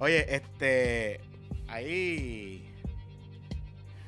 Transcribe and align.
Oye, 0.00 0.34
este. 0.34 1.20
Ahí. 1.66 2.70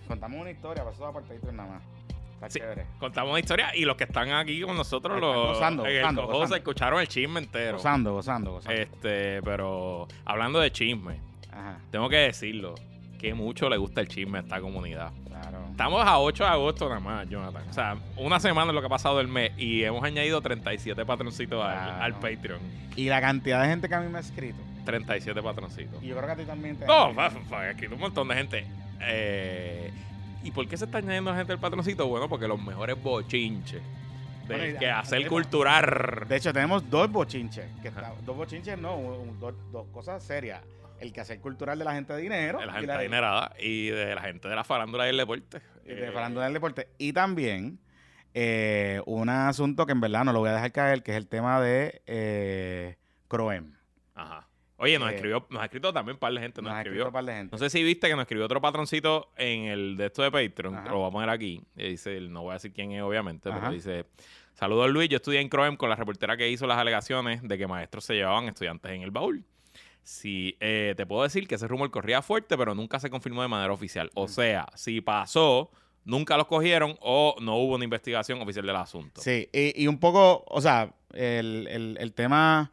Contamos 0.06 0.40
una 0.40 0.50
historia, 0.50 0.84
pasó 0.84 1.06
a 1.06 1.12
Patreon 1.12 1.56
nada 1.56 1.70
más. 1.70 1.82
Está 2.34 2.50
Sí, 2.50 2.58
chévere. 2.58 2.86
Contamos 2.98 3.30
una 3.30 3.40
historia 3.40 3.74
y 3.74 3.84
los 3.86 3.96
que 3.96 4.04
están 4.04 4.30
aquí 4.32 4.60
con 4.62 4.76
nosotros, 4.76 5.14
Están 5.16 5.20
los 5.30 5.46
gozando, 5.54 5.86
el 5.86 6.00
gozando, 6.00 6.26
gozando. 6.26 6.46
se 6.48 6.56
escucharon 6.58 7.00
el 7.00 7.08
chisme 7.08 7.40
entero. 7.40 7.76
Gozando, 7.78 8.12
gozando, 8.12 8.52
gozando. 8.52 8.80
Este, 8.80 9.42
pero 9.42 10.06
hablando 10.24 10.60
de 10.60 10.70
chisme, 10.72 11.20
Ajá, 11.50 11.78
tengo 11.90 12.08
que 12.08 12.16
decirlo, 12.16 12.74
que 13.20 13.34
mucho 13.34 13.68
le 13.68 13.76
gusta 13.76 14.00
el 14.00 14.08
chisme 14.08 14.38
a 14.38 14.40
esta 14.40 14.60
comunidad. 14.62 15.12
claro. 15.28 15.58
Estamos 15.70 16.04
a 16.06 16.18
8 16.18 16.44
de 16.44 16.50
agosto 16.50 16.88
nada 16.88 17.00
más, 17.00 17.28
Jonathan. 17.28 17.62
O 17.68 17.72
sea, 17.72 17.96
una 18.16 18.40
semana 18.40 18.70
es 18.70 18.74
lo 18.74 18.80
que 18.80 18.86
ha 18.86 18.90
pasado 18.90 19.18
del 19.18 19.28
mes 19.28 19.52
y 19.58 19.82
hemos 19.84 20.02
añadido 20.04 20.40
37 20.40 21.04
patroncitos 21.04 21.62
al- 21.64 21.72
Claro. 21.72 22.02
al, 22.02 22.14
Patreon. 22.14 22.60
Y 22.96 23.08
la 23.08 23.20
cantidad 23.20 23.62
de 23.62 23.68
gente 23.68 23.88
que 23.88 23.94
a 23.94 24.00
mí 24.00 24.08
me 24.08 24.18
ha 24.18 24.20
escrito. 24.20 24.58
37 24.86 25.42
patroncitos. 25.42 26.02
Y 26.02 26.06
yo 26.08 26.14
creo 26.16 26.26
que 26.26 26.32
a 26.32 26.36
ti 26.36 26.44
también 26.44 26.76
te. 26.76 26.86
No, 26.86 27.10
he 27.10 27.70
escrito 27.70 27.94
un 27.94 28.00
montón 28.00 28.28
de 28.28 28.34
gente. 28.34 28.66
Eh, 29.02 29.90
¿Y 30.42 30.50
por 30.50 30.66
qué 30.66 30.76
se 30.76 30.86
está 30.86 30.98
añadiendo 30.98 31.34
gente 31.34 31.52
al 31.52 31.58
patroncito? 31.58 32.06
Bueno, 32.08 32.28
porque 32.28 32.48
los 32.48 32.60
mejores 32.62 33.00
bochinches 33.02 33.82
de 34.48 34.56
Bueno, 34.56 34.78
que 34.78 34.90
hacer 34.90 35.26
culturar. 35.28 36.26
De 36.26 36.36
hecho, 36.36 36.52
tenemos 36.52 36.88
dos 36.88 37.10
bochinches. 37.10 37.66
Que 37.82 37.88
está- 37.88 38.12
dos 38.24 38.36
bochinches, 38.36 38.78
no, 38.78 38.96
un- 38.96 39.38
dos, 39.38 39.54
dos 39.70 39.86
cosas 39.92 40.22
serias. 40.22 40.60
El 41.00 41.12
que 41.12 41.20
hacer 41.20 41.40
cultural 41.40 41.78
de 41.78 41.84
la 41.84 41.94
gente 41.94 42.12
de 42.12 42.20
dinero. 42.20 42.58
de 42.60 42.66
la 42.66 42.72
y 42.72 42.74
gente 42.76 42.86
la- 42.88 42.94
adinerada 42.98 43.52
y 43.58 43.88
de 43.88 44.14
la 44.14 44.20
gente 44.22 44.48
de 44.48 44.54
la 44.54 44.64
farándula 44.64 45.06
y 45.06 45.10
el 45.10 45.16
deporte. 45.16 45.60
y 45.84 45.88
de 45.88 46.08
Eh, 46.08 46.12
farándula 46.12 46.44
del 46.44 46.54
deporte. 46.54 46.88
Y 46.98 47.12
también 47.12 47.78
eh, 48.34 49.00
un 49.06 49.28
asunto 49.28 49.86
que 49.86 49.92
en 49.92 50.00
verdad 50.00 50.24
no 50.24 50.32
lo 50.32 50.38
voy 50.40 50.50
a 50.50 50.54
dejar 50.54 50.70
caer, 50.72 51.02
que 51.02 51.10
es 51.12 51.16
el 51.16 51.26
tema 51.26 51.60
de 51.60 52.02
eh, 52.06 52.96
Croem. 53.28 53.74
Ajá. 54.14 54.46
Oye, 54.76 54.98
nos 54.98 55.10
Eh, 55.10 55.14
escribió, 55.16 55.46
nos 55.50 55.60
ha 55.60 55.64
escrito 55.64 55.92
también 55.92 56.14
un 56.14 56.20
par 56.20 56.32
de 56.32 56.40
gente, 56.40 56.62
nos, 56.62 56.70
Nos 56.70 56.76
ha 56.76 56.80
escribió. 56.80 57.02
escrito 57.02 57.08
un 57.08 57.12
par 57.12 57.24
de 57.24 57.38
gente. 57.38 57.52
No 57.52 57.58
sé 57.58 57.68
si 57.70 57.82
viste 57.82 58.06
que 58.08 58.14
nos 58.14 58.22
escribió 58.22 58.44
otro 58.46 58.60
patroncito 58.60 59.30
en 59.36 59.64
el 59.64 59.96
de 59.96 60.06
esto 60.06 60.22
de 60.22 60.30
Patreon, 60.30 60.74
Ajá. 60.76 60.88
lo 60.90 60.98
voy 60.98 61.08
a 61.08 61.10
poner 61.10 61.28
aquí. 61.30 61.62
Y 61.76 61.88
dice, 61.90 62.18
no 62.20 62.42
voy 62.42 62.50
a 62.50 62.54
decir 62.54 62.72
quién 62.72 62.92
es, 62.92 63.02
obviamente, 63.02 63.48
Ajá. 63.50 63.58
pero 63.60 63.72
dice: 63.72 64.06
Saludos 64.54 64.90
Luis, 64.90 65.08
yo 65.10 65.16
estudié 65.16 65.40
en 65.40 65.48
Croem 65.48 65.76
con 65.76 65.90
la 65.90 65.96
reportera 65.96 66.36
que 66.36 66.48
hizo 66.48 66.66
las 66.66 66.78
alegaciones 66.78 67.42
de 67.46 67.58
que 67.58 67.66
maestros 67.66 68.04
se 68.04 68.14
llevaban 68.14 68.46
estudiantes 68.46 68.90
en 68.92 69.02
el 69.02 69.10
baúl. 69.10 69.44
Sí, 70.02 70.56
eh, 70.60 70.94
te 70.96 71.06
puedo 71.06 71.22
decir 71.22 71.46
que 71.46 71.54
ese 71.54 71.68
rumor 71.68 71.90
corría 71.90 72.22
fuerte, 72.22 72.56
pero 72.58 72.74
nunca 72.74 72.98
se 72.98 73.10
confirmó 73.10 73.42
de 73.42 73.48
manera 73.48 73.72
oficial. 73.72 74.10
O 74.14 74.26
sea, 74.28 74.66
si 74.74 75.00
pasó, 75.00 75.70
nunca 76.04 76.36
los 76.36 76.46
cogieron 76.46 76.96
o 77.00 77.36
no 77.40 77.56
hubo 77.56 77.74
una 77.76 77.84
investigación 77.84 78.40
oficial 78.42 78.66
del 78.66 78.76
asunto. 78.76 79.20
Sí, 79.20 79.48
y, 79.52 79.82
y 79.82 79.86
un 79.86 79.98
poco, 79.98 80.44
o 80.48 80.60
sea, 80.60 80.92
el, 81.12 81.66
el- 81.70 81.96
el 82.00 82.12
tema 82.12 82.72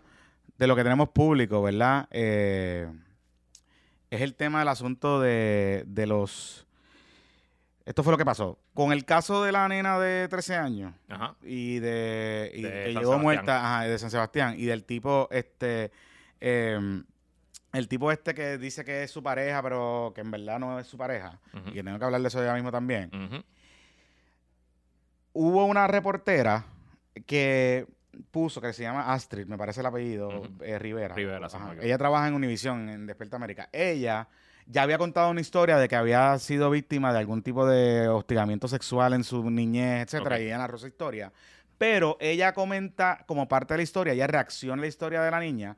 de 0.58 0.66
lo 0.68 0.76
que 0.76 0.84
tenemos 0.84 1.10
público, 1.10 1.62
¿verdad? 1.62 2.08
Eh, 2.12 2.88
es 4.10 4.22
el 4.22 4.34
tema 4.36 4.60
del 4.60 4.70
asunto 4.70 5.20
de, 5.20 5.84
de 5.86 6.08
los... 6.08 6.66
Esto 7.86 8.04
fue 8.04 8.12
lo 8.12 8.18
que 8.18 8.26
pasó. 8.26 8.58
Con 8.74 8.92
el 8.92 9.06
caso 9.06 9.44
de 9.44 9.52
la 9.52 9.68
nena 9.68 10.00
de 10.00 10.28
13 10.28 10.56
años 10.56 10.94
Ajá. 11.10 11.36
y 11.44 11.80
de... 11.80 12.52
y 12.56 12.62
De 12.62 12.70
que 12.70 12.86
llegó 12.88 13.00
Sebastián. 13.02 13.22
muerta, 13.22 13.60
ajá, 13.76 13.84
de 13.88 14.00
San 14.00 14.10
Sebastián, 14.12 14.56
y 14.58 14.66
del 14.66 14.84
tipo, 14.86 15.28
este... 15.32 15.92
eh, 16.42 17.04
el 17.74 17.88
tipo 17.88 18.12
este 18.12 18.34
que 18.34 18.58
dice 18.58 18.84
que 18.86 19.04
es 19.04 19.12
su 19.12 19.22
pareja, 19.22 19.62
pero 19.62 20.12
que 20.16 20.22
en 20.22 20.32
verdad 20.32 20.60
no 20.60 20.80
es 20.80 20.88
su 20.88 20.98
pareja, 20.98 21.40
y 21.68 21.74
que 21.74 21.84
tengo 21.84 22.00
que 22.00 22.06
hablar 22.06 22.22
de 22.22 22.28
eso 22.28 22.44
ya 22.44 22.54
mismo 22.54 22.72
también 22.72 23.12
hubo 25.38 25.66
una 25.66 25.88
reportera 25.88 26.66
que 27.28 27.86
puso, 28.32 28.60
que 28.60 28.74
se 28.74 28.84
llama 28.84 29.14
Astrid, 29.14 29.46
me 29.46 29.58
parece 29.58 29.82
el 29.82 29.86
apellido, 29.86 30.50
eh, 30.62 30.80
Rivera. 30.80 31.14
Rivera, 31.14 31.48
sí, 31.48 31.58
Ella 31.82 31.98
trabaja 31.98 32.28
en 32.28 32.34
Univision, 32.34 32.90
en 32.90 33.06
Despierta 33.06 33.36
América. 33.36 33.70
Ella 33.72 34.28
ya 34.66 34.82
había 34.82 34.98
contado 34.98 35.30
una 35.30 35.40
historia 35.40 35.78
de 35.78 35.88
que 35.88 35.96
había 35.96 36.38
sido 36.40 36.72
víctima 36.72 37.14
de 37.14 37.20
algún 37.20 37.44
tipo 37.44 37.68
de 37.68 38.08
hostigamiento 38.08 38.68
sexual 38.68 39.14
en 39.14 39.24
su 39.24 39.50
niñez, 39.50 40.06
etcétera, 40.06 40.40
y 40.40 40.46
ella 40.46 40.58
narró 40.58 40.80
su 40.80 40.88
historia. 40.88 41.32
Pero 41.78 42.18
ella 42.20 42.54
comenta 42.54 43.24
como 43.28 43.48
parte 43.48 43.74
de 43.74 43.78
la 43.78 43.84
historia, 43.84 44.14
ella 44.14 44.28
reacciona 44.28 44.82
a 44.82 44.82
la 44.82 44.88
historia 44.88 45.22
de 45.22 45.32
la 45.32 45.40
niña 45.40 45.78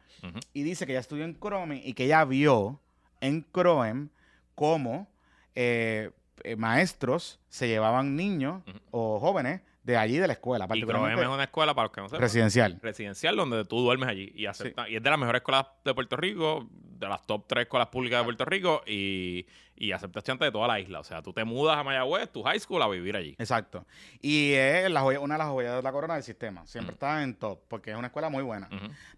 y 0.53 0.63
dice 0.63 0.85
que 0.85 0.93
ella 0.93 1.01
estudió 1.01 1.25
en 1.25 1.33
Croem 1.33 1.73
y 1.73 1.93
que 1.93 2.05
ella 2.05 2.23
vio 2.25 2.79
en 3.19 3.41
Croem 3.41 4.09
cómo 4.55 5.07
eh, 5.55 6.11
eh, 6.43 6.55
maestros 6.55 7.39
se 7.49 7.67
llevaban 7.67 8.15
niños 8.15 8.63
o 8.91 9.19
jóvenes 9.19 9.61
de 9.89 9.97
allí 9.97 10.17
de 10.17 10.27
la 10.27 10.33
escuela, 10.33 10.65
Y 10.73 10.81
Croem 10.83 11.19
es 11.19 11.27
una 11.27 11.43
escuela, 11.43 11.73
para 11.73 11.85
los 11.87 11.91
que 11.93 12.01
no 12.01 12.07
sepan, 12.09 12.21
residencial. 12.21 12.79
residencial 12.81 13.35
donde 13.35 13.65
tú 13.65 13.79
duermes 13.81 14.07
allí 14.09 14.31
y 14.35 14.45
acepta, 14.45 14.87
y 14.89 14.95
es 14.95 15.03
de 15.03 15.09
las 15.09 15.17
mejores 15.19 15.39
escuelas 15.41 15.65
de 15.83 15.93
Puerto 15.93 16.15
Rico, 16.17 16.67
de 16.71 17.07
las 17.07 17.25
top 17.25 17.45
tres 17.47 17.63
escuelas 17.63 17.87
públicas 17.89 18.19
de 18.19 18.23
Puerto 18.25 18.45
Rico 18.45 18.81
y, 18.85 19.45
y 19.75 19.91
acepta 19.93 20.19
estudiantes 20.19 20.47
de 20.47 20.51
toda 20.51 20.67
la 20.67 20.79
isla. 20.79 20.99
O 20.99 21.03
sea, 21.03 21.21
tú 21.21 21.31
te 21.33 21.43
mudas 21.45 21.77
a 21.77 21.83
Mayagüez, 21.83 22.29
tu 22.29 22.43
high 22.43 22.59
school, 22.59 22.81
a 22.81 22.87
vivir 22.89 23.15
allí. 23.15 23.35
Exacto. 23.39 23.85
Y 24.21 24.51
es 24.53 24.89
la 24.91 25.01
joya- 25.01 25.19
una 25.21 25.35
de 25.35 25.39
las 25.39 25.47
joyas 25.47 25.75
de 25.77 25.81
la 25.81 25.91
corona 25.91 26.15
del 26.15 26.23
sistema. 26.23 26.65
Siempre 26.67 26.93
está 26.93 27.23
en 27.23 27.35
top, 27.35 27.59
porque 27.67 27.91
es 27.91 27.97
una 27.97 28.07
escuela 28.07 28.29
muy 28.29 28.43
buena. 28.43 28.69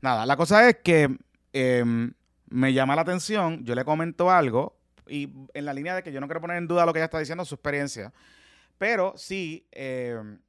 Nada, 0.01 0.25
la 0.25 0.37
cosa 0.37 0.69
es 0.69 0.77
que 0.83 1.09
em, 1.53 2.13
me 2.49 2.71
llama 2.73 2.95
la 2.95 3.01
atención, 3.01 3.63
yo 3.65 3.75
le 3.75 3.83
comento 3.83 4.29
algo, 4.31 4.77
y 5.07 5.29
en 5.53 5.65
la 5.65 5.73
línea 5.73 5.95
de 5.95 6.03
que 6.03 6.11
yo 6.13 6.21
no 6.21 6.27
quiero 6.27 6.39
poner 6.41 6.57
en 6.57 6.67
duda 6.67 6.85
lo 6.85 6.93
que 6.93 6.99
ella 6.99 7.05
está 7.05 7.19
diciendo, 7.19 7.43
su 7.45 7.55
experiencia, 7.55 8.13
pero 8.77 9.13
sí 9.17 9.65
em, 9.71 10.39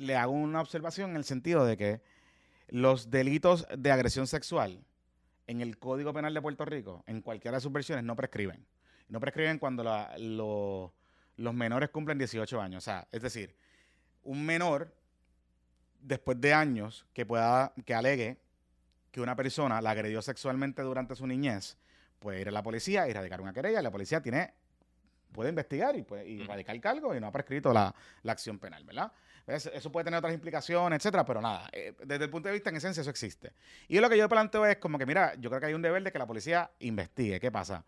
le 0.00 0.16
hago 0.16 0.32
una 0.32 0.60
observación 0.60 1.10
en 1.10 1.16
el 1.16 1.24
sentido 1.24 1.64
de 1.64 1.76
que 1.76 2.00
los 2.68 3.10
delitos 3.10 3.66
de 3.76 3.90
agresión 3.92 4.26
sexual 4.26 4.84
en 5.46 5.60
el 5.60 5.78
Código 5.78 6.12
Penal 6.12 6.32
de 6.32 6.40
Puerto 6.40 6.64
Rico, 6.64 7.02
en 7.06 7.20
cualquiera 7.22 7.56
de 7.56 7.60
sus 7.60 7.72
versiones, 7.72 8.04
no 8.04 8.14
prescriben. 8.16 8.64
No 9.08 9.18
prescriben 9.20 9.58
cuando 9.58 9.82
la- 9.82 10.14
lo- 10.18 10.94
los 11.36 11.54
menores 11.54 11.90
cumplen 11.90 12.18
18 12.18 12.60
años. 12.60 12.82
O 12.82 12.84
sea, 12.84 13.08
es 13.10 13.22
decir, 13.22 13.54
un 14.22 14.44
menor, 14.46 14.94
después 16.00 16.40
de 16.40 16.54
años, 16.54 17.06
que 17.12 17.26
pueda, 17.26 17.72
que 17.84 17.94
alegue 17.94 18.38
que 19.10 19.20
una 19.20 19.34
persona 19.34 19.80
la 19.82 19.90
agredió 19.90 20.22
sexualmente 20.22 20.82
durante 20.82 21.16
su 21.16 21.26
niñez, 21.26 21.76
puede 22.20 22.40
ir 22.42 22.48
a 22.48 22.52
la 22.52 22.62
policía 22.62 23.08
y 23.08 23.12
radicar 23.12 23.40
una 23.40 23.52
querella. 23.52 23.82
La 23.82 23.90
policía 23.90 24.22
tiene, 24.22 24.54
puede 25.32 25.48
investigar 25.50 25.96
y, 25.96 26.02
puede, 26.02 26.28
y 26.28 26.42
radicar 26.44 26.78
cargo 26.80 27.14
y 27.14 27.20
no 27.20 27.26
ha 27.26 27.32
prescrito 27.32 27.72
la, 27.72 27.92
la 28.22 28.32
acción 28.32 28.58
penal, 28.60 28.84
¿verdad? 28.84 29.10
Eso 29.46 29.90
puede 29.90 30.04
tener 30.04 30.18
otras 30.18 30.32
implicaciones, 30.32 30.98
etcétera, 30.98 31.24
pero 31.24 31.40
nada, 31.40 31.68
eh, 31.72 31.94
desde 32.04 32.24
el 32.24 32.30
punto 32.30 32.48
de 32.48 32.54
vista, 32.54 32.70
en 32.70 32.76
esencia, 32.76 33.00
eso 33.00 33.10
existe. 33.10 33.52
Y 33.88 33.98
lo 33.98 34.08
que 34.08 34.16
yo 34.16 34.28
planteo 34.28 34.64
es 34.66 34.76
como 34.76 34.98
que, 34.98 35.06
mira, 35.06 35.34
yo 35.36 35.50
creo 35.50 35.60
que 35.60 35.66
hay 35.66 35.74
un 35.74 35.82
deber 35.82 36.02
de 36.02 36.12
que 36.12 36.18
la 36.18 36.26
policía 36.26 36.70
investigue. 36.80 37.40
¿Qué 37.40 37.50
pasa? 37.50 37.84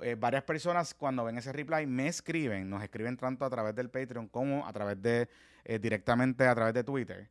Eh, 0.00 0.16
varias 0.18 0.42
personas 0.42 0.94
cuando 0.94 1.24
ven 1.24 1.38
ese 1.38 1.52
reply 1.52 1.86
me 1.86 2.08
escriben, 2.08 2.68
nos 2.68 2.82
escriben 2.82 3.16
tanto 3.16 3.44
a 3.44 3.50
través 3.50 3.74
del 3.74 3.90
Patreon 3.90 4.26
como 4.28 4.66
a 4.66 4.72
través 4.72 5.00
de, 5.00 5.28
eh, 5.64 5.78
directamente 5.78 6.46
a 6.46 6.54
través 6.54 6.74
de 6.74 6.82
Twitter 6.82 7.28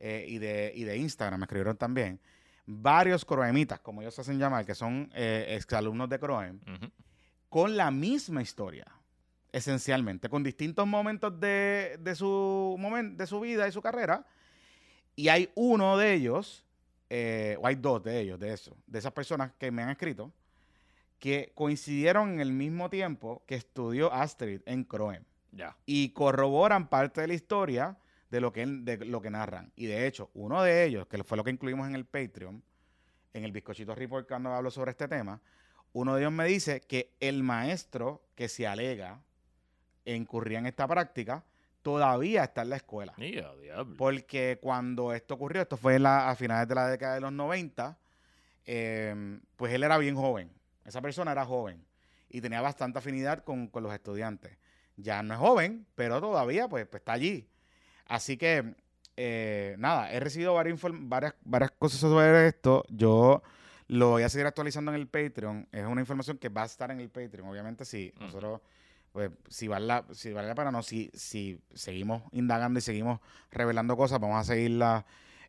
y, 0.00 0.38
de, 0.38 0.72
y 0.74 0.84
de 0.84 0.96
Instagram, 0.96 1.40
me 1.40 1.44
escribieron 1.44 1.76
también. 1.76 2.20
Varios 2.66 3.24
croemitas, 3.24 3.80
como 3.80 4.00
ellos 4.00 4.14
se 4.14 4.20
hacen 4.20 4.38
llamar, 4.38 4.64
que 4.64 4.74
son 4.74 5.10
exalumnos 5.12 6.08
de 6.08 6.20
Croem, 6.20 6.60
con 7.48 7.76
la 7.76 7.90
misma 7.90 8.42
historia, 8.42 8.86
esencialmente, 9.52 10.28
con 10.28 10.42
distintos 10.42 10.86
momentos 10.86 11.38
de, 11.40 11.96
de 12.00 12.14
su 12.14 12.76
momen- 12.78 13.16
de 13.16 13.26
su 13.26 13.40
vida 13.40 13.66
y 13.68 13.72
su 13.72 13.80
carrera. 13.82 14.26
Y 15.16 15.28
hay 15.28 15.50
uno 15.54 15.96
de 15.96 16.14
ellos, 16.14 16.64
eh, 17.10 17.56
o 17.60 17.66
hay 17.66 17.74
dos 17.76 18.02
de 18.04 18.20
ellos, 18.20 18.38
de 18.38 18.52
eso, 18.52 18.76
de 18.86 18.98
esas 18.98 19.12
personas 19.12 19.52
que 19.58 19.70
me 19.70 19.82
han 19.82 19.90
escrito, 19.90 20.32
que 21.18 21.50
coincidieron 21.54 22.34
en 22.34 22.40
el 22.40 22.52
mismo 22.52 22.88
tiempo 22.90 23.42
que 23.46 23.56
estudió 23.56 24.12
Astrid 24.12 24.60
en 24.66 24.84
Croem 24.84 25.24
Ya. 25.52 25.76
y 25.86 26.10
corroboran 26.10 26.88
parte 26.88 27.20
de 27.22 27.26
la 27.28 27.34
historia 27.34 27.96
de 28.30 28.40
lo 28.40 28.52
que 28.52 28.64
de 28.66 29.04
lo 29.06 29.20
que 29.20 29.30
narran. 29.30 29.72
Y 29.74 29.86
de 29.86 30.06
hecho, 30.06 30.30
uno 30.34 30.62
de 30.62 30.84
ellos, 30.84 31.06
que 31.08 31.24
fue 31.24 31.36
lo 31.36 31.42
que 31.42 31.50
incluimos 31.50 31.88
en 31.88 31.94
el 31.96 32.04
Patreon, 32.04 32.62
en 33.32 33.44
el 33.44 33.50
bizcochito 33.52 33.94
report 33.94 34.28
cuando 34.28 34.52
hablo 34.52 34.70
sobre 34.70 34.90
este 34.92 35.08
tema, 35.08 35.40
uno 35.92 36.14
de 36.14 36.20
ellos 36.20 36.32
me 36.32 36.44
dice 36.44 36.82
que 36.82 37.16
el 37.18 37.42
maestro 37.42 38.22
que 38.36 38.48
se 38.48 38.66
alega 38.66 39.20
incurría 40.14 40.58
en 40.58 40.66
esta 40.66 40.86
práctica 40.86 41.44
todavía 41.82 42.44
está 42.44 42.62
en 42.62 42.70
la 42.70 42.76
escuela. 42.76 43.14
Y 43.18 43.38
a 43.38 43.54
diablo. 43.54 43.96
Porque 43.96 44.58
cuando 44.60 45.12
esto 45.14 45.34
ocurrió, 45.34 45.62
esto 45.62 45.76
fue 45.76 45.94
en 45.96 46.02
la- 46.02 46.28
a 46.28 46.34
finales 46.36 46.68
de 46.68 46.74
la 46.74 46.88
década 46.88 47.14
de 47.14 47.20
los 47.20 47.32
90, 47.32 47.98
eh, 48.66 49.38
pues 49.56 49.72
él 49.72 49.82
era 49.82 49.96
bien 49.98 50.14
joven. 50.16 50.50
Esa 50.84 51.00
persona 51.00 51.32
era 51.32 51.44
joven 51.44 51.84
y 52.28 52.40
tenía 52.40 52.60
bastante 52.60 52.98
afinidad 52.98 53.42
con, 53.44 53.68
con 53.68 53.82
los 53.82 53.92
estudiantes. 53.92 54.56
Ya 54.96 55.22
no 55.22 55.34
es 55.34 55.40
joven, 55.40 55.86
pero 55.94 56.20
todavía 56.20 56.68
pues, 56.68 56.86
pues, 56.86 57.00
está 57.00 57.12
allí. 57.12 57.48
Así 58.06 58.36
que, 58.36 58.74
eh, 59.16 59.76
nada, 59.78 60.12
he 60.12 60.20
recibido 60.20 60.54
varias, 60.54 60.78
varias, 60.82 61.34
varias 61.44 61.70
cosas 61.72 62.00
sobre 62.00 62.48
esto. 62.48 62.84
Yo 62.88 63.42
lo 63.86 64.10
voy 64.10 64.22
a 64.22 64.28
seguir 64.28 64.46
actualizando 64.46 64.90
en 64.92 64.96
el 65.00 65.06
Patreon. 65.08 65.68
Es 65.72 65.86
una 65.86 66.00
información 66.00 66.38
que 66.38 66.48
va 66.48 66.62
a 66.62 66.66
estar 66.66 66.90
en 66.90 67.00
el 67.00 67.08
Patreon. 67.10 67.48
Obviamente, 67.48 67.84
sí. 67.84 68.12
Ujú. 68.16 68.24
Nosotros, 68.24 68.60
pues, 69.12 69.30
si 69.48 69.68
vale 69.68 69.86
la, 69.86 70.04
si 70.12 70.32
vale 70.32 70.48
la 70.48 70.54
pena, 70.54 70.70
no. 70.70 70.82
Si, 70.82 71.10
si 71.14 71.60
seguimos 71.74 72.22
indagando 72.32 72.78
y 72.78 72.82
seguimos 72.82 73.20
revelando 73.50 73.96
cosas, 73.96 74.20
vamos 74.20 74.38
a 74.38 74.44
seguirla 74.44 75.06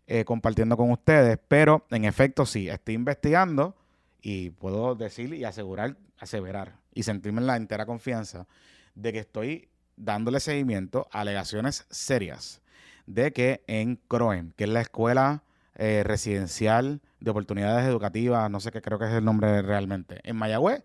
eh, 0.07 0.25
compartiendo 0.25 0.75
con 0.75 0.91
ustedes, 0.91 1.37
pero 1.47 1.85
en 1.91 2.05
efecto 2.05 2.45
sí, 2.45 2.67
estoy 2.67 2.95
investigando 2.95 3.75
y 4.21 4.49
puedo 4.49 4.95
decir 4.95 5.33
y 5.33 5.43
asegurar, 5.43 5.97
aseverar 6.17 6.77
y 6.93 7.03
sentirme 7.03 7.41
en 7.41 7.47
la 7.47 7.57
entera 7.57 7.85
confianza 7.85 8.47
de 8.95 9.13
que 9.13 9.19
estoy 9.19 9.69
dándole 9.95 10.39
seguimiento 10.39 11.07
a 11.11 11.21
alegaciones 11.21 11.85
serias 11.89 12.61
de 13.05 13.33
que 13.33 13.63
en 13.67 13.97
CROEM, 14.07 14.51
que 14.53 14.63
es 14.63 14.69
la 14.69 14.81
escuela 14.81 15.43
eh, 15.75 16.03
residencial 16.03 17.01
de 17.19 17.31
oportunidades 17.31 17.85
educativas, 17.87 18.49
no 18.49 18.59
sé 18.59 18.71
qué 18.71 18.81
creo 18.81 18.99
que 18.99 19.05
es 19.05 19.13
el 19.13 19.25
nombre 19.25 19.61
realmente, 19.61 20.21
en 20.23 20.35
Mayagüez, 20.35 20.83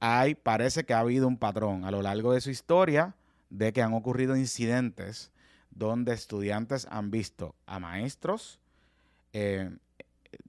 hay, 0.00 0.34
parece 0.34 0.84
que 0.84 0.94
ha 0.94 1.00
habido 1.00 1.28
un 1.28 1.36
patrón 1.36 1.84
a 1.84 1.90
lo 1.90 2.02
largo 2.02 2.32
de 2.32 2.40
su 2.40 2.50
historia 2.50 3.14
de 3.50 3.72
que 3.72 3.82
han 3.82 3.92
ocurrido 3.92 4.36
incidentes 4.36 5.30
donde 5.70 6.14
estudiantes 6.14 6.86
han 6.90 7.10
visto 7.10 7.54
a 7.66 7.78
maestros 7.78 8.58
eh, 9.32 9.70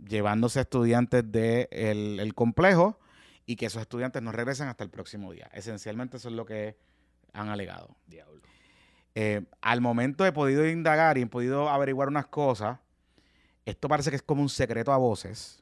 llevándose 0.08 0.60
a 0.60 0.62
estudiantes 0.64 1.24
del 1.24 1.68
de 1.70 2.18
el 2.20 2.34
complejo 2.34 2.98
y 3.46 3.56
que 3.58 3.66
esos 3.66 3.82
estudiantes 3.82 4.22
no 4.22 4.32
regresan 4.32 4.70
hasta 4.70 4.84
el 4.84 4.90
próximo 4.90 5.32
día. 5.32 5.50
Esencialmente 5.54 6.18
eso 6.18 6.30
es 6.30 6.36
lo 6.36 6.46
que 6.46 6.78
han 7.34 7.50
alegado. 7.50 7.96
Diablo. 8.08 8.42
Eh, 9.16 9.44
al 9.62 9.82
momento 9.82 10.26
he 10.26 10.32
podido 10.32 10.66
indagar 10.68 11.18
y 11.18 11.24
he 11.24 11.28
podido 11.28 11.70
averiguar 11.70 12.08
unas 12.08 12.28
cosas. 12.28 12.80
Esto 13.66 13.90
parece 13.90 14.10
que 14.10 14.16
es 14.16 14.22
como 14.22 14.42
un 14.42 14.50
secreto 14.50 14.94
a 14.94 14.98
voces 14.98 15.62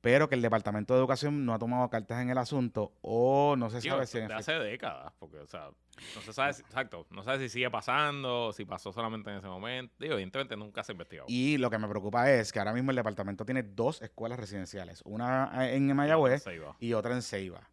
pero 0.00 0.28
que 0.28 0.34
el 0.34 0.42
Departamento 0.42 0.94
de 0.94 1.00
Educación 1.00 1.44
no 1.44 1.54
ha 1.54 1.58
tomado 1.58 1.88
cartas 1.90 2.22
en 2.22 2.30
el 2.30 2.38
asunto 2.38 2.92
o 3.00 3.56
no 3.56 3.68
se 3.70 3.80
sabe 3.80 4.06
si... 4.06 4.18
De 4.18 4.32
hace 4.32 4.52
décadas, 4.52 5.12
porque, 5.18 5.38
o 5.38 5.46
sea, 5.46 5.70
no 6.14 6.20
se 6.22 6.32
sabe, 6.32 6.50
exacto, 6.50 7.06
no 7.10 7.22
sabe 7.22 7.40
si 7.40 7.48
sigue 7.48 7.70
pasando, 7.70 8.52
si 8.52 8.64
pasó 8.64 8.92
solamente 8.92 9.30
en 9.30 9.38
ese 9.38 9.48
momento. 9.48 9.94
Digo, 9.98 10.14
evidentemente 10.14 10.56
nunca 10.56 10.84
se 10.84 10.92
ha 10.92 10.94
investigado. 10.94 11.26
Y 11.28 11.58
lo 11.58 11.70
que 11.70 11.78
me 11.78 11.88
preocupa 11.88 12.30
es 12.30 12.52
que 12.52 12.58
ahora 12.60 12.72
mismo 12.72 12.90
el 12.90 12.96
departamento 12.96 13.44
tiene 13.44 13.62
dos 13.62 14.00
escuelas 14.02 14.38
residenciales, 14.38 15.02
una 15.04 15.68
en 15.72 15.94
Mayagüez 15.94 16.44
y 16.78 16.92
otra 16.92 17.14
en 17.14 17.22
Ceiba. 17.22 17.68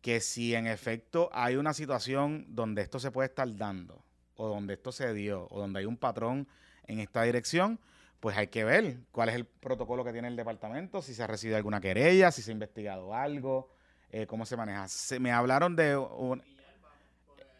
Que 0.00 0.20
si 0.20 0.54
en 0.54 0.66
efecto 0.66 1.28
hay 1.30 1.56
una 1.56 1.74
situación 1.74 2.46
donde 2.48 2.80
esto 2.80 2.98
se 2.98 3.10
puede 3.10 3.28
estar 3.28 3.54
dando, 3.54 4.02
o 4.34 4.48
donde 4.48 4.72
esto 4.74 4.92
se 4.92 5.12
dio, 5.12 5.46
o 5.50 5.60
donde 5.60 5.80
hay 5.80 5.84
un 5.84 5.98
patrón 5.98 6.48
en 6.84 7.00
esta 7.00 7.22
dirección, 7.24 7.78
pues 8.20 8.36
hay 8.36 8.48
que 8.48 8.64
ver 8.64 8.98
cuál 9.10 9.30
es 9.30 9.34
el 9.34 9.46
protocolo 9.46 10.04
que 10.04 10.12
tiene 10.12 10.28
el 10.28 10.36
departamento, 10.36 11.02
si 11.02 11.14
se 11.14 11.22
ha 11.22 11.26
recibido 11.26 11.56
alguna 11.56 11.80
querella, 11.80 12.30
si 12.30 12.42
se 12.42 12.50
ha 12.50 12.52
investigado 12.52 13.14
algo, 13.14 13.70
eh, 14.10 14.26
cómo 14.26 14.44
se 14.44 14.56
maneja. 14.56 14.86
Se, 14.88 15.18
me 15.18 15.32
hablaron 15.32 15.74
de 15.74 15.96
un... 15.96 16.42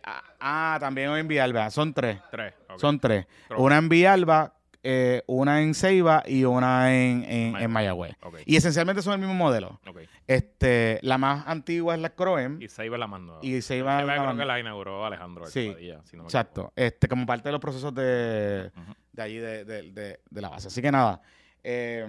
Ah, 0.03 0.23
ah, 0.41 0.77
también 0.81 1.11
en 1.11 1.29
Villalba. 1.29 1.71
Son 1.71 1.93
tres. 1.93 2.21
Tres. 2.31 2.55
Son 2.77 2.99
tres. 2.99 3.27
Una 3.57 3.79
en 3.79 3.89
Villalba, 3.89 4.55
eh, 4.83 5.23
una 5.27 5.61
en 5.61 5.75
Ceiba 5.75 6.23
y 6.27 6.45
una 6.45 6.95
en, 6.95 7.25
en, 7.25 7.71
Mayagüez. 7.71 8.17
Y 8.47 8.57
esencialmente 8.57 9.03
son 9.03 9.15
el 9.15 9.19
mismo 9.19 9.35
modelo. 9.35 9.79
Este, 10.27 10.99
la 11.03 11.19
más 11.19 11.47
antigua 11.47 11.95
es 11.95 12.01
la 12.01 12.11
Croem. 12.11 12.61
Y 12.63 12.69
Ceiba 12.69 12.97
es 12.97 13.01
la 13.01 13.07
más 13.07 13.21
nueva. 13.21 13.41
Y 13.43 13.61
Ceiba, 13.61 13.99
Ceiba 13.99 14.15
creo 14.17 14.37
que 14.37 14.45
la 14.45 14.59
inauguró 14.59 15.05
Alejandro. 15.05 15.47
Sí, 15.47 15.75
exacto. 16.13 16.73
Este, 16.77 17.09
como 17.09 17.27
parte 17.27 17.49
de 17.49 17.53
los 17.53 17.61
procesos 17.61 17.95
de, 17.95 18.71
de 19.13 19.23
allí 19.23 19.37
de, 19.37 19.65
de, 19.65 20.41
la 20.41 20.49
base. 20.49 20.69
Así 20.69 20.81
que 20.81 20.91
nada. 20.91 21.21
Eh, 21.63 22.07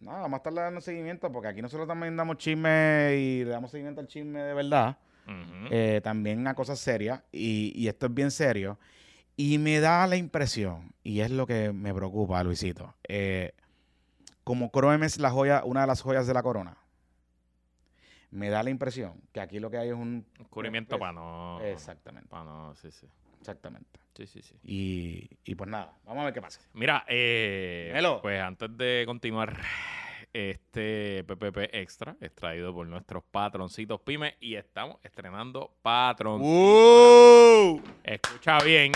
nada, 0.00 0.20
vamos 0.20 0.34
a 0.34 0.36
estar 0.38 0.52
dando 0.52 0.82
seguimiento 0.82 1.32
porque 1.32 1.48
aquí 1.48 1.62
nosotros 1.62 1.88
también 1.88 2.14
damos 2.18 2.36
chisme 2.36 3.16
y 3.16 3.44
le 3.44 3.50
damos 3.50 3.70
seguimiento 3.70 4.02
al 4.02 4.08
chisme 4.08 4.42
de 4.42 4.54
verdad. 4.54 4.98
Eh, 5.70 6.00
también 6.02 6.44
a 6.48 6.54
cosas 6.54 6.80
serias 6.80 7.22
y, 7.30 7.72
y 7.76 7.86
esto 7.86 8.06
es 8.06 8.14
bien 8.14 8.32
serio. 8.32 8.78
Y 9.42 9.56
me 9.56 9.80
da 9.80 10.06
la 10.06 10.16
impresión, 10.16 10.92
y 11.02 11.20
es 11.20 11.30
lo 11.30 11.46
que 11.46 11.72
me 11.72 11.94
preocupa, 11.94 12.44
Luisito, 12.44 12.94
eh, 13.08 13.54
como 14.44 14.70
Chrome 14.70 15.06
es 15.06 15.18
la 15.18 15.30
joya, 15.30 15.62
una 15.64 15.80
de 15.80 15.86
las 15.86 16.02
joyas 16.02 16.26
de 16.26 16.34
la 16.34 16.42
corona, 16.42 16.76
me 18.30 18.50
da 18.50 18.62
la 18.62 18.68
impresión 18.68 19.14
que 19.32 19.40
aquí 19.40 19.58
lo 19.58 19.70
que 19.70 19.78
hay 19.78 19.88
es 19.88 19.94
un... 19.94 20.26
Un 20.38 20.44
cubrimiento 20.50 20.98
para 20.98 21.12
no... 21.12 21.58
Exactamente. 21.62 22.28
Para 22.28 22.44
no, 22.44 22.74
sí, 22.74 22.90
sí. 22.90 23.06
Exactamente. 23.40 23.98
Sí, 24.14 24.26
sí, 24.26 24.42
sí. 24.42 24.54
Y, 24.62 25.30
y 25.50 25.54
pues 25.54 25.70
nada, 25.70 25.94
vamos 26.04 26.20
a 26.20 26.24
ver 26.26 26.34
qué 26.34 26.42
pasa. 26.42 26.60
Mira, 26.74 27.06
eh, 27.08 27.98
pues 28.20 28.42
antes 28.42 28.76
de 28.76 29.04
continuar, 29.06 29.58
este 30.34 31.24
PPP 31.24 31.74
Extra 31.74 32.14
es 32.20 32.34
traído 32.34 32.74
por 32.74 32.86
nuestros 32.86 33.24
patroncitos 33.30 34.02
pymes 34.02 34.34
y 34.38 34.56
estamos 34.56 34.98
estrenando 35.02 35.72
Patron. 35.80 36.42
Escucha 38.04 38.58
bien, 38.62 38.92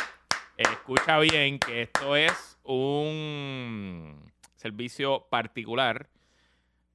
escucha 0.57 1.19
bien 1.19 1.59
que 1.59 1.83
esto 1.83 2.17
es 2.17 2.59
un 2.63 4.33
servicio 4.55 5.27
particular 5.31 6.09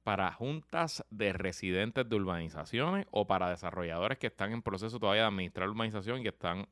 para 0.02 0.32
juntas 0.32 1.04
de 1.10 1.32
residentes 1.32 2.08
de 2.08 2.16
urbanizaciones 2.16 3.06
o 3.10 3.26
para 3.26 3.50
desarrolladores 3.50 4.18
que 4.18 4.28
están 4.28 4.52
en 4.52 4.62
proceso 4.62 4.98
todavía 4.98 5.22
de 5.22 5.28
administrar 5.28 5.68
urbanización 5.68 6.20
y 6.20 6.22
que 6.22 6.30
están 6.30 6.66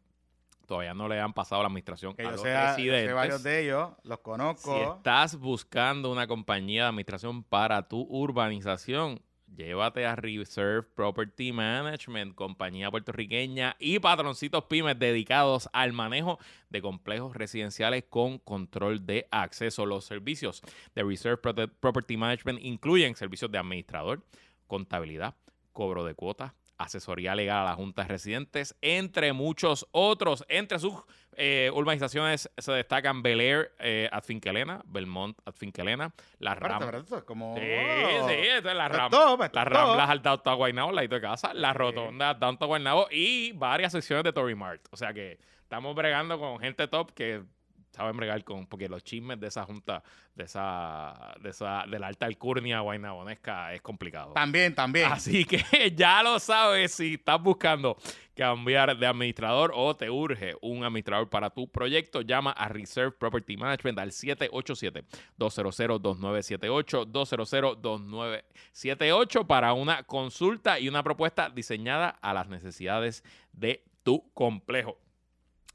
todavía 0.66 0.92
no 0.92 1.08
le 1.08 1.18
han 1.18 1.32
pasado 1.32 1.62
la 1.62 1.68
administración 1.68 2.14
a 2.18 2.22
los 2.22 2.42
residentes. 2.42 3.14
varios 3.14 3.42
de 3.42 3.64
ellos, 3.64 3.90
los 4.04 4.18
conozco. 4.18 4.74
Si 4.74 4.82
estás 4.82 5.36
buscando 5.38 6.12
una 6.12 6.26
compañía 6.26 6.82
de 6.82 6.88
administración 6.90 7.42
para 7.42 7.88
tu 7.88 8.02
urbanización, 8.02 9.22
Llévate 9.56 10.06
a 10.06 10.14
Reserve 10.14 10.86
Property 10.94 11.52
Management, 11.52 12.34
compañía 12.34 12.90
puertorriqueña 12.90 13.76
y 13.78 13.98
patroncitos 13.98 14.64
pymes 14.64 14.98
dedicados 14.98 15.68
al 15.72 15.92
manejo 15.92 16.38
de 16.70 16.80
complejos 16.80 17.34
residenciales 17.34 18.04
con 18.08 18.38
control 18.38 19.04
de 19.04 19.26
acceso. 19.30 19.86
Los 19.86 20.04
servicios 20.04 20.62
de 20.94 21.02
Reserve 21.02 21.68
Property 21.80 22.16
Management 22.16 22.60
incluyen 22.62 23.16
servicios 23.16 23.50
de 23.50 23.58
administrador, 23.58 24.22
contabilidad, 24.66 25.34
cobro 25.72 26.04
de 26.04 26.14
cuotas, 26.14 26.52
asesoría 26.78 27.34
legal 27.34 27.58
a 27.58 27.64
las 27.64 27.76
juntas 27.76 28.08
residentes, 28.08 28.76
entre 28.80 29.32
muchos 29.32 29.86
otros. 29.90 30.44
Entre 30.48 30.78
sus 30.78 30.94
eh, 31.32 31.70
urbanizaciones 31.74 32.50
se 32.56 32.72
destacan 32.72 33.22
Bel 33.22 33.40
Air 33.40 33.72
eh, 33.78 34.08
at 34.10 34.24
Finkelena, 34.24 34.80
Belmont 34.86 35.38
at 35.44 35.54
Finkelena, 35.54 36.14
las 36.38 36.58
Ramblas. 36.58 37.04
Como... 37.24 37.56
Sí, 37.56 37.62
sí, 37.62 38.62
las 38.62 38.90
Ramblas. 38.90 39.52
Las 39.52 39.68
Ramblas 39.68 40.08
al 40.08 40.22
Downtown 40.22 40.56
Guaynabo, 40.56 40.92
la 40.92 41.02
de 41.02 41.20
casa, 41.20 41.52
las 41.52 41.76
rotondas 41.76 42.38
Downtown 42.38 42.68
Guaynabo 42.68 43.08
y 43.10 43.52
varias 43.52 43.92
secciones 43.92 44.24
de 44.24 44.32
Tory 44.32 44.54
Mart. 44.54 44.86
O 44.90 44.96
sea 44.96 45.12
que 45.12 45.38
estamos 45.62 45.94
bregando 45.94 46.38
con 46.38 46.58
gente 46.60 46.88
top 46.88 47.12
que 47.12 47.42
saben 47.90 48.16
bregar 48.16 48.44
con, 48.44 48.66
porque 48.66 48.88
los 48.88 49.02
chismes 49.02 49.40
de 49.40 49.48
esa 49.48 49.64
junta, 49.64 50.04
de 50.34 50.44
esa, 50.44 51.34
de 51.40 51.50
esa, 51.50 51.84
de 51.88 51.98
la 51.98 52.06
alta 52.08 52.26
alcurnia 52.26 52.80
guaynabonesca 52.80 53.72
es 53.74 53.80
complicado. 53.82 54.32
También, 54.32 54.74
también. 54.74 55.10
Así 55.10 55.44
que 55.44 55.92
ya 55.96 56.22
lo 56.22 56.38
sabes, 56.38 56.94
si 56.94 57.14
estás 57.14 57.42
buscando 57.42 57.96
cambiar 58.34 58.96
de 58.96 59.06
administrador 59.06 59.72
o 59.74 59.96
te 59.96 60.08
urge 60.10 60.54
un 60.60 60.84
administrador 60.84 61.28
para 61.28 61.50
tu 61.50 61.68
proyecto, 61.68 62.20
llama 62.20 62.52
a 62.52 62.68
Reserve 62.68 63.16
Property 63.18 63.56
Management 63.56 63.98
al 63.98 64.12
787-200-2978, 64.12 67.10
200-2978 67.10 69.46
para 69.46 69.72
una 69.72 70.04
consulta 70.04 70.78
y 70.78 70.88
una 70.88 71.02
propuesta 71.02 71.50
diseñada 71.50 72.10
a 72.10 72.32
las 72.32 72.48
necesidades 72.48 73.24
de 73.52 73.82
tu 74.04 74.30
complejo. 74.34 74.98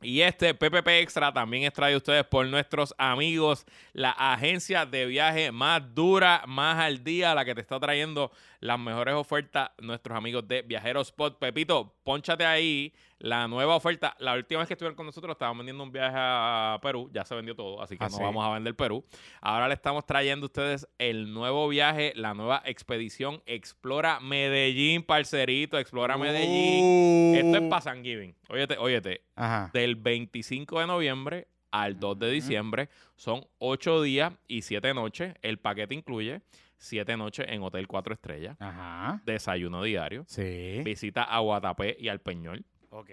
Y 0.04 0.22
este 0.22 0.54
PPP 0.54 0.88
Extra 1.02 1.34
también 1.34 1.64
es 1.64 1.74
traído 1.74 1.96
a 1.96 1.98
ustedes 1.98 2.26
por 2.26 2.46
nuestros 2.48 2.94
amigos, 2.98 3.66
la 3.94 4.12
agencia 4.12 4.86
de 4.86 5.06
viaje 5.06 5.52
más 5.52 5.82
dura, 5.96 6.44
más 6.48 6.80
al 6.80 7.04
día, 7.04 7.34
la 7.34 7.46
que 7.46 7.56
te 7.56 7.62
está 7.62 7.80
trayendo 7.80 8.32
las 8.64 8.80
mejores 8.80 9.14
ofertas, 9.14 9.72
nuestros 9.82 10.18
amigos 10.18 10.48
de 10.48 10.62
Viajeros 10.62 11.08
Spot. 11.08 11.38
Pepito, 11.38 11.98
ponchate 12.04 12.46
ahí 12.46 12.94
la 13.20 13.46
nueva 13.50 13.76
oferta. 13.76 14.16
La 14.20 14.36
última 14.36 14.60
vez 14.60 14.70
que 14.70 14.76
estuvieron 14.76 14.96
con 14.96 15.06
nosotros 15.06 15.34
estaban 15.34 15.58
vendiendo 15.58 15.84
un 15.84 15.92
viaje 15.92 16.16
a 16.18 16.80
Perú, 16.82 17.10
ya 17.14 17.26
se 17.26 17.36
vendió 17.36 17.58
todo, 17.58 17.82
así 17.82 17.98
que 17.98 18.06
ah, 18.06 18.10
no 18.10 18.20
vamos 18.20 18.46
a 18.46 18.54
vender 18.54 18.74
Perú. 18.74 19.04
Ahora 19.42 19.68
le 19.68 19.74
estamos 19.74 20.06
trayendo 20.06 20.46
a 20.46 20.48
ustedes 20.48 20.88
el 20.98 21.34
nuevo 21.34 21.68
viaje, 21.68 22.14
la 22.16 22.34
nueva 22.34 22.62
expedición 22.64 23.44
Explora 23.46 24.22
Medellín, 24.22 25.04
parcerito, 25.04 25.78
Explora 25.78 26.18
Medellín. 26.18 27.36
Esto 27.36 27.58
es 27.58 27.70
para 27.70 27.82
San 27.82 28.02
Giving. 28.02 28.34
Óyete, 28.48 28.78
óyete. 28.78 29.26
Del 29.74 29.98
25 29.98 30.80
de 30.80 30.88
noviembre 30.88 31.48
al 31.74 32.00
2 32.00 32.20
de 32.20 32.32
diciembre. 32.32 32.90
Son 33.18 33.46
8 33.58 34.02
días 34.04 34.34
y 34.48 34.62
7 34.62 34.94
noches. 34.94 35.34
El 35.42 35.58
paquete 35.58 35.96
incluye 35.96 36.42
siete 36.78 37.16
noches 37.16 37.46
en 37.50 37.64
Hotel 37.64 37.88
4 37.88 38.14
Estrellas. 38.14 38.58
Ajá. 38.60 39.22
Desayuno 39.26 39.84
diario. 39.84 40.26
Sí. 40.28 40.82
Visita 40.84 41.24
a 41.24 41.40
Guatapé 41.40 41.96
y 42.00 42.10
al 42.10 42.20
Peñol. 42.20 42.66
Ok. 42.90 43.10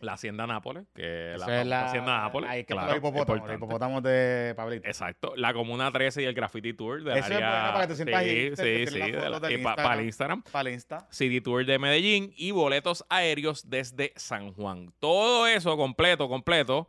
La 0.00 0.12
Hacienda 0.12 0.46
Nápoles, 0.46 0.86
que 0.94 1.34
la, 1.36 1.60
es 1.60 1.66
la, 1.66 1.86
Hacienda 1.86 2.20
Nápoles. 2.20 2.48
Ahí 2.48 2.62
que 2.62 2.74
claro, 2.74 2.96
hipopótamo, 2.96 3.52
hipopótamo 3.52 4.00
de 4.00 4.54
Pablito. 4.56 4.86
Exacto. 4.86 5.32
La 5.34 5.52
Comuna 5.52 5.90
13 5.90 6.22
y 6.22 6.24
el 6.26 6.34
Graffiti 6.34 6.74
Tour 6.74 7.02
de 7.02 7.18
Eso 7.18 7.34
área... 7.34 7.66
es 7.66 7.72
para 7.72 7.80
que 7.80 7.88
te 7.88 7.94
sientas 7.96 8.22
sí, 8.22 8.28
ahí. 8.28 8.56
Sí, 8.56 8.86
sí, 8.86 9.02
sí. 9.02 9.62
Para 9.64 9.94
el 9.94 10.04
Instagram. 10.06 10.42
Para 10.52 10.68
el 10.68 10.74
Insta. 10.74 11.08
City 11.10 11.40
Tour 11.40 11.66
de 11.66 11.78
Medellín 11.80 12.32
y 12.36 12.52
boletos 12.52 13.04
aéreos 13.08 13.68
desde 13.68 14.12
San 14.14 14.52
Juan. 14.52 14.92
Todo 15.00 15.48
eso 15.48 15.76
completo, 15.76 16.28
completo 16.28 16.88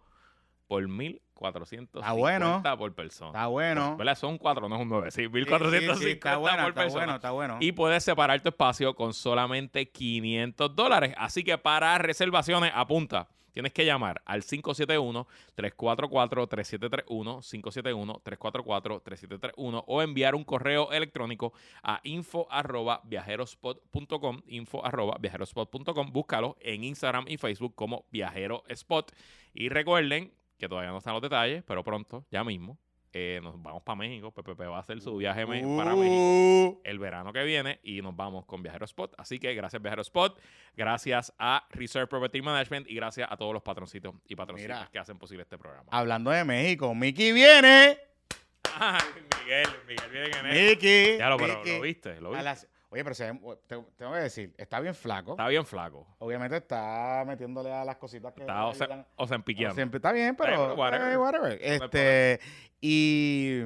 por 0.68 0.84
1.450 0.84 1.88
Está 2.00 2.12
bueno. 2.14 2.62
por 2.78 2.94
persona. 2.94 3.30
Está 3.30 3.48
bueno. 3.48 3.96
¿Verdad? 3.98 4.18
Son 4.18 4.38
cuatro, 4.38 4.68
no 4.68 4.76
es 4.76 4.82
un 4.82 4.90
9. 4.90 5.12
Sí, 5.12 5.22
Sí, 5.24 5.28
1.450 5.28 5.96
sí, 5.96 6.04
sí, 6.04 6.10
está 6.12 6.38
bueno, 6.38 6.58
por 6.64 6.70
está 6.70 6.82
persona. 6.82 7.06
bueno, 7.06 7.16
está 7.16 7.32
bueno. 7.32 7.58
Y 7.62 7.72
puedes 7.72 8.04
separar 8.04 8.42
tu 8.42 8.50
espacio 8.50 8.94
con 8.96 9.14
solamente 9.14 9.90
500 9.90 10.76
dólares. 10.76 11.14
Así 11.18 11.44
que 11.44 11.58
para 11.58 11.98
reservaciones, 11.98 12.72
apunta. 12.76 13.30
Tienes 13.52 13.72
que 13.74 13.86
llamar 13.86 14.22
al 14.26 14.44
571-344-3731, 14.44 17.42
571-344-3731 17.42 19.84
o 19.88 20.02
enviar 20.04 20.36
un 20.36 20.44
correo 20.44 20.92
electrónico 20.92 21.54
a 21.82 22.00
info 22.04 22.46
arroba 22.52 23.02
viajerospot.com, 23.06 24.42
info 24.48 24.86
arroba 24.86 25.18
viajerospot.com. 25.20 26.12
Búscalo 26.12 26.56
en 26.60 26.84
Instagram 26.84 27.26
y 27.28 27.38
Facebook 27.38 27.74
como 27.74 28.06
Viajero 28.12 28.64
Spot. 28.68 29.12
Y 29.54 29.70
recuerden 29.70 30.34
que 30.58 30.68
todavía 30.68 30.92
no 30.92 30.98
están 30.98 31.14
los 31.14 31.22
detalles, 31.22 31.64
pero 31.66 31.84
pronto, 31.84 32.26
ya 32.32 32.44
mismo, 32.44 32.78
eh, 33.14 33.40
nos 33.42 33.62
vamos 33.62 33.82
para 33.84 33.96
México. 33.96 34.32
PPP 34.32 34.60
va 34.70 34.78
a 34.78 34.80
hacer 34.82 35.00
su 35.02 35.16
viaje 35.18 35.46
para 35.48 35.96
México 35.96 35.98
Uh, 36.70 36.82
el 36.84 37.00
verano 37.00 37.32
que 37.34 37.44
viene 37.44 37.80
y 37.84 38.02
nos 38.02 38.16
vamos 38.16 38.46
con 38.46 38.62
Viajero 38.62 38.86
Spot. 38.86 39.14
Así 39.18 39.40
que 39.40 39.54
gracias 39.56 39.82
Viajero 39.82 40.02
Spot, 40.02 40.40
gracias 40.76 41.34
a 41.40 41.66
Reserve 41.72 42.08
Property 42.08 42.42
Management 42.42 42.90
y 42.90 42.96
gracias 42.96 43.28
a 43.32 43.38
todos 43.38 43.54
los 43.54 43.64
patroncitos 43.64 44.14
y 44.28 44.36
patrocitas 44.36 44.78
Mira. 44.80 44.90
que 44.92 45.00
hacen 45.00 45.18
posible 45.18 45.44
este 45.44 45.58
programa. 45.58 45.88
Hablando 45.92 46.32
de 46.32 46.44
México, 46.44 46.94
Mickey 46.94 47.32
viene. 47.32 47.98
Ay, 48.80 49.00
Miguel, 49.42 49.68
Miguel 49.88 50.12
viene 50.12 50.50
en. 50.62 50.70
Mickey. 50.70 51.18
Ya 51.18 51.30
lo, 51.30 51.38
pero 51.38 51.58
Mickey. 51.58 51.76
lo 51.78 51.82
viste, 51.82 52.22
lo 52.22 52.28
A 52.30 52.32
viste. 52.32 52.44
las- 52.44 52.68
Oye, 52.89 53.03
pero 53.03 53.13
se 53.15 53.25
te- 53.67 53.84
tengo 53.98 54.13
que 54.13 54.20
decir, 54.20 54.53
está 54.58 54.79
bien 54.79 54.96
flaco. 54.96 55.32
Está 55.32 55.48
bien 55.50 55.65
flaco. 55.65 56.08
Obviamente 56.20 56.56
está 56.58 57.24
metiéndole 57.27 57.72
a 57.74 57.84
las 57.84 57.98
cositas 57.98 58.34
que 58.34 58.41
Está 58.41 58.65
o 58.65 58.72
ayudan- 58.72 59.06
o 59.17 59.27
sea, 59.27 59.39
piqueando. 59.39 59.75
Siempre 59.75 59.98
está 59.98 60.12
bien, 60.13 60.36
pero 60.38 60.74
whatever. 60.75 61.12
eh, 61.12 61.17
whatever. 61.17 61.60
Este, 61.62 62.39
y 62.79 63.60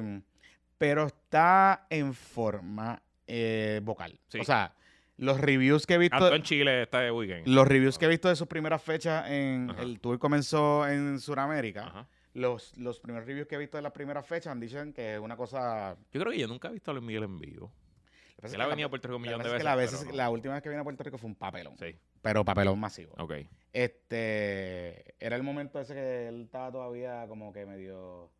pero 0.78 1.06
está 1.06 1.86
en 1.90 2.12
forma 2.14 3.00
eh, 3.26 3.80
vocal. 3.84 4.18
Sí. 4.28 4.40
O 4.40 4.44
sea, 4.44 4.74
los 5.16 5.40
reviews 5.40 5.86
que 5.86 5.94
he 5.94 5.98
visto, 5.98 6.16
Ando 6.16 6.34
en 6.34 6.42
Chile 6.42 6.82
este 6.82 7.10
weekend. 7.12 7.46
los 7.46 7.68
reviews 7.68 7.98
que 7.98 8.06
he 8.06 8.08
visto 8.08 8.28
de 8.28 8.34
sus 8.34 8.48
primeras 8.48 8.82
fechas 8.82 9.30
en 9.30 9.70
Ajá. 9.70 9.82
el 9.82 10.00
tour 10.00 10.18
comenzó 10.18 10.86
en 10.88 11.20
Sudamérica. 11.20 11.86
Ajá. 11.86 12.08
Los, 12.34 12.76
los 12.78 12.98
primeros 12.98 13.26
reviews 13.26 13.46
que 13.46 13.54
he 13.54 13.58
visto 13.58 13.76
de 13.76 13.82
las 13.82 13.92
primeras 13.92 14.26
fechas 14.26 14.50
han 14.50 14.58
dicho 14.58 14.78
que 14.94 15.14
es 15.14 15.20
una 15.20 15.36
cosa. 15.36 15.96
Yo 16.10 16.20
creo 16.20 16.32
que 16.32 16.38
yo 16.38 16.48
nunca 16.48 16.68
he 16.68 16.72
visto 16.72 16.90
a 16.90 16.94
Luis 16.94 17.06
Miguel 17.06 17.22
en 17.24 17.38
vivo. 17.38 17.66
Lo 17.66 17.68
que 17.68 17.70
pasa 17.70 18.31
es 18.31 18.31
Él 18.50 18.50
que 18.50 18.56
ha 18.56 18.58
la- 18.58 18.66
venido 18.70 18.86
a 18.86 18.90
Puerto 18.90 19.08
Rico 19.08 19.16
un 19.16 19.22
la 19.22 19.26
millón 19.28 19.38
de 19.42 19.44
veces. 19.48 19.58
que 19.58 19.64
la, 19.64 19.74
veces- 19.76 19.98
pero 20.00 20.10
no. 20.10 20.16
la 20.16 20.30
última 20.30 20.54
vez 20.54 20.62
que 20.62 20.68
vine 20.68 20.80
a 20.80 20.84
Puerto 20.84 21.04
Rico 21.04 21.18
fue 21.18 21.28
un 21.28 21.36
papelón. 21.36 21.76
Sí, 21.78 21.94
Pero 22.20 22.44
papelón 22.44 22.78
masivo. 22.80 23.14
ok. 23.18 23.32
Este 23.72 25.14
era 25.24 25.36
el 25.36 25.42
momento 25.42 25.80
ese 25.80 25.94
que 25.94 26.28
él 26.28 26.42
estaba 26.42 26.70
todavía 26.72 27.26
como 27.28 27.52
que 27.52 27.66
medio 27.66 28.30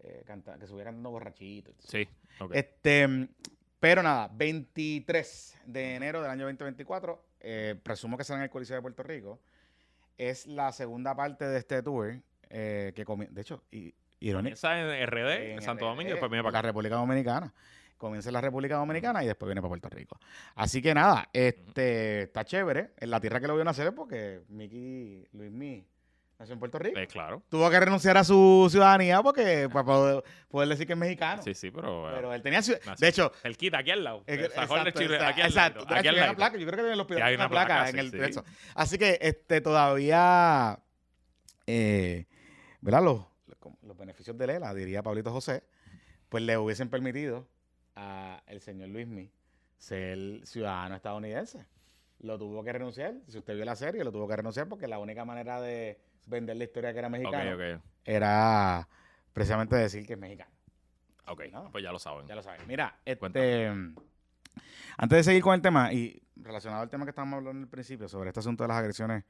eh, 0.00 0.22
canta- 0.26 0.58
que 0.58 0.66
subía 0.66 0.84
cantando 0.84 1.10
borrachito. 1.10 1.72
Sí, 1.78 2.06
ok. 2.40 2.54
Este, 2.54 3.28
pero 3.80 4.02
nada, 4.02 4.28
23 4.32 5.58
de 5.66 5.94
enero 5.96 6.22
del 6.22 6.30
año 6.30 6.44
2024, 6.44 7.24
eh, 7.40 7.74
presumo 7.82 8.16
que 8.16 8.24
será 8.24 8.38
en 8.38 8.44
el 8.44 8.50
Coliseo 8.50 8.76
de 8.76 8.82
Puerto 8.82 9.02
Rico. 9.02 9.40
Es 10.18 10.46
la 10.46 10.72
segunda 10.72 11.14
parte 11.14 11.44
de 11.46 11.58
este 11.58 11.82
tour 11.82 12.20
eh, 12.48 12.92
que 12.94 13.04
de 13.04 13.40
hecho, 13.40 13.62
y, 13.70 13.94
irónico. 14.20 14.56
En 14.68 15.06
RD, 15.06 15.52
en 15.54 15.62
Santo 15.62 15.84
RD, 15.84 15.88
Domingo, 15.88 16.08
y 16.08 16.12
después 16.12 16.30
viene 16.30 16.42
para 16.42 16.52
la 16.52 16.58
acá. 16.60 16.68
República 16.68 16.96
Dominicana. 16.96 17.52
Comienza 17.96 18.28
en 18.28 18.34
la 18.34 18.40
República 18.42 18.76
Dominicana 18.76 19.24
y 19.24 19.26
después 19.26 19.46
viene 19.48 19.62
para 19.62 19.70
Puerto 19.70 19.88
Rico. 19.88 20.18
Así 20.54 20.82
que 20.82 20.92
nada, 20.94 21.28
este 21.32 22.22
está 22.24 22.44
chévere. 22.44 22.92
En 22.98 23.10
la 23.10 23.20
tierra 23.20 23.40
que 23.40 23.46
lo 23.46 23.54
vio 23.54 23.64
nacer 23.64 23.94
porque 23.94 24.42
Mickey 24.48 25.26
Luismi 25.32 25.86
nació 26.38 26.52
en 26.52 26.58
Puerto 26.58 26.78
Rico. 26.78 26.98
Eh, 26.98 27.06
claro. 27.06 27.42
Tuvo 27.48 27.70
que 27.70 27.80
renunciar 27.80 28.18
a 28.18 28.24
su 28.24 28.68
ciudadanía 28.70 29.22
porque 29.22 29.70
para 29.72 29.84
poder, 29.86 30.24
poder 30.48 30.68
decir 30.68 30.86
que 30.86 30.92
es 30.92 30.98
mexicano. 30.98 31.42
Sí, 31.42 31.54
sí, 31.54 31.70
pero. 31.70 32.10
eh, 32.10 32.12
Pero 32.16 32.34
él 32.34 32.42
tenía 32.42 32.58
nació. 32.58 32.76
De 32.98 33.08
hecho, 33.08 33.32
El 33.42 33.56
quita 33.56 33.78
aquí 33.78 33.90
al 33.92 34.04
lado. 34.04 34.22
El 34.26 34.40
exacto, 34.44 34.74
exacto, 34.74 35.00
aquí 35.24 35.40
al 35.40 35.46
exacto. 35.48 35.78
lado. 35.80 35.84
Hecho, 35.86 35.94
Aquí 35.98 36.08
al 36.08 36.14
hay 36.14 36.18
una 36.18 36.26
lado. 36.26 36.36
placa. 36.36 36.58
Yo 36.58 36.66
creo 36.66 36.76
que 36.76 36.86
en 36.88 36.92
el 36.92 37.00
hospital 37.00 37.22
hay 37.22 37.34
una 37.34 37.48
placa, 37.48 37.88
en 37.88 37.98
el 37.98 38.10
sí. 38.10 38.18
eso. 38.20 38.44
Así 38.74 38.98
que 38.98 39.18
este 39.22 39.62
todavía, 39.62 40.78
eh, 41.66 42.26
¿verdad? 42.82 43.02
Los, 43.02 43.22
los 43.82 43.96
beneficios 43.96 44.36
de 44.36 44.46
Lela, 44.46 44.74
diría 44.74 45.02
Pablito 45.02 45.32
José, 45.32 45.62
pues 46.28 46.42
le 46.42 46.58
hubiesen 46.58 46.90
permitido 46.90 47.48
a 47.96 48.42
el 48.46 48.60
señor 48.60 48.88
Luismi 48.90 49.30
ser 49.78 50.46
ciudadano 50.46 50.94
estadounidense. 50.96 51.66
Lo 52.20 52.38
tuvo 52.38 52.62
que 52.64 52.72
renunciar. 52.72 53.14
Si 53.28 53.38
usted 53.38 53.54
vio 53.54 53.64
la 53.64 53.76
serie, 53.76 54.02
lo 54.04 54.12
tuvo 54.12 54.26
que 54.28 54.36
renunciar 54.36 54.68
porque 54.68 54.86
la 54.86 54.98
única 54.98 55.24
manera 55.24 55.60
de 55.60 55.98
vender 56.26 56.56
la 56.56 56.64
historia 56.64 56.92
que 56.92 56.98
era 56.98 57.08
mexicano 57.08 57.80
era 58.04 58.88
precisamente 59.32 59.76
decir 59.76 60.06
que 60.06 60.14
es 60.14 60.18
mexicano. 60.18 60.50
Ok, 61.28 61.42
No. 61.52 61.70
pues 61.72 61.82
ya 61.84 61.92
lo 61.92 61.98
saben. 61.98 62.26
Ya 62.26 62.34
lo 62.36 62.42
saben. 62.42 62.60
Mira, 62.66 62.96
este, 63.04 63.18
Cuéntame. 63.18 63.94
antes 64.96 65.16
de 65.18 65.24
seguir 65.24 65.42
con 65.42 65.54
el 65.54 65.60
tema 65.62 65.92
y 65.92 66.22
relacionado 66.36 66.82
al 66.82 66.88
tema 66.88 67.04
que 67.04 67.10
estábamos 67.10 67.38
hablando 67.38 67.62
al 67.64 67.68
principio 67.68 68.08
sobre 68.08 68.28
este 68.30 68.40
asunto 68.40 68.64
de 68.64 68.68
las 68.68 68.76
agresiones 68.78 69.24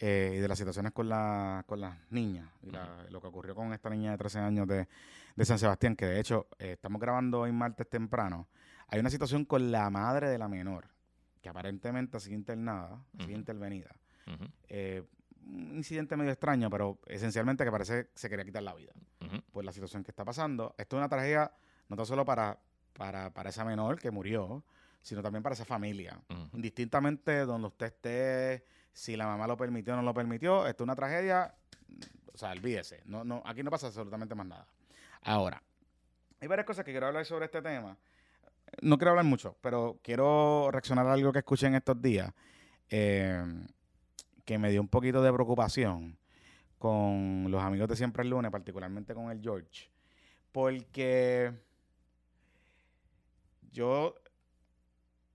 eh, 0.00 0.32
y 0.36 0.38
de 0.40 0.48
las 0.48 0.58
situaciones 0.58 0.92
con, 0.92 1.08
la, 1.08 1.62
con 1.66 1.80
las 1.80 1.96
niñas 2.10 2.48
y 2.62 2.70
la- 2.70 3.04
lo 3.10 3.20
que 3.20 3.26
ocurrió 3.28 3.54
con 3.54 3.72
esta 3.72 3.90
niña 3.90 4.10
de 4.12 4.18
13 4.18 4.38
años 4.40 4.66
de, 4.66 4.88
de 5.36 5.44
San 5.44 5.58
Sebastián, 5.58 5.94
que 5.94 6.06
de 6.06 6.18
hecho 6.18 6.48
eh, 6.58 6.72
estamos 6.72 7.00
grabando 7.00 7.40
hoy 7.40 7.52
martes 7.52 7.88
temprano, 7.88 8.48
hay 8.88 8.98
una 8.98 9.10
situación 9.10 9.44
con 9.44 9.70
la 9.70 9.88
madre 9.90 10.28
de 10.30 10.38
la 10.38 10.48
menor, 10.48 10.88
que 11.42 11.48
aparentemente 11.48 12.16
ha 12.16 12.20
sido 12.20 12.34
internada, 12.36 13.04
ha 13.18 13.22
sido 13.24 13.36
intervenida. 13.38 13.90
Eh, 14.68 15.02
un 15.46 15.76
incidente 15.76 16.16
medio 16.16 16.30
extraño, 16.32 16.70
pero 16.70 16.98
esencialmente 17.06 17.64
que 17.64 17.70
parece 17.70 18.04
que 18.06 18.10
se 18.14 18.28
quería 18.28 18.44
quitar 18.44 18.62
la 18.62 18.74
vida 18.74 18.92
ujú. 19.20 19.40
por 19.52 19.64
la 19.64 19.72
situación 19.72 20.02
que 20.04 20.10
está 20.12 20.24
pasando. 20.24 20.74
Esto 20.78 20.96
es 20.96 21.00
una 21.00 21.08
tragedia 21.08 21.50
no 21.88 21.96
tan 21.96 22.06
solo 22.06 22.24
para, 22.24 22.58
para, 22.92 23.30
para 23.34 23.50
esa 23.50 23.64
menor 23.64 23.98
que 23.98 24.10
murió, 24.10 24.62
sino 25.02 25.22
también 25.22 25.42
para 25.42 25.54
esa 25.54 25.64
familia. 25.64 26.20
Indistintamente 26.52 27.40
donde 27.46 27.68
usted 27.68 27.86
esté, 27.86 28.64
si 28.92 29.16
la 29.16 29.26
mamá 29.26 29.46
lo 29.46 29.56
permitió 29.56 29.94
o 29.94 29.96
no 29.96 30.02
lo 30.02 30.14
permitió, 30.14 30.66
esto 30.66 30.82
es 30.82 30.86
una 30.86 30.96
tragedia, 30.96 31.54
o 32.32 32.38
sea, 32.38 32.52
olvídese. 32.52 33.02
No, 33.04 33.24
no, 33.24 33.42
aquí 33.44 33.62
no 33.62 33.70
pasa 33.70 33.88
absolutamente 33.88 34.34
más 34.34 34.46
nada. 34.46 34.66
Ahora, 35.22 35.62
hay 36.40 36.48
varias 36.48 36.66
cosas 36.66 36.84
que 36.84 36.90
quiero 36.90 37.06
hablar 37.06 37.24
sobre 37.24 37.46
este 37.46 37.62
tema. 37.62 37.96
No 38.82 38.98
quiero 38.98 39.10
hablar 39.10 39.24
mucho, 39.24 39.56
pero 39.60 39.98
quiero 40.02 40.70
reaccionar 40.70 41.06
a 41.06 41.12
algo 41.12 41.32
que 41.32 41.40
escuché 41.40 41.66
en 41.66 41.74
estos 41.74 42.00
días 42.00 42.32
eh, 42.88 43.44
que 44.44 44.58
me 44.58 44.70
dio 44.70 44.80
un 44.80 44.88
poquito 44.88 45.22
de 45.22 45.32
preocupación 45.32 46.18
con 46.78 47.46
los 47.50 47.62
amigos 47.62 47.88
de 47.88 47.96
Siempre 47.96 48.22
el 48.22 48.30
Lunes, 48.30 48.50
particularmente 48.50 49.14
con 49.14 49.30
el 49.30 49.40
George, 49.42 49.90
porque 50.50 51.52
yo 53.70 54.14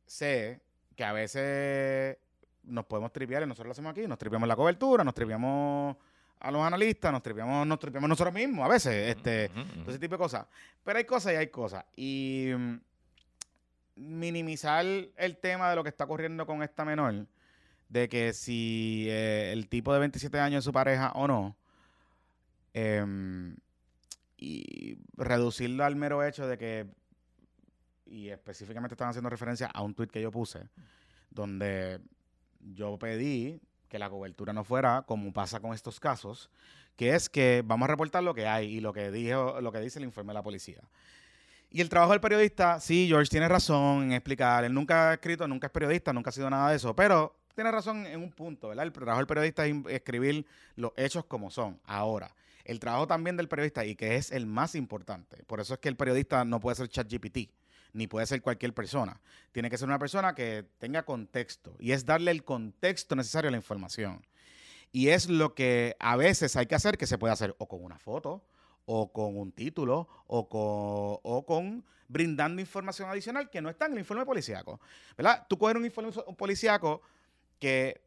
sé 0.06 0.62
que 0.96 1.04
a 1.04 1.14
veces 1.14 2.18
nos 2.68 2.86
podemos 2.86 3.12
tripear 3.12 3.44
y 3.44 3.48
nosotros 3.48 3.68
lo 3.68 3.72
hacemos 3.72 3.92
aquí, 3.92 4.08
nos 4.08 4.18
tripeamos 4.18 4.48
la 4.48 4.56
cobertura, 4.56 5.04
nos 5.04 5.14
tripeamos 5.14 5.96
a 6.40 6.52
los 6.52 6.62
analistas, 6.62 7.12
nos 7.12 7.24
tripeamos, 7.24 7.66
nos 7.66 7.80
tripeamos 7.80 8.10
nosotros 8.10 8.34
mismos 8.34 8.66
a 8.66 8.68
veces, 8.68 9.16
este, 9.16 9.52
ese 9.88 10.00
tipo 10.00 10.16
de 10.16 10.20
cosas. 10.20 10.46
Pero 10.84 10.98
hay 10.98 11.06
cosas 11.06 11.34
y 11.34 11.36
hay 11.38 11.48
cosas. 11.48 11.86
Y 11.96 12.52
mm, 12.56 12.76
minimizar 13.96 14.86
el 14.86 15.38
tema 15.38 15.70
de 15.70 15.76
lo 15.76 15.84
que 15.84 15.90
está 15.90 16.04
ocurriendo 16.04 16.46
con 16.46 16.62
esta 16.62 16.86
menor, 16.86 17.28
de 17.90 18.10
que 18.10 18.34
si 18.34 19.06
eh, 19.10 19.52
el 19.54 19.68
tipo 19.70 19.94
de 19.94 20.00
27 20.00 20.40
años 20.40 20.60
es 20.60 20.66
su 20.66 20.74
pareja 20.74 21.12
o 21.16 21.28
no, 21.28 21.56
em, 22.74 23.56
y 24.38 24.98
reducirlo 25.16 25.86
al 25.86 25.96
mero 25.96 26.24
hecho 26.24 26.48
de 26.48 26.58
que, 26.58 26.88
y 28.06 28.30
específicamente 28.30 28.94
están 28.94 29.10
haciendo 29.10 29.30
referencia 29.30 29.68
a 29.68 29.82
un 29.82 29.96
tuit 29.96 30.12
que 30.12 30.22
yo 30.22 30.32
puse, 30.32 30.70
donde 31.30 32.02
yo 32.74 32.98
pedí 32.98 33.60
que 33.88 34.00
la 34.00 34.10
cobertura 34.10 34.54
no 34.54 34.64
fuera 34.64 35.04
como 35.08 35.32
pasa 35.32 35.60
con 35.60 35.74
estos 35.74 36.00
casos, 36.00 36.50
que 36.96 37.14
es 37.14 37.30
que 37.30 37.64
vamos 37.66 37.88
a 37.88 37.92
reportar 37.92 38.24
lo 38.24 38.34
que 38.34 38.48
hay 38.48 38.78
y 38.78 38.80
lo 38.80 38.94
que 38.94 39.12
dijo, 39.12 39.60
lo 39.62 39.72
que 39.72 39.80
dice 39.80 40.00
el 40.00 40.06
informe 40.06 40.32
de 40.32 40.36
la 40.36 40.44
policía. 40.44 40.82
Y 41.70 41.82
el 41.82 41.90
trabajo 41.90 42.14
del 42.14 42.22
periodista, 42.22 42.80
sí, 42.80 43.08
George 43.08 43.30
tiene 43.30 43.50
razón 43.50 44.04
en 44.04 44.14
explicar. 44.14 44.64
Él 44.64 44.74
nunca 44.74 45.10
ha 45.10 45.14
escrito, 45.16 45.48
nunca 45.48 45.68
es 45.68 45.74
periodista, 45.74 46.14
nunca 46.14 46.30
ha 46.30 46.34
sido 46.34 46.50
nada 46.50 46.70
de 46.70 46.78
eso, 46.78 46.96
pero 46.96 47.36
tiene 47.54 47.72
razón 47.72 48.06
en 48.06 48.22
un 48.22 48.32
punto, 48.32 48.70
¿verdad? 48.70 48.86
El 48.86 48.92
trabajo 48.92 49.18
del 49.18 49.28
periodista 49.28 49.66
es 49.66 49.76
escribir 49.90 50.46
los 50.76 50.92
hechos 50.96 51.26
como 51.26 51.50
son. 51.50 51.80
Ahora, 51.86 52.34
el 52.64 52.80
trabajo 52.80 53.08
también 53.08 53.38
del 53.38 53.48
periodista, 53.48 53.86
y 53.86 53.96
que 53.96 54.16
es 54.16 54.32
el 54.32 54.46
más 54.46 54.76
importante, 54.76 55.44
por 55.46 55.60
eso 55.60 55.74
es 55.74 55.80
que 55.80 55.90
el 55.90 55.96
periodista 55.96 56.46
no 56.46 56.60
puede 56.60 56.76
ser 56.76 56.88
ChatGPT, 56.88 57.50
ni 57.96 58.08
puede 58.08 58.26
ser 58.26 58.42
cualquier 58.42 58.74
persona. 58.74 59.22
Tiene 59.54 59.70
que 59.70 59.78
ser 59.78 59.88
una 59.88 59.98
persona 59.98 60.36
que 60.36 60.66
tenga 60.78 61.04
contexto, 61.04 61.76
y 61.80 61.94
es 61.94 62.06
darle 62.06 62.32
el 62.32 62.44
contexto 62.44 63.16
necesario 63.16 63.48
a 63.48 63.52
la 63.52 63.58
información. 63.58 64.26
Y 64.92 65.10
es 65.10 65.30
lo 65.30 65.56
que 65.56 65.96
a 66.00 66.16
veces 66.18 66.56
hay 66.58 66.68
que 66.68 66.76
hacer, 66.76 66.98
que 66.98 67.08
se 67.08 67.18
puede 67.18 67.34
hacer 67.34 67.56
o 67.58 67.68
con 67.68 67.84
una 67.84 67.98
foto, 67.98 68.46
o 68.86 69.12
con 69.12 69.38
un 69.38 69.52
título, 69.52 70.08
o 70.28 70.48
con, 70.50 71.20
o 71.24 71.46
con 71.46 71.86
brindando 72.08 72.62
información 72.62 73.10
adicional 73.10 73.50
que 73.50 73.62
no 73.62 73.70
está 73.70 73.86
en 73.86 73.94
el 73.94 74.00
informe 74.00 74.26
policíaco. 74.26 74.80
¿Verdad? 75.18 75.46
Tú 75.50 75.58
coges 75.58 75.78
un 75.78 75.86
informe 75.86 76.12
policíaco 76.38 77.02
que, 77.60 78.02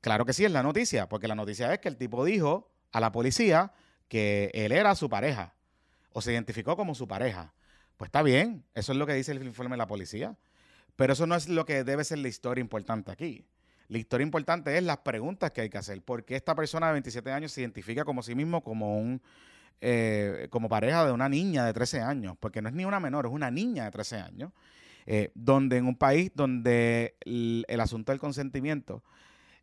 claro 0.00 0.24
que 0.24 0.32
sí, 0.32 0.44
es 0.44 0.52
la 0.52 0.62
noticia, 0.62 1.08
porque 1.08 1.28
la 1.28 1.34
noticia 1.34 1.72
es 1.74 1.80
que 1.80 1.88
el 1.88 1.96
tipo 1.96 2.24
dijo 2.24 2.70
a 2.92 3.00
la 3.00 3.10
policía 3.10 3.72
que 4.08 4.50
él 4.54 4.70
era 4.70 4.94
su 4.94 5.08
pareja 5.08 5.54
o 6.12 6.22
se 6.22 6.32
identificó 6.32 6.76
como 6.76 6.94
su 6.94 7.08
pareja. 7.08 7.52
Pues 8.02 8.08
está 8.08 8.22
bien, 8.24 8.64
eso 8.74 8.90
es 8.90 8.98
lo 8.98 9.06
que 9.06 9.14
dice 9.14 9.30
el 9.30 9.44
informe 9.44 9.74
de 9.74 9.76
la 9.76 9.86
policía. 9.86 10.36
Pero 10.96 11.12
eso 11.12 11.24
no 11.24 11.36
es 11.36 11.48
lo 11.48 11.64
que 11.64 11.84
debe 11.84 12.02
ser 12.02 12.18
la 12.18 12.26
historia 12.26 12.60
importante 12.60 13.12
aquí. 13.12 13.46
La 13.86 13.98
historia 13.98 14.24
importante 14.24 14.76
es 14.76 14.82
las 14.82 14.96
preguntas 14.96 15.52
que 15.52 15.60
hay 15.60 15.70
que 15.70 15.78
hacer. 15.78 16.02
¿Por 16.02 16.24
qué 16.24 16.34
esta 16.34 16.56
persona 16.56 16.88
de 16.88 16.94
27 16.94 17.30
años 17.30 17.52
se 17.52 17.60
identifica 17.60 18.04
como 18.04 18.24
sí 18.24 18.34
mismo 18.34 18.64
como 18.64 18.98
un 18.98 19.22
eh, 19.80 20.48
como 20.50 20.68
pareja 20.68 21.06
de 21.06 21.12
una 21.12 21.28
niña 21.28 21.64
de 21.64 21.72
13 21.72 22.00
años? 22.00 22.36
Porque 22.40 22.60
no 22.60 22.70
es 22.70 22.74
ni 22.74 22.84
una 22.84 22.98
menor, 22.98 23.26
es 23.26 23.32
una 23.32 23.52
niña 23.52 23.84
de 23.84 23.92
13 23.92 24.16
años. 24.16 24.50
Eh, 25.06 25.30
donde 25.36 25.76
en 25.76 25.86
un 25.86 25.94
país 25.94 26.32
donde 26.34 27.14
el, 27.24 27.64
el 27.68 27.80
asunto 27.80 28.10
del 28.10 28.18
consentimiento 28.18 29.04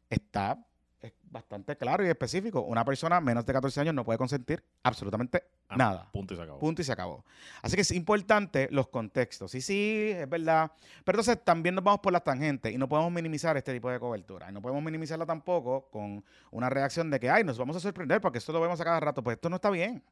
está 0.10 0.66
es 1.02 1.14
bastante 1.24 1.76
claro 1.78 2.06
y 2.06 2.10
específico. 2.10 2.62
Una 2.62 2.84
persona 2.84 3.20
menos 3.22 3.46
de 3.46 3.54
14 3.54 3.82
años 3.82 3.94
no 3.94 4.04
puede 4.04 4.18
consentir 4.18 4.64
absolutamente 4.84 5.44
Ah, 5.72 5.78
nada. 5.78 6.10
Punto 6.12 6.34
y 6.34 6.38
se 6.38 6.42
acabó. 6.44 6.60
Punto 6.60 6.82
y 6.82 6.86
se 6.86 6.92
acabó. 6.92 7.24
Así 7.62 7.76
que 7.76 7.82
es 7.82 7.92
importante 7.92 8.68
los 8.72 8.88
contextos. 8.88 9.54
Y 9.54 9.62
sí, 9.62 10.10
es 10.16 10.28
verdad. 10.28 10.72
Pero 11.06 11.20
entonces 11.20 11.44
también 11.46 11.76
nos 11.76 11.84
vamos 11.84 12.00
por 12.00 12.12
las 12.12 12.24
tangentes 12.24 12.74
y 12.74 12.78
no 12.80 12.90
podemos 12.90 13.12
minimizar 13.12 13.56
este 13.56 13.72
tipo 13.72 13.90
de 13.92 14.00
cobertura. 14.00 14.50
Y 14.50 14.54
no 14.54 14.64
podemos 14.64 14.82
minimizarla 14.82 15.28
tampoco 15.28 15.88
con 15.92 16.26
una 16.50 16.72
reacción 16.72 17.12
de 17.12 17.20
que, 17.20 17.30
ay, 17.30 17.44
nos 17.44 17.60
vamos 17.60 17.76
a 17.76 17.80
sorprender 17.80 18.20
porque 18.20 18.40
esto 18.40 18.52
lo 18.52 18.60
vemos 18.60 18.82
a 18.82 18.84
cada 18.84 19.00
rato. 19.00 19.24
Pues 19.24 19.36
esto 19.36 19.48
no 19.48 19.58
está 19.58 19.70
bien. 19.70 20.04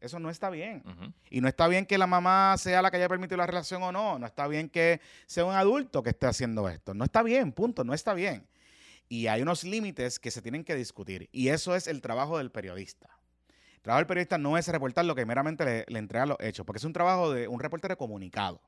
Eso 0.00 0.20
no 0.20 0.30
está 0.30 0.50
bien. 0.50 0.84
Y 1.30 1.40
no 1.40 1.48
está 1.48 1.66
bien 1.66 1.84
que 1.84 1.98
la 1.98 2.06
mamá 2.06 2.54
sea 2.58 2.80
la 2.80 2.90
que 2.90 2.96
haya 2.96 3.08
permitido 3.08 3.38
la 3.38 3.46
relación 3.46 3.82
o 3.82 3.90
no. 3.90 4.20
No 4.20 4.26
está 4.26 4.46
bien 4.46 4.68
que 4.68 5.00
sea 5.26 5.44
un 5.44 5.54
adulto 5.54 6.02
que 6.04 6.10
esté 6.10 6.26
haciendo 6.26 6.68
esto. 6.68 6.94
No 6.94 7.04
está 7.04 7.24
bien, 7.24 7.50
punto. 7.52 7.82
No 7.82 7.92
está 7.92 8.14
bien. 8.14 8.46
Y 9.08 9.26
hay 9.26 9.42
unos 9.42 9.64
límites 9.64 10.18
que 10.18 10.30
se 10.30 10.42
tienen 10.42 10.64
que 10.64 10.74
discutir. 10.74 11.28
Y 11.32 11.48
eso 11.48 11.74
es 11.74 11.86
el 11.86 12.00
trabajo 12.00 12.38
del 12.38 12.50
periodista. 12.50 13.08
El 13.76 13.82
trabajo 13.82 13.98
del 13.98 14.06
periodista 14.06 14.38
no 14.38 14.56
es 14.56 14.68
reportar 14.68 15.04
lo 15.04 15.14
que 15.14 15.26
meramente 15.26 15.84
le, 15.86 15.98
entrega 15.98 16.26
los 16.26 16.36
hechos, 16.40 16.64
porque 16.64 16.78
es 16.78 16.84
un 16.84 16.92
trabajo 16.92 17.32
de 17.32 17.48
un 17.48 17.60
reportero 17.60 17.96
comunicado. 17.98 18.60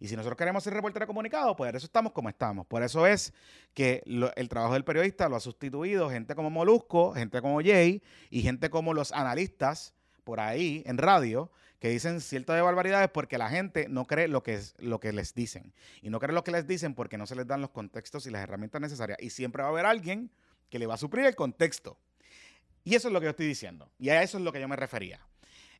Y 0.00 0.08
si 0.08 0.16
nosotros 0.16 0.36
queremos 0.36 0.64
ser 0.64 0.74
reportero 0.74 1.06
comunicado, 1.06 1.56
pues 1.56 1.70
por 1.70 1.76
eso 1.76 1.86
estamos 1.86 2.12
como 2.12 2.28
estamos. 2.28 2.66
Por 2.66 2.82
eso 2.82 3.06
es 3.06 3.32
que 3.74 4.02
el 4.06 4.48
trabajo 4.48 4.74
del 4.74 4.84
periodista 4.84 5.28
lo 5.28 5.36
ha 5.36 5.40
sustituido 5.40 6.10
gente 6.10 6.34
como 6.34 6.50
Molusco, 6.50 7.12
gente 7.14 7.40
como 7.40 7.60
Jay 7.62 8.02
y 8.30 8.42
gente 8.42 8.70
como 8.70 8.94
los 8.94 9.12
analistas 9.12 9.94
por 10.24 10.40
ahí 10.40 10.82
en 10.86 10.98
radio 10.98 11.50
que 11.84 11.90
dicen 11.90 12.22
ciertas 12.22 12.56
de 12.56 12.62
barbaridades 12.62 13.10
porque 13.10 13.36
la 13.36 13.50
gente 13.50 13.88
no 13.90 14.06
cree 14.06 14.26
lo 14.26 14.42
que, 14.42 14.54
es, 14.54 14.74
lo 14.78 15.00
que 15.00 15.12
les 15.12 15.34
dicen. 15.34 15.74
Y 16.00 16.08
no 16.08 16.18
cree 16.18 16.32
lo 16.32 16.42
que 16.42 16.50
les 16.50 16.66
dicen 16.66 16.94
porque 16.94 17.18
no 17.18 17.26
se 17.26 17.36
les 17.36 17.46
dan 17.46 17.60
los 17.60 17.68
contextos 17.68 18.24
y 18.24 18.30
las 18.30 18.42
herramientas 18.42 18.80
necesarias. 18.80 19.18
Y 19.20 19.28
siempre 19.28 19.60
va 19.60 19.68
a 19.68 19.70
haber 19.70 19.84
alguien 19.84 20.30
que 20.70 20.78
le 20.78 20.86
va 20.86 20.94
a 20.94 20.96
suplir 20.96 21.26
el 21.26 21.34
contexto. 21.36 21.98
Y 22.84 22.94
eso 22.94 23.08
es 23.08 23.12
lo 23.12 23.20
que 23.20 23.24
yo 23.24 23.30
estoy 23.32 23.46
diciendo. 23.46 23.90
Y 23.98 24.08
a 24.08 24.22
eso 24.22 24.38
es 24.38 24.44
lo 24.44 24.50
que 24.50 24.62
yo 24.62 24.66
me 24.66 24.76
refería. 24.76 25.20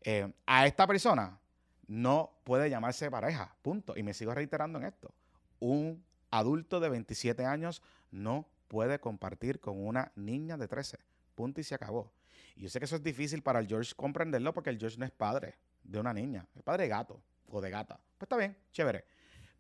Eh, 0.03 0.31
a 0.45 0.67
esta 0.67 0.87
persona 0.87 1.41
no 1.87 2.39
puede 2.45 2.69
llamarse 2.69 3.11
pareja, 3.11 3.57
punto. 3.63 3.97
Y 3.97 4.03
me 4.03 4.13
sigo 4.13 4.35
reiterando 4.35 4.79
en 4.79 4.85
esto. 4.85 5.15
Un 5.59 6.05
adulto 6.31 6.81
de 6.81 6.91
27 6.91 7.47
años 7.47 7.81
no 8.11 8.47
puede 8.69 8.99
compartir 8.99 9.59
con 9.59 9.83
una 9.83 10.13
niña 10.17 10.59
de 10.59 10.69
13, 10.69 10.99
punto 11.35 11.63
y 11.63 11.65
se 11.65 11.75
acabó. 11.75 12.13
Y 12.57 12.65
yo 12.65 12.69
sé 12.69 12.79
que 12.79 12.85
eso 12.85 12.97
es 12.97 13.03
difícil 13.03 13.43
para 13.43 13.59
el 13.59 13.69
George 13.69 13.95
comprenderlo 13.97 14.53
porque 14.53 14.69
el 14.69 14.79
George 14.79 14.99
no 14.99 15.07
es 15.07 15.11
padre 15.11 15.55
de 15.85 16.01
una 16.01 16.13
niña, 16.13 16.47
es 16.55 16.63
padre 16.63 16.85
de 16.85 16.89
gato 16.89 17.23
o 17.49 17.61
de 17.61 17.71
gata. 17.71 17.97
Pues 18.19 18.23
está 18.27 18.37
bien, 18.37 18.57
chévere. 18.73 19.05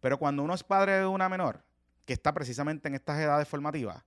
Pero 0.00 0.18
cuando 0.18 0.42
uno 0.42 0.54
es 0.54 0.64
padre 0.64 0.98
de 0.98 1.06
una 1.06 1.28
menor, 1.28 1.62
que 2.04 2.12
está 2.12 2.32
precisamente 2.34 2.88
en 2.88 2.94
estas 2.94 3.18
edades 3.18 3.48
formativas, 3.48 4.02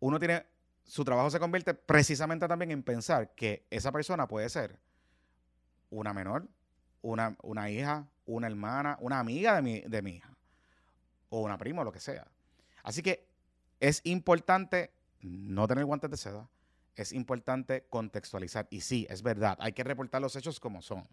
uno 0.00 0.18
tiene, 0.18 0.44
su 0.84 1.04
trabajo 1.04 1.30
se 1.30 1.40
convierte 1.40 1.74
precisamente 1.74 2.46
también 2.46 2.70
en 2.70 2.82
pensar 2.82 3.34
que 3.34 3.66
esa 3.70 3.90
persona 3.92 4.28
puede 4.28 4.48
ser 4.48 4.78
una 5.90 6.12
menor, 6.12 6.48
una, 7.02 7.36
una 7.42 7.70
hija, 7.70 8.06
una 8.26 8.46
hermana, 8.46 8.96
una 9.00 9.18
amiga 9.18 9.56
de 9.56 9.62
mi, 9.62 9.80
de 9.80 10.02
mi 10.02 10.16
hija, 10.16 10.36
o 11.28 11.40
una 11.40 11.58
prima, 11.58 11.82
o 11.82 11.84
lo 11.84 11.92
que 11.92 12.00
sea. 12.00 12.26
Así 12.82 13.02
que 13.02 13.28
es 13.80 14.00
importante 14.04 14.92
no 15.20 15.66
tener 15.66 15.84
guantes 15.84 16.10
de 16.10 16.16
seda, 16.16 16.48
es 16.96 17.12
importante 17.12 17.86
contextualizar. 17.88 18.66
Y 18.70 18.80
sí, 18.80 19.06
es 19.10 19.22
verdad, 19.22 19.56
hay 19.60 19.72
que 19.72 19.84
reportar 19.84 20.20
los 20.20 20.36
hechos 20.36 20.60
como 20.60 20.82
son. 20.82 21.06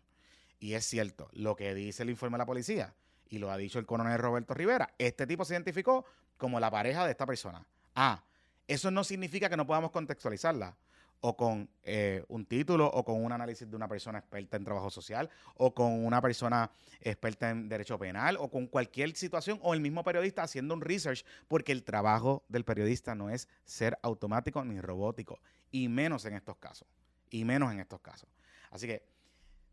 Y 0.60 0.74
es 0.74 0.86
cierto, 0.86 1.30
lo 1.32 1.56
que 1.56 1.74
dice 1.74 2.04
el 2.04 2.10
informe 2.10 2.36
de 2.36 2.40
la 2.40 2.46
policía, 2.46 2.96
y 3.30 3.38
lo 3.38 3.52
ha 3.52 3.58
dicho 3.58 3.80
el 3.80 3.86
coronel 3.86 4.20
Roberto 4.20 4.54
Rivera, 4.54 4.94
este 4.98 5.26
tipo 5.26 5.46
se 5.46 5.54
identificó 5.54 6.06
como 6.38 6.60
la 6.60 6.70
pareja 6.70 7.06
de 7.06 7.12
esta 7.12 7.26
persona. 7.26 7.66
Ah, 7.96 8.24
eso 8.68 8.92
no 8.92 9.04
significa 9.04 9.50
que 9.50 9.58
no 9.58 9.66
podamos 9.66 9.92
contextualizarla 9.92 10.78
o 11.22 11.36
con 11.36 11.70
eh, 11.84 12.24
un 12.30 12.46
título 12.46 12.88
o 12.88 13.04
con 13.04 13.24
un 13.24 13.32
análisis 13.32 13.70
de 13.70 13.76
una 13.76 13.88
persona 13.88 14.20
experta 14.20 14.58
en 14.58 14.64
trabajo 14.64 14.90
social 14.90 15.30
o 15.56 15.74
con 15.74 16.06
una 16.06 16.22
persona 16.22 16.72
experta 17.02 17.50
en 17.50 17.68
derecho 17.68 17.98
penal 17.98 18.38
o 18.40 18.50
con 18.50 18.68
cualquier 18.68 19.16
situación 19.16 19.60
o 19.62 19.74
el 19.74 19.82
mismo 19.82 20.04
periodista 20.04 20.44
haciendo 20.44 20.74
un 20.74 20.82
research 20.82 21.26
porque 21.48 21.72
el 21.72 21.84
trabajo 21.84 22.44
del 22.48 22.64
periodista 22.64 23.16
no 23.16 23.30
es 23.30 23.48
ser 23.66 23.98
automático 24.02 24.64
ni 24.64 24.80
robótico 24.80 25.40
y 25.72 25.90
menos 25.90 26.26
en 26.26 26.36
estos 26.36 26.58
casos 26.58 26.88
y 27.30 27.44
menos 27.44 27.72
en 27.72 27.80
estos 27.80 28.00
casos. 28.02 28.30
Así 28.72 28.88
que 28.88 29.04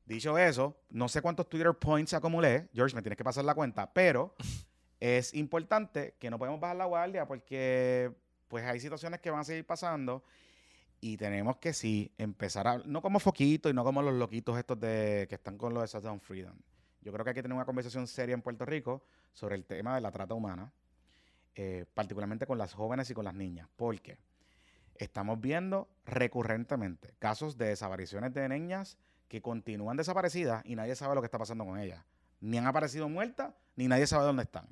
dicho 0.04 0.36
eso, 0.38 0.76
no 0.90 1.08
sé 1.08 1.22
cuántos 1.22 1.48
Twitter 1.48 1.72
points 1.74 2.14
acumulé, 2.14 2.68
George, 2.74 2.94
me 2.94 3.02
tienes 3.02 3.16
que 3.16 3.24
pasar 3.24 3.44
la 3.44 3.54
cuenta, 3.54 3.92
pero 3.92 4.34
es 5.00 5.32
importante 5.34 6.14
que 6.18 6.30
no 6.30 6.38
podemos 6.38 6.60
bajar 6.60 6.76
la 6.76 6.86
guardia 6.86 7.26
porque 7.26 8.12
pues 8.48 8.64
hay 8.64 8.80
situaciones 8.80 9.20
que 9.20 9.30
van 9.30 9.40
a 9.40 9.44
seguir 9.44 9.66
pasando 9.66 10.24
y 11.00 11.16
tenemos 11.16 11.56
que 11.56 11.72
sí 11.72 12.12
empezar 12.18 12.66
a, 12.66 12.78
no 12.78 13.02
como 13.02 13.20
foquito 13.20 13.68
y 13.68 13.74
no 13.74 13.84
como 13.84 14.02
los 14.02 14.14
loquitos 14.14 14.58
estos 14.58 14.80
de 14.80 15.26
que 15.28 15.34
están 15.36 15.58
con 15.58 15.74
los 15.74 15.82
de 15.82 15.98
Shutdown 15.98 16.20
Freedom. 16.20 16.56
Yo 17.02 17.12
creo 17.12 17.24
que 17.24 17.30
hay 17.30 17.34
que 17.34 17.42
tener 17.42 17.54
una 17.54 17.64
conversación 17.64 18.06
seria 18.06 18.34
en 18.34 18.42
Puerto 18.42 18.64
Rico 18.64 19.04
sobre 19.32 19.54
el 19.54 19.64
tema 19.64 19.94
de 19.94 20.00
la 20.00 20.10
trata 20.10 20.34
humana, 20.34 20.72
eh, 21.54 21.84
particularmente 21.94 22.46
con 22.46 22.58
las 22.58 22.72
jóvenes 22.72 23.08
y 23.10 23.14
con 23.14 23.24
las 23.24 23.34
niñas, 23.34 23.68
porque 23.76 24.18
estamos 24.96 25.40
viendo 25.40 25.88
recurrentemente 26.04 27.14
casos 27.18 27.56
de 27.56 27.66
desapariciones 27.66 28.32
de 28.34 28.48
niñas 28.48 28.96
que 29.28 29.42
continúan 29.42 29.96
desaparecidas 29.96 30.62
y 30.64 30.76
nadie 30.76 30.96
sabe 30.96 31.14
lo 31.14 31.20
que 31.20 31.26
está 31.26 31.38
pasando 31.38 31.64
con 31.64 31.78
ellas. 31.78 32.04
Ni 32.40 32.58
han 32.58 32.66
aparecido 32.66 33.08
muertas, 33.08 33.54
ni 33.76 33.88
nadie 33.88 34.06
sabe 34.06 34.24
dónde 34.24 34.42
están. 34.44 34.66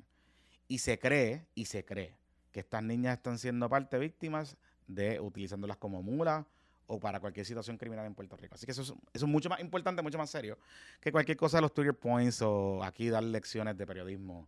Y 0.67 0.79
se 0.79 0.99
cree, 0.99 1.47
y 1.55 1.65
se 1.65 1.85
cree, 1.85 2.17
que 2.51 2.61
estas 2.61 2.83
niñas 2.83 3.17
están 3.17 3.37
siendo 3.37 3.69
parte 3.69 3.97
víctimas 3.99 4.57
de 4.87 5.19
utilizándolas 5.19 5.77
como 5.77 6.01
mulas 6.01 6.45
o 6.87 6.99
para 6.99 7.19
cualquier 7.19 7.45
situación 7.45 7.77
criminal 7.77 8.05
en 8.05 8.13
Puerto 8.13 8.37
Rico. 8.37 8.55
Así 8.55 8.65
que 8.65 8.71
eso 8.71 8.81
es, 8.83 8.89
eso 9.13 9.25
es 9.25 9.31
mucho 9.31 9.49
más 9.49 9.59
importante, 9.59 10.01
mucho 10.01 10.17
más 10.17 10.29
serio 10.29 10.57
que 10.99 11.11
cualquier 11.11 11.37
cosa 11.37 11.57
de 11.57 11.61
los 11.61 11.73
Twitter 11.73 11.95
Points 11.95 12.41
o 12.41 12.83
aquí 12.83 13.09
dar 13.09 13.23
lecciones 13.23 13.77
de 13.77 13.87
periodismo 13.87 14.47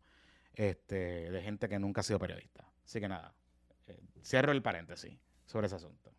este, 0.53 1.31
de 1.31 1.41
gente 1.41 1.67
que 1.69 1.79
nunca 1.79 2.01
ha 2.01 2.03
sido 2.03 2.19
periodista. 2.19 2.65
Así 2.85 2.99
que 2.99 3.07
nada, 3.07 3.33
eh, 3.87 3.99
cierro 4.23 4.51
el 4.51 4.61
paréntesis 4.61 5.17
sobre 5.45 5.67
ese 5.67 5.75
asunto. 5.75 6.11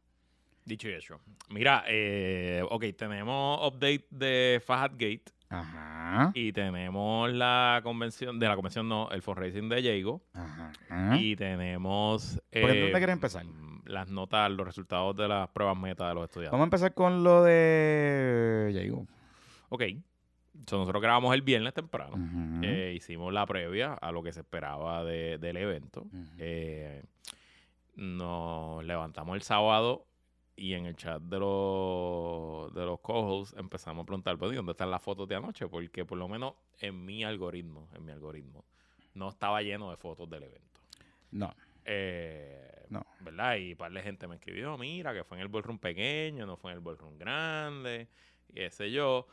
Dicho 0.69 0.89
y 0.89 0.93
hecho. 0.93 1.19
Mira, 1.49 1.85
eh, 1.89 2.63
ok, 2.69 2.85
tenemos 2.97 3.59
update 3.67 4.05
de 4.11 4.61
Fahad 4.65 4.91
Gate 4.93 5.25
Ajá. 5.49 6.31
y 6.35 6.53
tenemos 6.53 7.33
la 7.33 7.81
convención, 7.83 8.39
de 8.39 8.47
la 8.49 8.55
convención 8.55 8.87
no, 8.87 9.09
el 9.11 9.23
fundraising 9.23 9.69
de 9.71 9.83
Jago 9.83 10.21
Ajá. 10.35 11.17
y 11.19 11.35
tenemos... 11.37 12.41
¿Por 12.53 12.61
dónde 12.63 12.89
eh, 12.89 12.93
quieres 12.93 13.15
empezar? 13.15 13.45
mm, 13.47 13.85
Las 13.87 14.09
notas, 14.11 14.51
los 14.51 14.67
resultados 14.67 15.17
de 15.17 15.27
las 15.27 15.49
pruebas 15.49 15.79
meta 15.79 16.07
de 16.09 16.15
los 16.17 16.25
estudiantes. 16.25 16.53
Vamos 16.53 16.65
a 16.65 16.69
empezar 16.69 16.93
con 16.93 17.25
lo 17.25 17.43
de 17.45 18.71
Jago. 18.79 19.07
Ok. 19.71 19.83
So, 20.67 20.77
nosotros 20.77 21.01
grabamos 21.01 21.33
el 21.35 21.41
viernes 21.41 21.73
temprano. 21.73 22.17
Eh, 22.63 22.93
hicimos 22.95 23.33
la 23.33 23.47
previa 23.47 23.95
a 23.95 24.13
lo 24.13 24.23
que 24.23 24.33
se 24.35 24.41
esperaba 24.41 25.03
de- 25.05 25.39
del 25.39 25.57
evento. 25.57 26.05
Eh, 26.37 27.05
nos 27.97 28.85
levantamos 28.85 29.35
el 29.37 29.43
sábado 29.43 30.05
y 30.59 30.75
en 30.75 30.87
el 30.87 30.97
chat 30.97 31.23
de 31.23 31.39
los, 31.39 32.75
de 32.75 32.85
los 32.85 32.99
co-hosts 33.01 33.57
empezamos 33.57 34.03
a 34.03 34.07
preguntar, 34.07 34.37
¿y 34.41 34.55
dónde 34.57 34.73
están 34.73 34.91
las 34.91 35.01
fotos 35.01 35.29
de 35.29 35.37
anoche? 35.37 35.69
Porque 35.69 36.05
por 36.05 36.19
lo 36.19 36.29
menos 36.29 36.55
en 36.81 37.05
mi 37.05 37.23
algoritmo, 37.25 37.89
en 37.95 38.05
mi 38.05 38.13
algoritmo, 38.13 38.65
no 39.15 39.29
estaba 39.29 39.63
lleno 39.63 39.91
de 39.91 39.97
fotos 39.97 40.29
del 40.29 40.43
evento. 40.43 40.81
No. 41.31 41.55
Eh, 41.85 42.87
No. 42.91 43.07
¿Verdad? 43.21 43.57
Y 43.57 43.73
un 43.73 43.79
par 43.79 43.93
de 43.93 44.03
gente 44.03 44.27
me 44.27 44.35
escribió, 44.37 44.77
mira, 44.77 45.15
que 45.15 45.23
fue 45.23 45.37
en 45.37 45.43
el 45.43 45.49
ballroom 45.49 45.79
pequeño, 45.79 46.45
no 46.45 46.57
fue 46.57 46.73
en 46.73 46.79
el 46.79 46.83
ballroom 46.83 47.17
grande, 47.19 48.09
y 48.49 48.55
qué 48.55 48.71
sé 48.71 48.91
yo. 48.91 49.29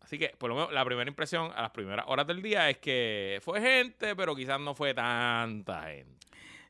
Así 0.00 0.18
que, 0.18 0.30
por 0.30 0.48
lo 0.48 0.56
menos, 0.56 0.72
la 0.72 0.84
primera 0.84 1.08
impresión 1.08 1.52
a 1.54 1.62
las 1.62 1.70
primeras 1.70 2.06
horas 2.08 2.26
del 2.26 2.42
día 2.42 2.70
es 2.70 2.78
que 2.78 3.38
fue 3.42 3.60
gente, 3.60 4.16
pero 4.16 4.34
quizás 4.34 4.58
no 4.58 4.74
fue 4.74 4.94
tanta 4.94 5.82
gente. 5.82 6.26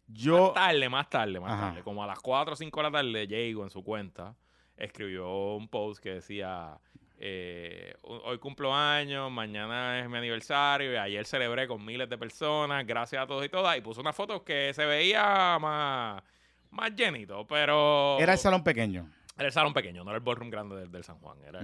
Yo. 0.09 0.47
Más 0.47 0.55
tarde, 0.55 0.89
más 0.89 1.11
tarde, 1.11 1.41
más 1.41 1.53
Ajá. 1.53 1.69
tarde. 1.69 1.83
Como 1.83 2.03
a 2.03 2.07
las 2.07 2.19
4 2.21 2.55
o 2.55 2.57
5 2.57 2.81
de 2.81 2.83
la 2.85 2.91
tarde, 2.91 3.27
Diego 3.27 3.63
en 3.65 3.71
su 3.71 3.83
cuenta 3.85 4.35
escribió 4.77 5.55
un 5.55 5.69
post 5.69 6.03
que 6.03 6.15
decía: 6.15 6.79
eh, 7.19 7.95
Hoy 8.03 8.39
cumplo 8.39 8.75
años, 8.75 9.31
mañana 9.31 10.01
es 10.01 10.09
mi 10.09 10.17
aniversario 10.19 10.93
y 10.93 10.97
ayer 10.97 11.27
celebré 11.27 11.67
con 11.69 11.85
miles 11.85 12.09
de 12.09 12.17
personas, 12.17 12.87
gracias 12.87 13.23
a 13.23 13.27
todos 13.27 13.45
y 13.45 13.49
todas. 13.49 13.77
Y 13.77 13.81
puso 13.81 14.01
una 14.01 14.13
foto 14.13 14.45
que 14.45 14.73
se 14.73 14.87
veía 14.87 15.59
más, 15.61 16.23
más 16.71 16.95
llenito, 16.95 17.47
pero. 17.47 18.17
Era 18.19 18.33
el 18.35 18.39
salón 18.39 18.63
pequeño. 18.65 19.11
Era 19.37 19.47
el 19.47 19.53
salón 19.53 19.73
pequeño, 19.75 20.05
no 20.05 20.11
era 20.11 20.19
el 20.19 20.25
ballroom 20.25 20.51
grande 20.51 20.75
del, 20.77 20.91
del 20.91 21.05
San 21.05 21.19
Juan. 21.19 21.39
Era, 21.47 21.61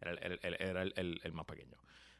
era, 0.00 0.10
el, 0.12 0.56
era 0.60 0.82
el- 0.82 0.92
el- 0.96 1.20
el 1.22 1.32
más 1.32 1.44
pequeño. 1.44 1.76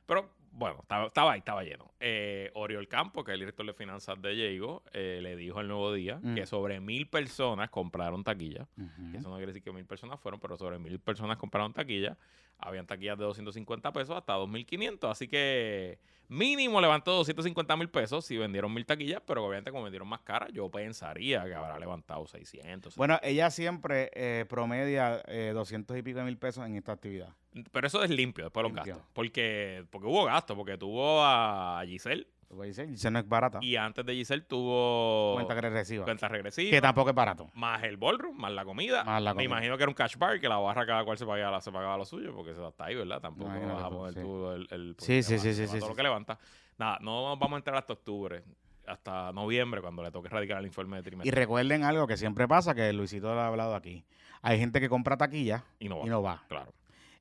Pero 0.06 0.34
bueno, 0.52 0.78
estaba, 0.82 1.06
estaba 1.06 1.32
ahí, 1.32 1.38
estaba 1.38 1.62
lleno. 1.62 1.92
Eh, 2.00 2.50
Oriol 2.54 2.88
Campo, 2.88 3.22
que 3.24 3.32
es 3.32 3.34
el 3.34 3.40
director 3.40 3.64
de 3.66 3.72
finanzas 3.74 4.20
de 4.20 4.30
Diego, 4.34 4.82
le 4.92 5.36
dijo 5.36 5.60
el 5.60 5.68
nuevo 5.68 5.92
día 5.92 6.18
Mm. 6.22 6.34
que 6.34 6.46
sobre 6.46 6.80
mil 6.80 7.08
personas 7.08 7.70
compraron 7.70 8.24
taquilla. 8.24 8.66
Ujú. 8.76 9.12
Que 9.12 9.18
eso 9.18 9.28
no 9.28 9.36
quiere 9.36 9.48
decir 9.52 9.62
que 9.62 9.72
mil 9.72 9.86
personas 9.86 10.18
fueron, 10.20 10.40
pero 10.40 10.56
sobre 10.56 10.78
mil 10.78 10.98
personas 11.00 11.36
compraron 11.36 11.72
taquilla. 11.72 12.16
Habían 12.58 12.86
taquillas 12.86 13.16
de 13.16 13.24
250 13.24 13.92
pesos 13.92 14.16
hasta 14.16 14.34
2.500. 14.36 15.10
Así 15.10 15.28
que 15.28 15.98
mínimo 16.26 16.80
levantó 16.80 17.12
250 17.12 17.76
mil 17.76 17.88
pesos 17.88 18.24
si 18.26 18.36
vendieron 18.36 18.74
mil 18.74 18.84
taquillas, 18.84 19.22
pero 19.24 19.44
obviamente 19.44 19.70
como 19.70 19.84
vendieron 19.84 20.08
más 20.08 20.20
caras, 20.22 20.50
yo 20.52 20.68
pensaría 20.68 21.44
que 21.44 21.54
habrá 21.54 21.78
levantado 21.78 22.26
600. 22.26 22.96
Bueno, 22.96 23.18
ella 23.22 23.50
siempre 23.50 24.10
eh, 24.12 24.44
promedia 24.48 25.22
eh, 25.28 25.52
200 25.54 25.96
y 25.96 26.02
pico 26.02 26.18
de 26.18 26.24
mil 26.24 26.36
pesos 26.36 26.66
en 26.66 26.74
esta 26.74 26.92
actividad. 26.92 27.28
Pero 27.70 27.86
eso 27.86 28.02
es 28.02 28.10
limpio 28.10 28.44
después 28.44 28.62
de 28.64 28.68
los 28.68 28.74
Limpio. 28.76 28.94
gastos. 28.94 29.10
Porque, 29.14 29.84
porque 29.90 30.06
hubo 30.06 30.24
gastos, 30.24 30.56
porque 30.56 30.76
tuvo 30.78 31.22
a 31.24 31.82
Giselle 31.86 32.26
Te 32.48 32.54
voy 32.54 32.66
a 32.66 32.68
decir, 32.68 32.88
Giselle 32.88 33.12
no 33.12 33.18
es 33.18 33.28
barata. 33.28 33.58
y 33.62 33.76
antes 33.76 34.04
de 34.06 34.14
Giselle 34.14 34.42
tuvo 34.42 35.34
Cuenta 35.34 35.54
reciba. 35.60 36.04
cuenta 36.04 36.28
regresiva. 36.28 36.70
Que 36.70 36.80
tampoco 36.80 37.10
es 37.10 37.14
barato. 37.16 37.50
Más 37.54 37.82
el 37.84 37.96
ballroom, 37.96 38.36
más 38.36 38.52
la 38.52 38.64
comida. 38.64 39.04
Más 39.04 39.22
la 39.22 39.32
Me 39.34 39.44
comida. 39.44 39.56
imagino 39.56 39.76
que 39.76 39.82
era 39.82 39.90
un 39.90 39.94
cash 39.94 40.16
bar 40.16 40.40
que 40.40 40.48
la 40.48 40.56
barra 40.58 40.86
cada 40.86 41.04
cual 41.04 41.18
se 41.18 41.26
pagaba, 41.26 41.60
se 41.60 41.70
pagaba 41.72 41.96
lo 41.98 42.04
suyo 42.04 42.34
porque 42.34 42.52
eso 42.52 42.68
está 42.68 42.86
ahí, 42.86 42.94
¿verdad? 42.94 43.20
Tampoco 43.20 43.50
Imagínate 43.50 43.74
vas 43.74 43.84
a 43.84 43.90
poner 43.90 44.14
sí. 44.14 44.20
tú 44.20 44.50
el, 44.50 44.68
el 44.70 44.96
Sí, 44.98 45.22
sí, 45.22 45.38
sí, 45.38 45.54
sí, 45.54 45.66
sí, 45.66 45.78
todo 45.78 45.90
lo 45.90 45.94
que 45.96 46.02
levanta. 46.02 46.38
Nada, 46.78 46.98
no 47.00 47.36
vamos 47.36 47.54
a 47.54 47.56
entrar 47.58 47.76
hasta 47.76 47.92
octubre, 47.92 48.42
hasta 48.86 49.32
noviembre 49.32 49.80
cuando 49.82 50.02
le 50.02 50.10
toque 50.10 50.28
radicar 50.28 50.58
el 50.58 50.66
informe 50.66 50.96
de 50.96 51.00
Y 51.00 51.04
trimestre. 51.04 51.34
recuerden 51.38 51.84
algo 51.84 52.06
que 52.06 52.16
siempre 52.16 52.46
pasa, 52.48 52.74
que 52.74 52.92
Luisito 52.92 53.34
lo 53.34 53.40
ha 53.40 53.48
hablado 53.48 53.74
aquí. 53.74 54.04
Hay 54.40 54.58
gente 54.58 54.80
que 54.80 54.88
compra 54.88 55.16
taquilla 55.16 55.64
Y 55.80 55.88
no 55.88 55.98
va. 55.98 56.06
y 56.06 56.08
no 56.08 56.22
va. 56.22 56.44
Claro. 56.48 56.72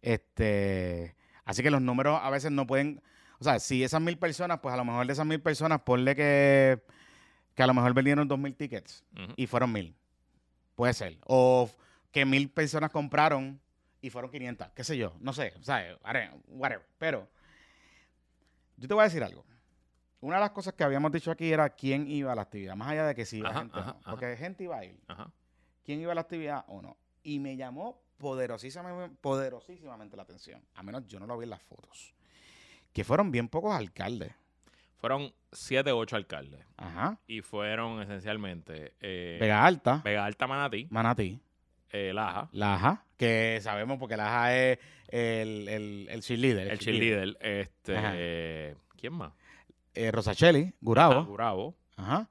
Este, 0.08 1.17
así 1.43 1.62
que 1.62 1.70
los 1.70 1.82
números 1.82 2.17
a 2.24 2.30
veces 2.30 2.50
no 2.50 2.65
pueden, 2.65 3.02
o 3.39 3.43
sea, 3.43 3.60
si 3.60 3.84
esas 3.84 4.00
mil 4.00 4.17
personas, 4.17 4.60
pues 4.62 4.74
a 4.74 4.78
lo 4.78 4.86
mejor 4.86 5.06
de 5.06 5.12
esas 5.12 5.26
mil 5.26 5.41
personas, 5.41 5.82
ponle 5.82 6.15
que, 6.15 6.82
que 7.54 7.63
a 7.63 7.67
lo 7.67 7.74
mejor 7.74 7.93
vendieron 7.93 8.26
dos 8.26 8.39
mil 8.39 8.56
tickets 8.56 9.04
y 9.36 9.48
fueron 9.48 9.74
mil. 9.74 9.93
Puede 10.76 10.93
ser. 10.93 11.17
O 11.26 11.70
que 12.12 12.24
mil 12.24 12.50
personas 12.50 12.89
compraron 12.91 13.60
y 14.00 14.10
fueron 14.10 14.32
500, 14.32 14.70
qué 14.74 14.84
sé 14.86 14.96
yo, 14.98 15.13
no 15.20 15.34
sé, 15.34 15.54
o 15.60 15.63
sea, 15.63 15.98
whatever. 16.48 16.88
Pero 16.98 17.28
yo 18.78 18.88
te 18.88 18.93
voy 18.93 19.02
a 19.02 19.06
decir 19.06 19.24
algo. 19.26 19.43
Una 20.22 20.36
de 20.36 20.41
las 20.41 20.52
cosas 20.52 20.74
que 20.74 20.86
habíamos 20.86 21.12
dicho 21.12 21.32
aquí 21.32 21.52
era 21.52 21.70
quién 21.70 22.08
iba 22.10 22.32
a 22.32 22.36
la 22.36 22.43
actividad, 22.43 22.78
más 22.78 22.88
allá 22.88 23.08
de 23.08 23.13
que 23.13 23.26
si 23.26 23.39
iba 23.39 23.50
Ajá, 23.50 23.60
gente 23.60 23.76
o 23.76 23.80
ajá, 23.82 23.91
no. 23.91 24.00
ajá. 24.00 24.10
Porque 24.12 24.38
gente 24.38 24.63
iba 24.63 24.78
a 24.78 24.86
ir. 24.86 24.98
Ajá. 25.08 25.30
quién 25.84 26.00
iba 26.00 26.13
a 26.13 26.15
la 26.15 26.22
actividad 26.22 26.63
o 26.70 26.82
no. 26.82 26.96
Y 27.24 27.39
me 27.39 27.58
llamó 27.58 28.07
poderosísimamente, 28.17 29.15
poderosísimamente 29.21 30.15
la 30.17 30.23
atención. 30.23 30.62
A 30.75 30.84
menos 30.84 31.08
yo 31.08 31.19
no 31.19 31.27
lo 31.27 31.38
vi 31.38 31.43
en 31.45 31.51
las 31.51 31.62
fotos. 31.62 32.13
Que 32.93 33.03
fueron 33.03 33.32
bien 33.32 33.47
pocos 33.47 33.73
alcaldes. 33.75 34.32
Fueron 34.97 35.32
siete 35.51 35.91
o 35.91 35.97
ocho 35.99 36.15
alcaldes. 36.15 36.65
Ajá. 36.77 37.19
Y 37.27 37.41
fueron 37.41 38.01
esencialmente 38.01 38.95
eh, 38.99 39.38
Vega 39.39 39.63
Alta, 39.65 40.01
Vega 40.03 40.25
Alta 40.25 40.47
Manatí, 40.47 40.88
Manatí, 40.89 41.39
eh, 41.91 42.12
Laja, 42.13 42.49
Laja, 42.51 43.06
que 43.15 43.60
sabemos 43.62 43.99
porque 43.99 44.17
Laja 44.17 44.56
es 44.56 44.80
el, 45.10 45.67
el, 45.69 46.08
el 46.10 46.21
cheerleader. 46.21 46.67
el 46.71 46.80
cheerleader, 46.80 47.38
este, 47.41 47.95
Ajá. 47.97 48.12
eh, 48.15 48.75
¿quién 48.99 49.13
más? 49.13 49.34
Eh, 49.93 50.12
Rosacheli, 50.12 50.63
Ah, 50.73 50.77
Gurabo. 50.82 51.25
Gurabo. 51.25 51.75
Ajá. 51.95 52.27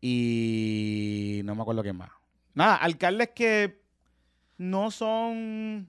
Y 0.00 1.40
no 1.44 1.54
me 1.56 1.62
acuerdo 1.62 1.82
quién 1.82 1.96
más. 1.96 2.10
Nada, 2.54 2.76
alcaldes 2.76 3.30
que 3.34 3.77
no 4.58 4.90
son, 4.90 5.88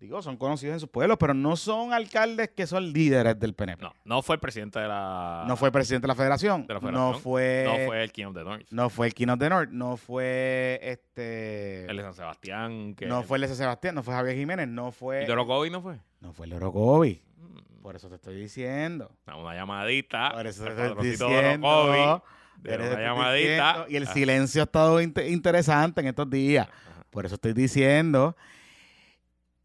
digo, 0.00 0.20
son 0.22 0.36
conocidos 0.36 0.74
en 0.74 0.80
sus 0.80 0.88
pueblos, 0.88 1.16
pero 1.20 1.34
no 1.34 1.56
son 1.56 1.92
alcaldes 1.92 2.48
que 2.50 2.66
son 2.66 2.92
líderes 2.92 3.38
del 3.38 3.54
PNP. 3.54 3.82
No, 3.82 3.94
no 4.04 4.22
fue 4.22 4.36
el 4.36 4.40
presidente 4.40 4.78
de 4.78 4.88
la... 4.88 5.44
No 5.46 5.56
fue 5.56 5.68
el 5.68 5.72
presidente 5.72 6.04
de 6.04 6.08
la 6.08 6.14
federación. 6.14 6.66
De 6.66 6.74
la 6.74 6.80
No 6.80 6.86
federación. 6.86 7.20
fue. 7.22 7.64
No 7.66 7.86
fue 7.86 8.02
el 8.02 8.12
King 8.12 8.24
of 8.26 8.34
the 8.34 8.44
North. 8.44 8.66
No 8.70 8.90
fue 8.90 9.06
el 9.08 9.14
King 9.14 9.28
of 9.28 9.38
the 9.38 9.48
North. 9.48 9.70
No 9.70 9.96
fue 9.96 10.80
este. 10.82 11.84
El 11.90 11.96
de 11.98 12.02
San 12.02 12.14
Sebastián. 12.14 12.94
Que 12.94 13.06
no 13.06 13.22
fue 13.22 13.38
el 13.38 13.44
S. 13.44 13.54
Sebastián. 13.56 13.94
No 13.94 14.02
fue 14.02 14.14
Javier 14.14 14.36
Jiménez. 14.36 14.68
No 14.68 14.90
fue. 14.92 15.22
¿Y 15.22 15.26
Dorogoy 15.26 15.70
no 15.70 15.80
fue? 15.82 15.98
No 16.20 16.32
fue 16.32 16.46
el 16.46 16.54
Orocovi. 16.54 17.22
Mm, 17.38 17.82
Por 17.82 17.94
eso 17.96 18.08
te 18.08 18.16
estoy 18.16 18.36
diciendo. 18.36 19.10
Una 19.26 19.54
llamadita. 19.54 20.32
Por 20.32 20.46
eso 20.46 20.64
te 20.64 20.70
estoy 20.70 21.10
diciendo. 21.10 22.22
De 22.62 22.74
una 22.74 23.00
llamadita. 23.00 23.32
diciendo. 23.34 23.86
Y 23.90 23.96
el 23.96 24.06
silencio 24.08 24.62
ha 24.62 24.64
estado 24.64 25.00
inte- 25.00 25.28
interesante 25.28 26.00
en 26.00 26.06
estos 26.08 26.28
días. 26.30 26.66
Por 27.16 27.24
eso 27.24 27.36
estoy 27.36 27.54
diciendo. 27.54 28.36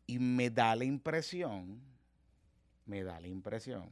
Y 0.07 0.19
me 0.19 0.49
da 0.49 0.73
la 0.73 0.85
impresión. 0.85 1.81
Me 2.85 3.03
da 3.03 3.19
la 3.19 3.27
impresión. 3.27 3.89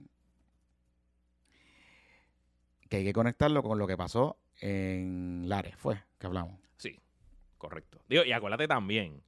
Que 2.87 2.95
hay 2.95 3.03
que 3.03 3.11
conectarlo 3.11 3.61
con 3.61 3.77
lo 3.77 3.85
que 3.85 3.97
pasó 3.97 4.37
en 4.61 5.49
Lares. 5.49 5.75
Fue 5.75 6.01
que 6.17 6.27
hablamos. 6.27 6.57
Sí, 6.77 6.97
correcto. 7.57 7.99
Digo, 8.07 8.23
y 8.23 8.31
acuérdate 8.31 8.65
también 8.65 9.21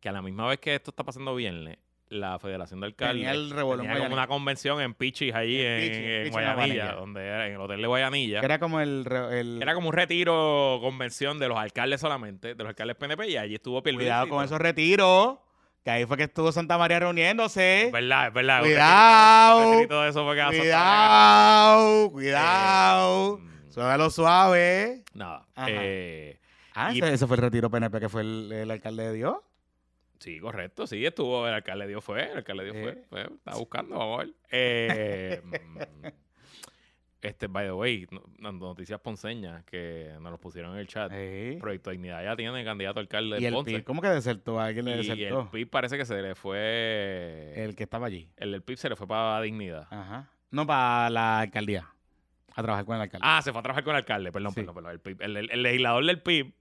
que 0.00 0.10
a 0.10 0.12
la 0.12 0.20
misma 0.20 0.46
vez 0.48 0.60
que 0.60 0.74
esto 0.74 0.90
está 0.90 1.02
pasando 1.02 1.34
viernes, 1.34 1.78
la 2.10 2.38
Federación 2.38 2.80
de 2.80 2.86
Alcaldes 2.86 3.14
Tenía 3.16 3.30
el 3.32 3.50
revolú 3.50 3.82
en 3.82 3.88
tenía 3.88 4.02
como 4.04 4.14
una 4.14 4.26
convención 4.26 4.80
en 4.80 4.94
Pichis 4.94 5.34
ahí 5.34 5.60
En 5.60 5.66
en, 5.66 5.80
Pichis, 5.80 5.96
en 5.96 6.04
Pichis, 6.04 6.26
en 6.26 6.32
Guayanilla, 6.32 6.54
Guayanilla. 6.56 6.92
donde 6.94 7.24
era 7.26 7.46
en 7.46 7.52
el 7.54 7.60
hotel 7.60 7.80
de 7.82 7.86
Guayanilla. 7.86 8.40
Era 8.40 8.58
como 8.58 8.80
el, 8.80 9.58
Era 9.60 9.74
como 9.74 9.88
un 9.88 9.94
retiro, 9.94 10.78
convención 10.80 11.38
de 11.38 11.48
los 11.48 11.58
alcaldes 11.58 12.00
solamente, 12.00 12.54
de 12.54 12.62
los 12.64 12.68
alcaldes 12.70 12.96
PNP, 12.96 13.28
y 13.28 13.36
allí 13.36 13.54
estuvo 13.56 13.82
Pierluisi. 13.82 14.06
Cuidado 14.06 14.28
con 14.28 14.44
esos 14.44 14.58
retiros. 14.58 15.38
Que 15.84 15.92
ahí 15.92 16.06
fue 16.06 16.16
que 16.16 16.24
estuvo 16.24 16.50
Santa 16.52 16.76
María 16.76 16.98
reuniéndose. 16.98 17.86
Es 17.86 17.92
verdad, 17.92 18.26
es 18.28 18.34
verdad. 18.34 18.60
Cuidado. 18.62 19.70
un 19.70 19.86
de 19.88 20.08
eso 20.08 20.24
fue 20.24 20.36
Cuidado, 20.58 22.10
cuidado. 22.10 23.38
Eh, 23.38 23.40
mm, 23.42 23.72
Suávalo 23.72 24.10
suave. 24.10 25.04
Nada. 25.14 25.46
Eh, 25.66 26.38
Ah, 26.74 26.92
Y- 26.94 26.98
ese, 26.98 27.14
ese 27.14 27.26
fue 27.26 27.36
el 27.36 27.42
retiro 27.42 27.70
PNP 27.70 27.98
que 27.98 28.08
fue 28.08 28.20
el, 28.22 28.52
el 28.52 28.70
alcalde 28.70 29.04
de 29.08 29.12
Dios. 29.14 29.34
Sí, 30.18 30.38
correcto. 30.40 30.86
Sí, 30.86 31.04
estuvo. 31.04 31.46
El 31.46 31.54
alcalde 31.54 31.86
dio 31.86 32.00
fue. 32.00 32.30
El 32.30 32.38
alcalde 32.38 32.64
dio 32.64 32.74
Eh. 32.74 33.04
fue. 33.08 33.22
Estaba 33.22 33.56
buscando, 33.58 33.98
vamos 33.98 34.20
a 34.20 34.24
ver. 34.24 34.34
Eh, 34.50 35.42
mm, 35.44 36.06
este, 37.20 37.48
by 37.48 37.66
the 37.66 37.72
way, 37.72 38.06
no- 38.10 38.22
no- 38.38 38.52
noticias 38.52 39.00
ponceñas 39.00 39.64
que 39.64 40.12
nos 40.20 40.30
lo 40.30 40.38
pusieron 40.38 40.72
en 40.74 40.78
el 40.78 40.86
chat. 40.86 41.10
Sí. 41.10 41.56
Proyecto 41.60 41.90
Dignidad 41.90 42.22
ya 42.22 42.36
tiene 42.36 42.64
candidato 42.64 43.00
alcalde 43.00 43.38
Y 43.38 43.40
de 43.42 43.48
el 43.48 43.54
Ponce. 43.54 43.72
PIB, 43.72 43.84
¿cómo 43.84 44.00
que 44.00 44.08
desertó? 44.08 44.60
¿A 44.60 44.66
alguien 44.66 44.84
le 44.84 44.94
y 44.94 44.96
desertó? 44.98 45.40
el 45.42 45.48
PIB 45.48 45.68
parece 45.68 45.96
que 45.98 46.04
se 46.04 46.22
le 46.22 46.34
fue. 46.36 47.52
El, 47.56 47.70
El 47.70 47.76
que 47.76 47.82
estaba 47.84 48.06
allí. 48.06 48.30
del 48.36 48.62
PIB 48.62 48.76
se 48.78 48.88
le 48.88 48.96
fue 48.96 49.08
para 49.08 49.40
Dignidad. 49.42 49.88
Ajá. 49.90 50.30
No 50.50 50.64
para 50.66 51.10
la 51.10 51.40
alcaldía. 51.40 51.88
A 52.54 52.62
trabajar 52.62 52.84
con 52.84 52.96
el 52.96 53.02
alcalde. 53.02 53.24
Ah, 53.28 53.42
se 53.42 53.50
fue 53.52 53.58
a 53.60 53.62
trabajar 53.62 53.84
con 53.84 53.92
el 53.94 53.98
alcalde. 53.98 54.32
Perdón, 54.32 54.52
Sí. 54.52 54.60
perdón, 54.60 54.74
perdón. 54.76 54.92
El, 54.92 55.00
PIB. 55.00 55.22
El- 55.22 55.36
el- 55.36 55.50
el 55.50 55.62
legislador 55.62 56.04
del 56.06 56.22
PIB 56.22 56.52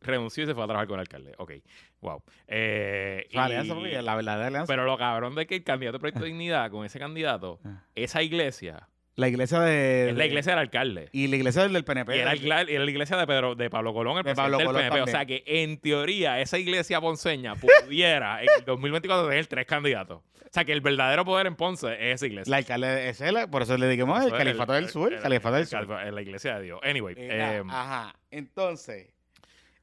renunció 0.00 0.44
y 0.44 0.46
se 0.46 0.54
fue 0.54 0.64
a 0.64 0.66
trabajar 0.66 0.86
con 0.88 0.94
el 0.96 1.00
alcalde. 1.00 1.32
Ok. 1.38 1.52
Wow. 2.00 2.22
Eh, 2.46 3.26
Fue 3.32 3.42
y- 3.90 4.02
la 4.02 4.14
verdadera 4.14 4.46
alianza. 4.46 4.66
pero 4.72 4.84
lo 4.84 4.96
cabrón 4.98 5.34
de 5.34 5.46
que 5.46 5.56
el 5.56 5.64
candidato 5.64 5.98
de 5.98 6.00
Proyecto 6.00 6.20
de 6.20 6.26
Dignidad, 6.28 6.70
con 6.70 6.84
ese 6.86 6.98
candidato, 6.98 7.58
Ah. 7.64 7.82
esa 7.94 8.22
iglesia 8.22 8.88
la 9.16 9.26
iglesia 9.26 9.58
de. 9.58 10.10
es 10.10 10.16
la 10.16 10.26
iglesia 10.26 10.52
del 10.52 10.60
alcalde. 10.60 11.08
Y 11.10 11.26
la 11.26 11.34
iglesia 11.34 11.62
del, 11.62 11.72
del 11.72 11.84
PNP. 11.84 12.16
Y 12.16 12.20
era, 12.20 12.32
el- 12.34 12.44
era 12.68 12.84
la 12.84 12.90
iglesia 12.90 13.16
de, 13.16 13.26
Pedro, 13.26 13.56
de 13.56 13.68
Pablo 13.68 13.92
Colón, 13.92 14.16
el 14.18 14.22
De 14.22 14.32
presidente 14.32 14.42
Pablo 14.44 14.58
del 14.58 14.66
Colón 14.68 14.82
PNP. 14.82 15.02
O 15.02 15.06
sea 15.08 15.26
que, 15.26 15.42
en 15.44 15.78
teoría, 15.78 16.40
esa 16.40 16.56
iglesia 16.56 17.00
ponceña 17.00 17.56
pudiera 17.56 18.40
en 18.42 18.48
el 18.58 18.64
2024 18.64 19.28
tener 19.28 19.46
tres 19.48 19.66
candidatos. 19.66 20.18
O 20.18 20.50
sea 20.52 20.64
que 20.64 20.72
el 20.72 20.80
verdadero 20.80 21.24
poder 21.24 21.46
en 21.48 21.56
Ponce 21.56 21.92
es 21.94 22.14
esa 22.14 22.26
iglesia. 22.26 22.48
La 22.50 22.56
alcalde 22.58 23.08
es 23.08 23.20
él, 23.20 23.36
por 23.50 23.62
eso 23.62 23.76
le 23.76 23.88
dijimos 23.88 24.24
el 24.24 24.30
califato 24.30 24.72
del 24.72 24.88
sur. 24.88 25.12
El 25.12 25.20
califato 25.20 25.56
del 25.56 25.66
sur. 25.66 25.86
la 25.88 26.22
iglesia 26.22 26.56
de 26.58 26.62
Dios. 26.64 26.80
Anyway. 26.84 27.14
Eh, 27.18 27.62
ajá. 27.68 28.14
Entonces, 28.30 29.08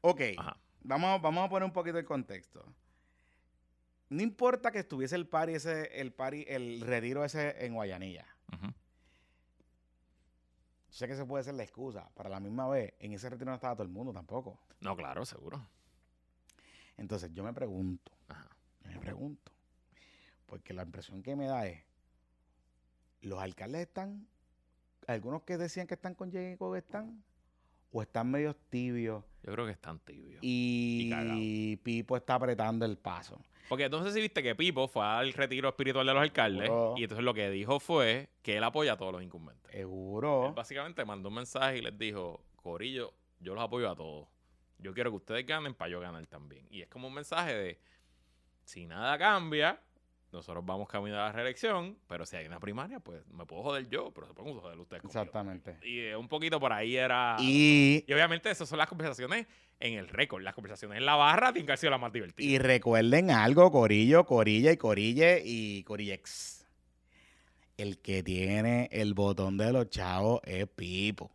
ok. 0.10 0.22
ajá. 0.38 0.58
Vamos, 0.88 1.20
vamos 1.22 1.46
a 1.46 1.50
poner 1.50 1.66
un 1.66 1.74
poquito 1.74 1.98
el 1.98 2.06
contexto. 2.06 2.64
No 4.10 4.22
importa 4.22 4.72
que 4.72 4.80
estuviese 4.80 5.16
el 5.16 5.28
party 5.28 5.56
ese, 5.56 6.00
el 6.00 6.14
party, 6.14 6.46
el 6.48 6.82
retiro 6.82 7.26
ese 7.26 7.66
en 7.66 7.74
Guayanilla. 7.74 8.28
Ujú. 8.54 8.72
Sé 10.90 11.08
que 11.08 11.16
se 11.16 11.26
puede 11.26 11.44
ser 11.44 11.56
la 11.56 11.64
excusa. 11.64 12.10
Para 12.14 12.30
la 12.30 12.40
misma 12.40 12.68
vez, 12.68 12.94
en 13.00 13.14
ese 13.14 13.30
retiro 13.30 13.50
no 13.50 13.56
estaba 13.56 13.74
todo 13.76 13.84
el 13.84 13.90
mundo 13.90 14.14
tampoco. 14.14 14.60
No, 14.80 14.96
claro, 14.96 15.26
seguro. 15.26 15.68
Entonces, 16.98 17.34
yo 17.34 17.44
me 17.44 17.52
pregunto, 17.52 18.12
Ajá. 18.28 18.48
me 18.84 19.00
pregunto, 19.00 19.52
porque 20.46 20.74
la 20.74 20.84
impresión 20.84 21.24
que 21.24 21.36
me 21.36 21.48
da 21.48 21.66
es, 21.66 21.84
los 23.22 23.40
alcaldes 23.42 23.82
están, 23.82 24.28
algunos 25.08 25.42
que 25.42 25.58
decían 25.58 25.88
que 25.88 25.96
están 25.96 26.14
con 26.14 26.32
Jacob 26.32 26.76
están, 26.76 27.24
o 27.98 28.02
están 28.02 28.30
medio 28.30 28.54
tibios 28.70 29.24
Yo 29.42 29.54
creo 29.54 29.66
que 29.66 29.72
están 29.72 30.00
tibios. 30.00 30.40
y, 30.42 31.10
cagados. 31.10 31.40
Pipo 31.82 32.18
está 32.18 32.36
apretando 32.36 32.86
el 32.86 32.98
paso. 32.98 33.40
Porque 33.70 33.86
entonces 33.86 34.14
si 34.14 34.20
viste 34.20 34.44
que 34.44 34.54
Pipo 34.54 34.88
fue 34.90 35.06
al 35.06 35.32
retiro 35.32 35.70
espiritual 35.70 36.06
de 36.06 36.14
los 36.14 36.22
alcaldes 36.22 36.68
Seguro. 36.68 36.94
y 36.98 37.04
entonces 37.04 37.24
lo 37.24 37.34
que 37.34 37.50
dijo 37.50 37.80
fue 37.80 38.30
que 38.42 38.58
él 38.58 38.64
apoya 38.64 38.94
a 38.94 38.98
todos 38.98 39.14
los 39.14 39.24
incumbentes. 39.24 39.74
Él 39.74 39.80
Seguro. 39.82 40.54
básicamente 40.54 41.06
mandó 41.06 41.30
un 41.30 41.36
mensaje 41.36 41.78
y 41.78 41.82
les 41.82 41.98
dijo, 41.98 42.44
Corillo, 42.58 43.14
yo 43.40 43.56
los 43.56 43.64
apoyo 43.64 43.90
a 43.90 43.96
todos. 43.96 44.28
Yo 44.78 44.94
quiero 44.94 45.10
que 45.12 45.16
ustedes 45.18 45.46
ganen 45.48 45.74
para 45.74 45.90
yo 45.90 46.02
ganar 46.02 46.26
también. 46.28 46.68
Y 46.70 46.82
es 46.82 46.90
como 46.90 47.08
un 47.08 47.14
mensaje 47.14 47.56
de, 47.56 47.80
si 48.66 48.86
nada 48.86 49.18
cambia, 49.18 49.80
nosotros 50.36 50.66
vamos 50.66 50.88
camino 50.88 51.16
a 51.16 51.26
la 51.26 51.32
reelección, 51.32 51.98
pero 52.08 52.26
si 52.26 52.36
hay 52.36 52.46
una 52.46 52.60
primaria, 52.60 53.00
pues 53.00 53.26
me 53.28 53.46
puedo 53.46 53.64
joder 53.64 53.90
yo, 53.90 54.12
pero 54.12 54.28
se 54.28 54.34
pueden 54.34 54.58
joder 54.60 54.80
ustedes 54.80 55.02
conmigo. 55.02 55.20
Exactamente. 55.20 55.78
Y 55.84 56.00
eh, 56.00 56.16
un 56.16 56.28
poquito 56.28 56.60
por 56.60 56.72
ahí 56.74 56.96
era... 56.96 57.38
Y, 57.40 58.04
Y 58.08 58.14
obviamente 58.14 58.50
esas 58.52 58.70
son 58.70 58.78
las 58.78 58.88
conversaciones 58.88 59.48
en 59.80 59.94
el 59.94 60.08
récord. 60.08 60.44
Las 60.44 60.54
conversaciones 60.54 60.98
en 60.98 61.06
la 61.06 61.16
barra 61.16 61.52
tienen 61.52 61.66
que 61.66 61.72
haber 61.72 61.80
sido 61.80 61.92
las 61.92 62.00
más 62.00 62.14
divertidas. 62.14 62.50
y 62.50 62.58
recuerden 62.58 63.32
algo, 63.32 63.72
Corillo, 63.72 64.26
Corilla 64.26 64.72
y 64.72 64.78
Corille 64.78 65.42
y 65.44 65.84
Corillex. 65.84 66.66
El 67.78 68.00
que 68.00 68.24
tiene 68.24 68.88
el 68.92 69.14
botón 69.14 69.58
de 69.58 69.74
los 69.74 69.90
chavos 69.90 70.42
es 70.46 70.66
Pipo. 70.68 71.32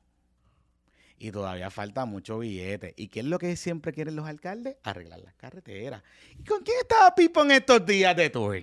Y 1.18 1.32
todavía 1.32 1.68
falta 1.70 2.06
mucho 2.06 2.38
billete. 2.38 2.94
¿Y 2.96 3.08
qué 3.08 3.20
es 3.20 3.26
lo 3.26 3.38
que 3.38 3.54
siempre 3.56 3.92
quieren 3.92 4.16
los 4.16 4.26
alcaldes? 4.26 4.76
Arreglar 4.82 5.20
las 5.20 5.34
carreteras. 5.34 6.02
¿Y 6.38 6.44
con 6.44 6.62
quién 6.62 6.78
estaba 6.80 7.14
Pipo 7.14 7.42
en 7.42 7.50
estos 7.50 7.84
días 7.84 8.16
de 8.16 8.30
tour? 8.30 8.62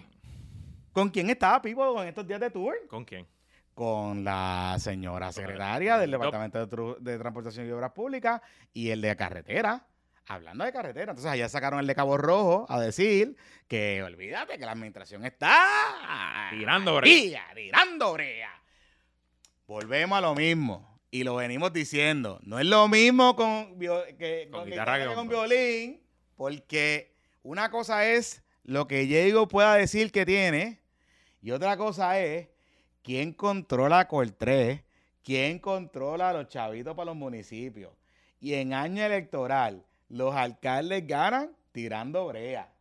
¿Con 0.92 1.10
quién 1.10 1.30
estaba 1.30 1.62
Pipo 1.62 2.02
en 2.02 2.08
estos 2.10 2.28
días 2.28 2.40
de 2.40 2.50
tour? 2.50 2.76
¿Con 2.90 3.06
quién? 3.06 3.28
con 3.74 4.24
la 4.24 4.76
señora 4.80 5.32
secretaria 5.32 6.00
del 6.00 6.10
Departamento 6.10 6.58
de, 6.58 6.66
Tru- 6.68 6.98
de 6.98 7.16
Transportación 7.20 7.68
y 7.68 7.72
Obras 7.72 7.92
Públicas 7.92 8.42
y 8.74 8.90
el 8.90 9.02
de 9.02 9.16
carretera. 9.16 9.86
Hablando 10.26 10.66
de 10.66 10.74
carretera. 10.74 11.12
Entonces 11.12 11.32
allá 11.32 11.48
sacaron 11.48 11.80
el 11.80 11.86
de 11.86 11.94
Cabo 11.94 12.18
Rojo 12.18 12.66
a 12.70 12.80
decir 12.82 13.38
que 13.68 14.02
olvídate 14.02 14.58
que 14.58 14.66
la 14.66 14.72
administración 14.72 15.24
está 15.26 15.56
Tirando 16.50 16.96
brea. 16.96 17.46
Tirando 17.54 18.14
brea. 18.14 18.50
Volvemos 19.68 20.18
a 20.18 20.22
lo 20.22 20.34
mismo. 20.34 21.00
Y 21.12 21.24
lo 21.24 21.36
venimos 21.36 21.72
diciendo. 21.72 22.40
No 22.42 22.58
es 22.58 22.66
lo 22.66 22.88
mismo 22.88 23.36
con, 23.36 23.78
que, 23.80 24.48
Con 24.52 24.62
con 24.62 24.70
guitarra 24.72 24.98
guitarra 24.98 25.10
que 25.12 25.16
con- 25.16 25.30
violín. 25.30 26.02
Porque 26.36 27.16
una 27.44 27.70
cosa 27.70 28.08
es 28.08 28.44
lo 28.68 28.86
que 28.88 29.00
Diego 29.00 29.48
pueda 29.48 29.74
decir 29.76 30.12
que 30.12 30.26
tiene. 30.26 30.80
Y 31.42 31.52
otra 31.52 31.78
cosa 31.78 32.20
es 32.20 32.50
quién 33.02 33.34
controla 33.34 34.08
Coltré, 34.08 34.84
quién 35.24 35.58
controla 35.60 36.30
a 36.30 36.34
los 36.34 36.50
chavitos 36.50 36.94
para 36.94 37.06
los 37.06 37.16
municipios. 37.16 37.94
Y 38.40 38.54
en 38.54 38.74
año 38.74 39.04
electoral, 39.04 39.84
los 40.10 40.36
alcaldes 40.36 41.08
ganan 41.08 41.56
tirando 41.72 42.28
brea. 42.28 42.72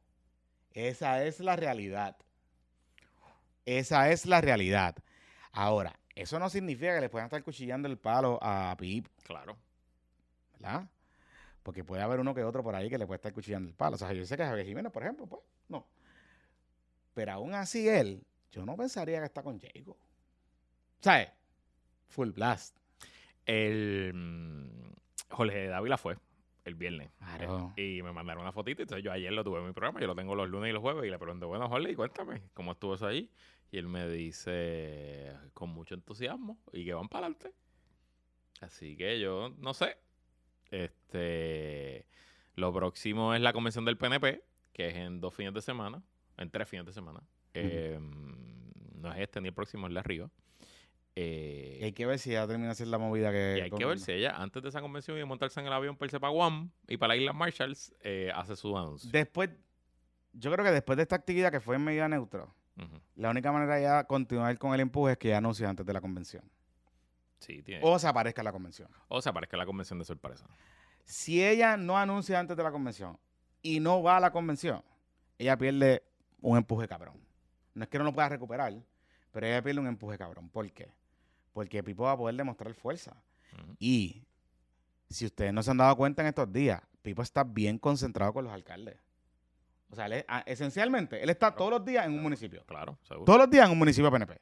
Esa 0.74 1.24
es 1.24 1.40
la 1.40 1.56
realidad. 1.56 2.16
Esa 3.64 4.10
es 4.10 4.26
la 4.26 4.40
realidad. 4.40 4.96
Ahora, 5.52 5.98
eso 6.16 6.38
no 6.38 6.50
significa 6.50 6.94
que 6.94 7.00
le 7.00 7.08
puedan 7.08 7.26
estar 7.26 7.42
cuchillando 7.42 7.88
el 7.88 7.96
palo 7.96 8.38
a 8.42 8.76
Pip, 8.76 9.06
Claro. 9.22 9.56
¿verdad? 10.54 10.88
Porque 11.62 11.84
puede 11.84 12.02
haber 12.02 12.20
uno 12.20 12.34
que 12.34 12.42
otro 12.42 12.62
por 12.62 12.74
ahí 12.74 12.90
que 12.90 12.98
le 12.98 13.06
puede 13.06 13.16
estar 13.16 13.32
cuchillando 13.32 13.68
el 13.68 13.74
palo. 13.74 13.94
O 13.94 13.98
sea, 13.98 14.12
yo 14.12 14.24
sé 14.26 14.36
que 14.36 14.44
Javier 14.44 14.66
Jiménez, 14.66 14.92
por 14.92 15.02
ejemplo, 15.02 15.26
pues. 15.26 15.42
Pero 17.16 17.32
aún 17.32 17.54
así 17.54 17.88
él, 17.88 18.22
yo 18.52 18.66
no 18.66 18.76
pensaría 18.76 19.20
que 19.20 19.24
está 19.24 19.42
con 19.42 19.58
Jacob. 19.58 19.96
¿Sabes? 21.00 21.30
Full 22.08 22.28
blast. 22.28 22.76
El 23.46 24.12
mm, 24.14 24.92
Jorge 25.30 25.68
Dávila 25.68 25.96
fue 25.96 26.18
el 26.66 26.74
viernes. 26.74 27.10
Claro. 27.16 27.72
Y 27.74 28.02
me 28.02 28.12
mandaron 28.12 28.42
una 28.42 28.52
fotito. 28.52 28.82
Entonces 28.82 29.02
yo 29.02 29.10
ayer 29.12 29.32
lo 29.32 29.42
tuve 29.44 29.60
en 29.60 29.66
mi 29.66 29.72
programa. 29.72 29.98
Yo 29.98 30.08
lo 30.08 30.14
tengo 30.14 30.34
los 30.34 30.46
lunes 30.50 30.68
y 30.68 30.72
los 30.74 30.82
jueves. 30.82 31.06
Y 31.06 31.10
le 31.10 31.18
pregunté, 31.18 31.46
bueno, 31.46 31.70
Jorge, 31.70 31.96
cuéntame 31.96 32.42
cómo 32.52 32.72
estuvo 32.72 32.96
eso 32.96 33.06
ahí. 33.06 33.30
Y 33.70 33.78
él 33.78 33.88
me 33.88 34.06
dice, 34.10 35.32
con 35.54 35.70
mucho 35.70 35.94
entusiasmo. 35.94 36.58
Y 36.70 36.84
que 36.84 36.92
van 36.92 37.08
para 37.08 37.28
adelante. 37.28 37.54
Así 38.60 38.94
que 38.94 39.18
yo 39.20 39.54
no 39.56 39.72
sé. 39.72 39.96
Este. 40.70 42.06
Lo 42.56 42.74
próximo 42.74 43.32
es 43.32 43.40
la 43.40 43.54
convención 43.54 43.86
del 43.86 43.96
PNP, 43.96 44.44
que 44.74 44.88
es 44.88 44.96
en 44.96 45.18
dos 45.18 45.32
fines 45.32 45.54
de 45.54 45.62
semana. 45.62 46.02
En 46.38 46.50
tres 46.50 46.68
fines 46.68 46.86
de 46.86 46.92
semana. 46.92 47.20
Eh, 47.54 47.98
no 48.94 49.12
es 49.12 49.20
este 49.20 49.40
ni 49.40 49.48
el 49.48 49.54
próximo, 49.54 49.86
es 49.86 49.92
la 49.92 50.00
arriba. 50.00 50.30
Eh, 51.14 51.78
Y 51.80 51.84
hay 51.84 51.92
que 51.92 52.04
ver 52.04 52.18
si 52.18 52.32
ya 52.32 52.46
termina 52.46 52.66
de 52.66 52.72
hacer 52.72 52.88
la 52.88 52.98
movida 52.98 53.30
que. 53.32 53.56
y 53.58 53.60
hay 53.62 53.70
que 53.70 53.84
ver 53.86 53.98
si 53.98 54.12
ella, 54.12 54.36
antes 54.36 54.62
de 54.62 54.68
esa 54.68 54.80
convención 54.82 55.16
y 55.16 55.20
de 55.20 55.24
montarse 55.26 55.58
en 55.60 55.66
el 55.66 55.72
avión 55.72 55.96
para 55.96 56.06
irse 56.08 56.20
para 56.20 56.30
Guam 56.30 56.70
y 56.86 56.96
para 56.98 57.14
la 57.14 57.16
isla 57.20 57.32
Marshalls, 57.32 57.94
eh, 58.02 58.30
hace 58.34 58.54
su 58.56 58.76
anuncio. 58.76 59.10
Después, 59.10 59.48
yo 60.34 60.52
creo 60.52 60.64
que 60.64 60.72
después 60.72 60.96
de 60.96 61.02
esta 61.04 61.16
actividad 61.16 61.50
que 61.50 61.60
fue 61.60 61.76
en 61.76 61.84
medida 61.84 62.06
neutra, 62.08 62.46
la 63.14 63.30
única 63.30 63.50
manera 63.50 63.76
de 63.76 63.82
ya 63.82 64.04
continuar 64.04 64.58
con 64.58 64.74
el 64.74 64.80
empuje 64.80 65.12
es 65.12 65.18
que 65.18 65.28
ya 65.28 65.38
anuncie 65.38 65.64
antes 65.66 65.86
de 65.86 65.92
la 65.94 66.02
convención. 66.02 66.44
Sí, 67.38 67.62
tiene. 67.62 67.80
O 67.82 67.98
se 67.98 68.06
aparezca 68.06 68.42
en 68.42 68.44
la 68.46 68.52
convención. 68.52 68.90
O 69.08 69.22
se 69.22 69.30
aparezca 69.30 69.56
la 69.56 69.64
convención 69.64 69.98
de 69.98 70.04
sorpresa. 70.04 70.46
Si 71.04 71.42
ella 71.42 71.78
no 71.78 71.96
anuncia 71.96 72.38
antes 72.38 72.54
de 72.54 72.62
la 72.62 72.70
convención 72.70 73.18
y 73.62 73.80
no 73.80 74.02
va 74.02 74.18
a 74.18 74.20
la 74.20 74.30
convención, 74.30 74.82
ella 75.38 75.56
pierde 75.56 76.02
un 76.50 76.56
empuje 76.56 76.86
cabrón. 76.86 77.20
No 77.74 77.82
es 77.84 77.88
que 77.88 77.98
no 77.98 78.04
lo 78.04 78.12
pueda 78.12 78.28
recuperar, 78.28 78.72
pero 79.32 79.46
ella 79.46 79.62
pierde 79.62 79.80
un 79.80 79.86
empuje 79.86 80.16
cabrón. 80.16 80.48
¿Por 80.48 80.70
qué? 80.72 80.92
Porque 81.52 81.82
Pipo 81.82 82.04
va 82.04 82.12
a 82.12 82.16
poder 82.16 82.36
demostrar 82.36 82.72
fuerza. 82.74 83.16
Y 83.78 84.24
si 85.08 85.26
ustedes 85.26 85.52
no 85.52 85.62
se 85.62 85.70
han 85.70 85.78
dado 85.78 85.96
cuenta 85.96 86.22
en 86.22 86.28
estos 86.28 86.52
días, 86.52 86.80
Pipo 87.02 87.22
está 87.22 87.44
bien 87.44 87.78
concentrado 87.78 88.32
con 88.32 88.44
los 88.44 88.52
alcaldes. 88.52 88.96
O 89.90 89.94
sea, 89.96 90.06
él 90.06 90.12
es- 90.14 90.24
ah, 90.28 90.42
esencialmente, 90.46 91.22
él 91.22 91.30
está 91.30 91.54
todos 91.54 91.70
los 91.70 91.84
días 91.84 92.06
en 92.06 92.12
un 92.14 92.22
municipio. 92.22 92.64
Claro, 92.66 92.98
seguro. 93.02 93.24
Todos 93.24 93.38
los 93.40 93.50
días 93.50 93.66
en 93.66 93.72
un 93.72 93.78
municipio 93.78 94.10
PNP. 94.10 94.40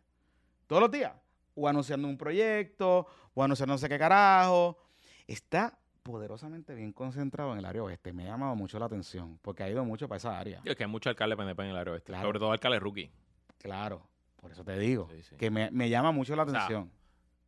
Todos 0.66 0.82
los 0.82 0.90
días. 0.90 1.12
O 1.54 1.68
anunciando 1.68 2.08
un 2.08 2.16
proyecto, 2.18 3.06
o 3.34 3.42
anunciando 3.42 3.74
no 3.74 3.78
sé 3.78 3.88
qué 3.88 3.98
carajo. 3.98 4.78
Está 5.26 5.78
poderosamente 6.04 6.74
bien 6.74 6.92
concentrado 6.92 7.52
en 7.52 7.58
el 7.58 7.64
área 7.64 7.82
oeste. 7.82 8.12
Me 8.12 8.24
ha 8.24 8.26
llamado 8.32 8.54
mucho 8.54 8.78
la 8.78 8.86
atención, 8.86 9.38
porque 9.42 9.62
ha 9.62 9.70
ido 9.70 9.84
mucho 9.84 10.06
para 10.06 10.18
esa 10.18 10.38
área. 10.38 10.60
Y 10.62 10.68
es 10.68 10.76
que 10.76 10.84
hay 10.84 10.90
muchos 10.90 11.10
alcaldes 11.10 11.36
PNP 11.36 11.62
en 11.64 11.70
el 11.70 11.76
área 11.76 11.94
oeste. 11.94 12.12
Claro. 12.12 12.26
Sobre 12.28 12.38
todo 12.38 12.52
alcaldes 12.52 12.80
rookie. 12.80 13.10
Claro, 13.58 14.06
por 14.36 14.52
eso 14.52 14.62
te 14.62 14.78
digo, 14.78 15.08
Sí, 15.10 15.22
sí. 15.22 15.36
que 15.36 15.50
me, 15.50 15.70
me 15.70 15.88
llama 15.88 16.12
mucho 16.12 16.36
la 16.36 16.44
sea, 16.44 16.58
atención. 16.58 16.92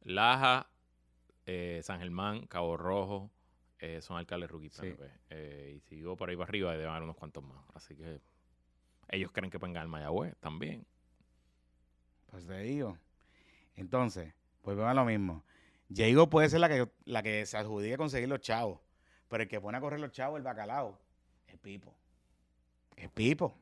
Laja, 0.05 0.67
eh, 1.45 1.81
San 1.83 2.01
Germán, 2.01 2.47
Cabo 2.47 2.79
Rojo, 2.79 3.31
eh, 3.79 4.01
son 4.01 4.17
alcaldes 4.17 4.51
rookie 4.51 4.71
Sí. 4.71 4.81
PNP. 4.81 5.11
Eh, 5.29 5.75
y 5.77 5.81
sigo 5.81 6.17
por 6.17 6.31
ahí 6.31 6.37
para 6.37 6.49
arriba 6.49 6.73
deben 6.73 6.89
haber 6.89 7.03
unos 7.03 7.17
cuantos 7.17 7.45
más. 7.45 7.63
Así 7.75 7.95
que 7.95 8.23
ellos 9.11 9.31
creen 9.33 9.51
que 9.51 9.59
pueden 9.59 9.75
ganar 9.75 9.89
Mayagüez 9.89 10.35
también. 10.39 10.87
Pues 12.31 12.47
te 12.47 12.59
digo. 12.61 12.97
Entonces, 13.75 14.33
volvemos 14.63 14.91
a 14.91 14.95
lo 14.95 15.05
mismo. 15.05 15.45
Diego 15.89 16.29
puede 16.29 16.49
ser 16.49 16.61
la 16.61 16.69
que, 16.69 16.89
la 17.05 17.23
que 17.23 17.47
se 17.47 17.57
adjudique 17.57 17.95
a 17.95 17.99
conseguir 17.99 18.29
los 18.29 18.41
chavos, 18.41 18.81
pero 19.29 19.43
el 19.43 19.49
que 19.49 19.61
pone 19.61 19.79
a 19.79 19.81
correr 19.81 20.01
los 20.01 20.13
chavos, 20.13 20.37
el 20.37 20.43
bacalao, 20.43 20.99
es 21.47 21.59
Pipo. 21.59 21.95
Es 22.97 23.11
Pipo. 23.11 23.57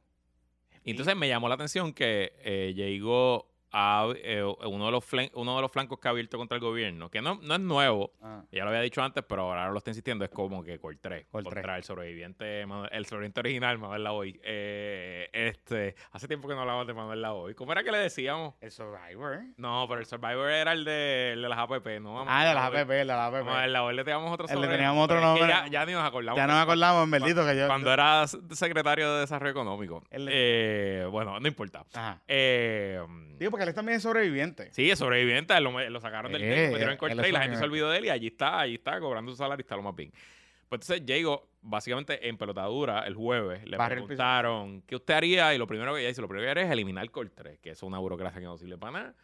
Es 0.71 0.81
Y 0.85 0.91
entonces 0.93 1.17
me 1.17 1.29
llamó 1.29 1.49
la 1.49 1.55
atención 1.57 1.93
que 1.93 2.35
eh, 2.41 2.73
llegó 2.75 3.54
a 3.77 4.07
eh, 4.15 4.41
uno, 4.43 4.87
de 4.87 4.93
los 4.93 5.05
uno 5.33 5.57
de 5.57 5.63
los 5.63 5.73
flancos 5.73 5.99
que 5.99 6.07
ha 6.07 6.13
abierto 6.13 6.39
contra 6.39 6.55
el 6.57 6.63
gobierno, 6.63 7.11
que 7.11 7.21
no, 7.21 7.41
no 7.43 7.55
es 7.55 7.61
nuevo, 7.61 8.13
Ah, 8.23 8.43
ya 8.53 8.63
lo 8.63 8.71
había 8.71 8.81
dicho 8.81 9.03
antes, 9.03 9.25
pero 9.29 9.43
ahora 9.43 9.69
lo 9.69 9.79
está 9.79 9.91
insistiendo, 9.91 10.25
es 10.25 10.31
como 10.31 10.63
que 10.63 10.79
Coltré, 10.79 11.27
Coltré. 11.31 11.55
contra 11.55 11.77
el 11.77 11.83
sobreviviente, 11.83 12.63
el 12.63 13.07
sobreviviente 13.07 13.41
original, 13.41 13.79
Manuel 13.79 14.05
Lavoy. 14.05 14.41
Eh, 14.45 15.29
este, 15.33 15.97
hace 16.13 16.29
tiempo 16.29 16.47
que 16.47 16.55
no 16.55 16.61
hablamos 16.61 16.87
de 16.87 16.95
Manuel 16.95 17.21
Lavoy. 17.21 17.55
¿Cómo 17.55 17.73
era 17.73 17.83
que 17.83 17.91
le 17.91 17.99
decíamos? 17.99 18.55
el 18.61 18.71
Survivor. 18.71 19.41
No, 19.57 19.87
pero 19.89 20.01
el 20.01 20.07
Survivor 20.07 20.49
era 20.49 20.73
el 20.73 20.85
de, 20.85 21.33
el 21.33 21.43
de 21.43 21.49
las 21.49 21.59
APP, 21.59 22.01
¿no? 22.01 22.25
Ah, 22.29 22.47
de 22.47 22.55
las. 22.55 22.65
APP, 22.67 22.89
de 22.89 23.05
las 23.05 23.33
Manuel 23.33 23.57
APP. 23.57 23.69
Lavoy 23.71 23.97
le 23.97 24.05
teníamos 24.05 24.33
otro 24.33 24.61
Le 24.61 24.69
teníamos 24.69 25.05
otro 25.05 25.21
nombre. 25.21 25.49
Ya, 25.49 25.67
ya 25.67 25.85
ni 25.85 25.93
nos 25.93 26.05
acordamos. 26.05 26.37
Ya 26.37 26.47
nos 26.47 26.63
acordamos, 26.63 27.11
verdito, 27.11 27.45
que 27.45 27.57
yo... 27.57 27.67
Cuando 27.67 27.93
era 27.93 28.27
secretario 28.29 29.15
de 29.15 29.21
Desarrollo 29.21 29.51
Económico. 29.51 30.05
Eh, 30.13 31.07
bueno, 31.11 31.41
no 31.41 31.49
importa. 31.49 31.85
Ajá. 31.93 32.23
Eh, 32.29 33.03
Digo, 33.39 33.51
porque 33.51 33.64
él 33.71 33.75
también 33.75 33.97
es 33.97 34.03
sobreviviente. 34.03 34.71
sí, 34.73 34.91
es 34.91 34.99
sobreviviente, 34.99 35.59
lo, 35.61 35.89
lo 35.91 36.01
sacaron 36.01 36.33
del 36.33 36.43
Eh, 36.43 36.69
metieron 36.71 36.95
en 36.95 37.13
es 37.13 37.29
y 37.29 37.33
la 37.33 37.43
gente 37.43 37.57
se 37.59 37.65
olvidó 37.65 37.91
de 37.91 37.99
él 37.99 38.05
y 38.07 38.11
allí 38.11 38.27
está, 38.29 38.61
allí 38.61 38.75
está, 38.75 38.99
cobrando 39.01 39.31
su 39.33 39.37
salario 39.37 39.61
y 39.61 39.65
está 39.65 39.77
lo 39.77 39.83
más 39.83 39.95
bien. 39.97 40.11
Pues 40.69 40.81
entonces 40.83 41.05
Diego, 41.07 41.49
básicamente 41.61 42.27
en 42.29 42.37
pelotadura, 42.39 43.01
el 43.07 43.15
jueves, 43.15 43.65
le 43.69 43.77
Barre 43.77 43.97
preguntaron 43.97 44.83
qué 44.83 44.97
usted 44.97 45.15
haría 45.15 45.55
y 45.55 45.59
lo 45.59 45.67
primero 45.67 45.93
que 45.95 46.01
ella 46.01 46.09
dice, 46.09 46.21
lo 46.21 46.29
primero 46.29 46.47
que 46.47 46.51
haría 46.53 46.65
es 46.65 46.71
eliminar 46.71 47.09
Coltré, 47.11 47.59
que 47.59 47.71
es 47.71 47.83
una 47.83 47.99
burocracia 47.99 48.41
que 48.41 48.47
no 48.47 48.57
sirve 48.57 48.79
para 48.79 48.93
nada. 48.93 49.15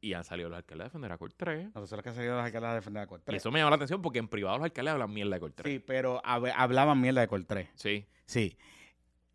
Y 0.00 0.12
han 0.12 0.24
salido 0.24 0.48
los 0.48 0.58
alcaldes 0.58 0.84
a 0.84 0.88
defender 0.88 1.10
a 1.10 1.18
Coltré. 1.18 1.64
Nosotros 1.74 1.92
los 1.92 2.02
que 2.02 2.08
han 2.10 2.14
salido 2.14 2.36
los 2.36 2.44
alcaldes 2.44 2.70
a 2.70 2.74
defender 2.74 3.02
a. 3.02 3.34
Y 3.34 3.36
eso 3.38 3.50
me 3.50 3.58
llamó 3.58 3.70
la 3.70 3.76
atención 3.76 4.00
porque 4.02 4.18
en 4.20 4.28
privado 4.28 4.58
los 4.58 4.64
alcaldes 4.64 4.92
hablan 4.92 5.12
mierda 5.12 5.34
de 5.34 5.40
Coltré. 5.40 5.70
Sí, 5.72 5.78
pero 5.80 6.22
hab- 6.22 6.52
hablaban 6.54 7.00
mierda 7.00 7.22
de 7.22 7.28
Coltré. 7.28 7.70
Sí. 7.74 8.06
Sí. 8.26 8.56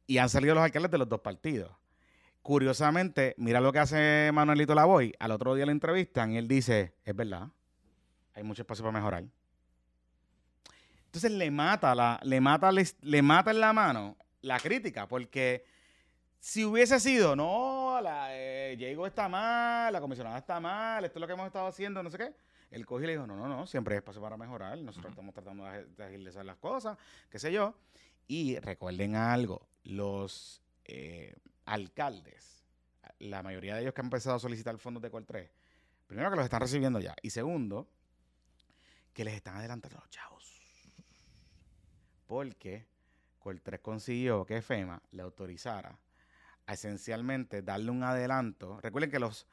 Y 0.08 0.18
han 0.20 0.30
salido 0.30 0.54
los 0.56 0.64
alcaldes 0.64 0.92
de 0.92 0.98
los 1.00 1.10
dos 1.10 1.20
partidos. 1.20 1.72
Curiosamente, 2.42 3.36
mira 3.38 3.62
lo 3.62 3.72
que 3.72 3.80
hace 3.80 4.32
Manuelito 4.34 4.74
Lavoy. 4.74 5.14
Al 5.20 5.32
otro 5.32 5.54
día 5.56 5.66
lo 5.66 5.72
entrevistan 5.72 6.32
y 6.32 6.38
él 6.38 6.48
dice, 6.48 6.96
es 7.06 7.16
verdad, 7.16 7.50
hay 8.34 8.44
mucho 8.44 8.64
espacio 8.64 8.84
para 8.84 8.98
mejorar. 8.98 9.24
Entonces 11.06 11.32
le 11.32 11.52
mata, 11.52 11.94
la, 11.94 12.20
le, 12.24 12.40
mata, 12.42 12.72
le, 12.72 12.88
le 13.02 13.22
mata 13.22 13.52
en 13.52 13.60
la 13.60 13.74
mano 13.74 14.18
la 14.42 14.60
crítica, 14.60 15.08
porque 15.08 15.66
Si 16.44 16.66
hubiese 16.66 17.00
sido, 17.00 17.36
no, 17.36 18.00
la 18.02 18.36
eh, 18.36 18.76
Diego 18.76 19.06
está 19.06 19.30
mal, 19.30 19.94
la 19.94 20.02
comisionada 20.02 20.40
está 20.40 20.60
mal, 20.60 21.06
esto 21.06 21.20
es 21.20 21.22
lo 21.22 21.28
que 21.28 21.34
hemos 21.34 21.46
estado 21.46 21.68
haciendo, 21.68 22.02
no 22.02 22.10
sé 22.10 22.18
qué. 22.18 22.34
Él 22.72 22.84
cogió 22.88 23.04
y 23.04 23.08
le 23.08 23.14
dijo, 23.14 23.28
no, 23.28 23.36
no, 23.36 23.48
no, 23.48 23.68
siempre 23.68 23.94
hay 23.94 23.98
espacio 24.00 24.20
para 24.22 24.38
mejorar. 24.38 24.76
Nosotros 24.80 25.12
estamos 25.12 25.36
tratando 25.36 25.66
de 25.66 25.86
de 25.86 26.04
agilizar 26.04 26.44
las 26.44 26.58
cosas, 26.58 26.98
qué 27.30 27.38
sé 27.38 27.52
yo. 27.52 27.76
Y 28.28 28.58
recuerden 28.58 29.16
algo, 29.16 29.68
los 29.84 30.64
eh, 30.86 31.36
alcaldes, 31.66 32.66
la 33.20 33.44
mayoría 33.44 33.76
de 33.76 33.82
ellos 33.82 33.94
que 33.94 34.02
han 34.02 34.08
empezado 34.08 34.36
a 34.36 34.40
solicitar 34.40 34.78
fondos 34.78 35.02
de 35.04 35.12
Col 35.12 35.26
3, 35.26 35.50
primero 36.08 36.30
que 36.30 36.36
los 36.36 36.46
están 36.46 36.62
recibiendo 36.62 37.00
ya. 37.00 37.16
Y 37.22 37.30
segundo, 37.30 37.90
que 39.14 39.24
les 39.24 39.36
están 39.36 39.56
adelantando 39.56 39.98
los 40.00 40.10
chavos. 40.10 40.62
Porque 42.26 42.88
Col 43.40 43.62
3 43.62 43.80
consiguió 43.82 44.46
que 44.46 44.62
FEMA 44.62 45.02
le 45.12 45.22
autorizara 45.22 45.98
a 46.66 46.74
esencialmente 46.74 47.62
darle 47.62 47.92
un 47.92 48.04
adelanto. 48.04 48.80
Recuerden 48.82 49.12
que 49.12 49.20
los, 49.20 49.48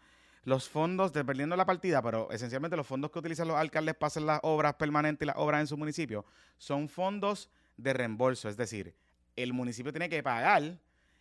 los 0.45 0.69
fondos, 0.69 1.13
dependiendo 1.13 1.55
de 1.55 1.59
la 1.59 1.67
partida, 1.67 2.03
pero 2.03 2.31
esencialmente 2.31 2.77
los 2.77 2.87
fondos 2.87 3.11
que 3.11 3.19
utilizan 3.19 3.49
los 3.49 3.57
alcaldes 3.57 3.95
para 3.97 4.09
hacer 4.09 4.23
las 4.23 4.41
obras 4.43 4.75
permanentes 4.75 5.25
y 5.25 5.27
las 5.27 5.37
obras 5.37 5.61
en 5.61 5.67
su 5.67 5.77
municipio 5.77 6.25
son 6.59 6.89
fondos 6.89 7.51
de 7.77 7.93
reembolso. 7.93 8.49
Es 8.49 8.57
decir, 8.57 8.95
el 9.37 9.53
municipio 9.53 9.93
tiene 9.93 10.09
que 10.09 10.23
pagar 10.23 10.79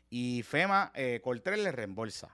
y 0.09 0.43
FEMA, 0.43 0.91
eh, 0.95 1.19
Coltrés 1.23 1.59
le 1.59 1.71
reembolsa. 1.71 2.29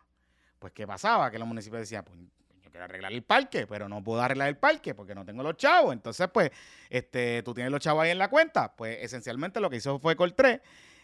Pues, 0.60 0.74
¿qué 0.74 0.86
pasaba? 0.88 1.30
Que 1.32 1.40
los 1.40 1.48
municipios 1.48 1.82
decían, 1.82 2.04
pues, 2.06 2.18
yo 2.62 2.70
quiero 2.72 2.86
arreglar 2.86 3.12
el 3.12 3.24
parque, 3.24 3.68
pero 3.68 3.90
no 3.90 4.04
puedo 4.04 4.22
arreglar 4.22 4.48
el 4.50 4.58
parque 4.58 4.94
porque 4.96 5.14
no 5.16 5.26
tengo 5.26 5.44
los 5.44 5.58
chavos. 5.58 5.94
Entonces, 5.94 6.28
pues, 6.34 6.52
este, 6.90 7.44
tú 7.44 7.54
tienes 7.54 7.72
los 7.72 7.82
chavos 7.82 8.04
ahí 8.04 8.12
en 8.12 8.18
la 8.20 8.30
cuenta. 8.30 8.76
Pues, 8.76 8.98
esencialmente 9.02 9.60
lo 9.60 9.70
que 9.70 9.78
hizo 9.78 10.00
fue 10.00 10.16
Coltrés, 10.16 10.62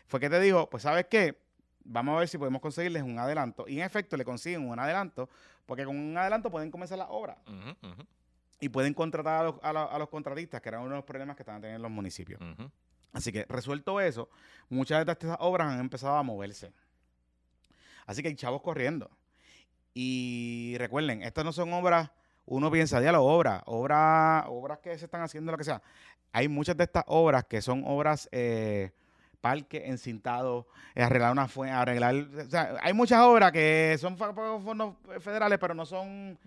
fue 0.07 0.19
que 0.19 0.29
te 0.29 0.39
dijo, 0.39 0.69
pues, 0.69 0.83
¿sabes 0.83 1.05
qué? 1.09 1.37
Vamos 1.83 2.15
a 2.15 2.19
ver 2.19 2.27
si 2.29 2.37
podemos 2.37 2.61
conseguirles 2.61 3.03
un 3.03 3.17
adelanto. 3.19 3.67
Y 3.67 3.79
en 3.79 3.85
efecto, 3.85 4.15
le 4.15 4.23
consiguen 4.25 4.67
un 4.67 4.79
adelanto, 4.79 5.29
porque 5.65 5.85
con 5.85 5.97
un 5.97 6.17
adelanto 6.17 6.49
pueden 6.51 6.69
comenzar 6.71 6.97
Ujú, 7.47 7.87
ujú, 7.87 8.03
y 8.59 8.69
pueden 8.69 8.93
contratar 8.93 9.41
a 9.41 9.43
los, 9.43 9.55
a 9.63 9.73
los- 9.73 9.91
a 9.91 9.97
los 9.97 10.09
contratistas, 10.09 10.61
que 10.61 10.69
era 10.69 10.79
uno 10.79 10.89
de 10.89 10.95
los 10.97 11.05
problemas 11.05 11.35
que 11.35 11.41
estaban 11.43 11.61
teniendo 11.61 11.81
los 11.87 11.91
municipios. 11.91 12.39
Así 13.13 13.31
que 13.31 13.45
resuelto 13.49 13.99
eso, 13.99 14.29
muchas 14.69 15.05
de 15.05 15.11
estas 15.11 15.37
obras 15.39 15.71
han 15.71 15.79
empezado 15.79 16.15
a 16.15 16.23
moverse. 16.23 16.71
Así 18.05 18.21
que 18.21 18.29
hay 18.29 18.35
chavos 18.35 18.61
corriendo. 18.61 19.09
Y 19.93 20.75
recuerden, 20.77 21.23
estas 21.23 21.43
no 21.43 21.51
son 21.51 21.73
obras, 21.73 22.09
uno 22.45 22.71
piensa, 22.71 22.99
diálogo, 22.99 23.27
obras, 23.27 23.61
obras, 23.65 24.45
obras 24.47 24.79
que 24.79 24.97
se 24.97 25.05
están 25.05 25.21
haciendo, 25.21 25.51
lo 25.51 25.57
que 25.57 25.63
sea. 25.63 25.81
Hay 26.31 26.47
muchas 26.47 26.77
de 26.77 26.83
estas 26.83 27.03
obras 27.07 27.45
que 27.45 27.61
son 27.61 27.83
obras, 27.85 28.29
eh, 28.31 28.91
parques 29.41 29.83
encintados, 29.85 30.65
eh, 30.95 31.03
arreglar 31.03 31.31
una 31.31 31.47
fuente, 31.47 31.73
arreglar, 31.73 32.15
o 32.15 32.49
sea, 32.49 32.75
hay 32.81 32.93
muchas 32.93 33.21
obras 33.21 33.51
que 33.51 33.97
son 33.99 34.17
fondos 34.17 34.95
federales, 35.19 35.57
pero 35.59 35.73
no 35.73 35.85
son 35.85 36.37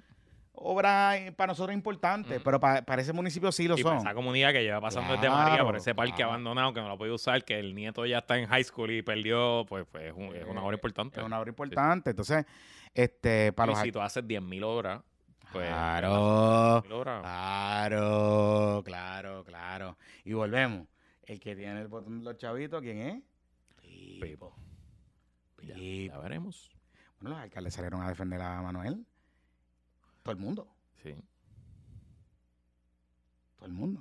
obras 0.55 1.17
eh, 1.19 1.33
para 1.33 1.49
nosotros 1.53 1.75
importantes, 1.75 2.41
pero 2.45 2.61
pa- 2.61 2.83
para 2.83 3.03
ese 3.03 3.13
municipio 3.13 3.51
sí 3.53 3.67
lo 3.67 3.77
Y 3.79 3.83
son. 3.83 3.97
esa 3.99 4.15
comunidad 4.15 4.53
que 4.53 4.63
lleva 4.63 4.81
pasando 4.81 5.15
desde 5.15 5.29
María 5.31 5.65
por 5.65 5.77
ese 5.77 5.95
parque 5.95 6.15
claro. 6.17 6.31
abandonado 6.33 6.73
que 6.75 6.81
no 6.81 6.89
lo 6.89 6.99
puede 6.99 7.11
usar, 7.13 7.45
que 7.45 7.59
el 7.59 7.75
nieto 7.75 8.05
ya 8.07 8.19
está 8.19 8.39
en 8.39 8.47
high 8.47 8.63
school 8.65 8.91
y 8.91 9.03
perdió, 9.03 9.65
pues, 9.69 9.87
pues 9.91 10.05
es, 10.05 10.13
un- 10.15 10.35
es 10.37 10.45
una 10.47 10.63
obra 10.63 10.75
Eh, 10.75 10.79
importante. 10.79 11.21
Es 11.21 11.27
una 11.27 11.41
obra 11.41 11.49
importante. 11.51 12.11
Entonces, 12.11 12.45
este, 12.95 13.53
para 13.53 13.73
y 13.73 13.75
los 13.75 13.83
si 13.83 13.93
tú 13.93 14.01
haces 14.01 14.25
10.000 14.25 14.63
obras, 14.63 15.03
pues... 15.53 15.67
Claro. 15.69 16.83
10.000 16.83 16.93
obras, 16.93 17.23
Claro, 17.23 18.83
claro, 18.85 19.45
claro. 19.45 19.99
Y 20.25 20.33
volvemos. 20.33 20.87
El 21.25 21.41
que 21.41 21.55
tiene 21.57 21.81
el 21.81 21.89
botón 21.89 22.19
de 22.19 22.25
los 22.25 22.37
chavitos, 22.37 22.81
¿quién 22.83 22.99
es? 22.99 23.23
Pipo. 24.21 24.55
Ya, 25.63 25.75
Pipo. 25.75 26.15
ya 26.15 26.19
veremos. 26.21 26.71
Bueno, 27.21 27.37
los 27.37 27.45
alcaldes 27.45 27.75
salieron 27.75 28.03
a 28.03 28.09
defender 28.09 28.41
a 28.41 28.61
Manuel. 28.63 29.07
Todo 30.23 30.33
el 30.33 30.39
mundo. 30.41 30.69
Sí. 31.03 31.15
Todo 33.57 33.67
el 33.67 33.73
mundo. 33.73 34.01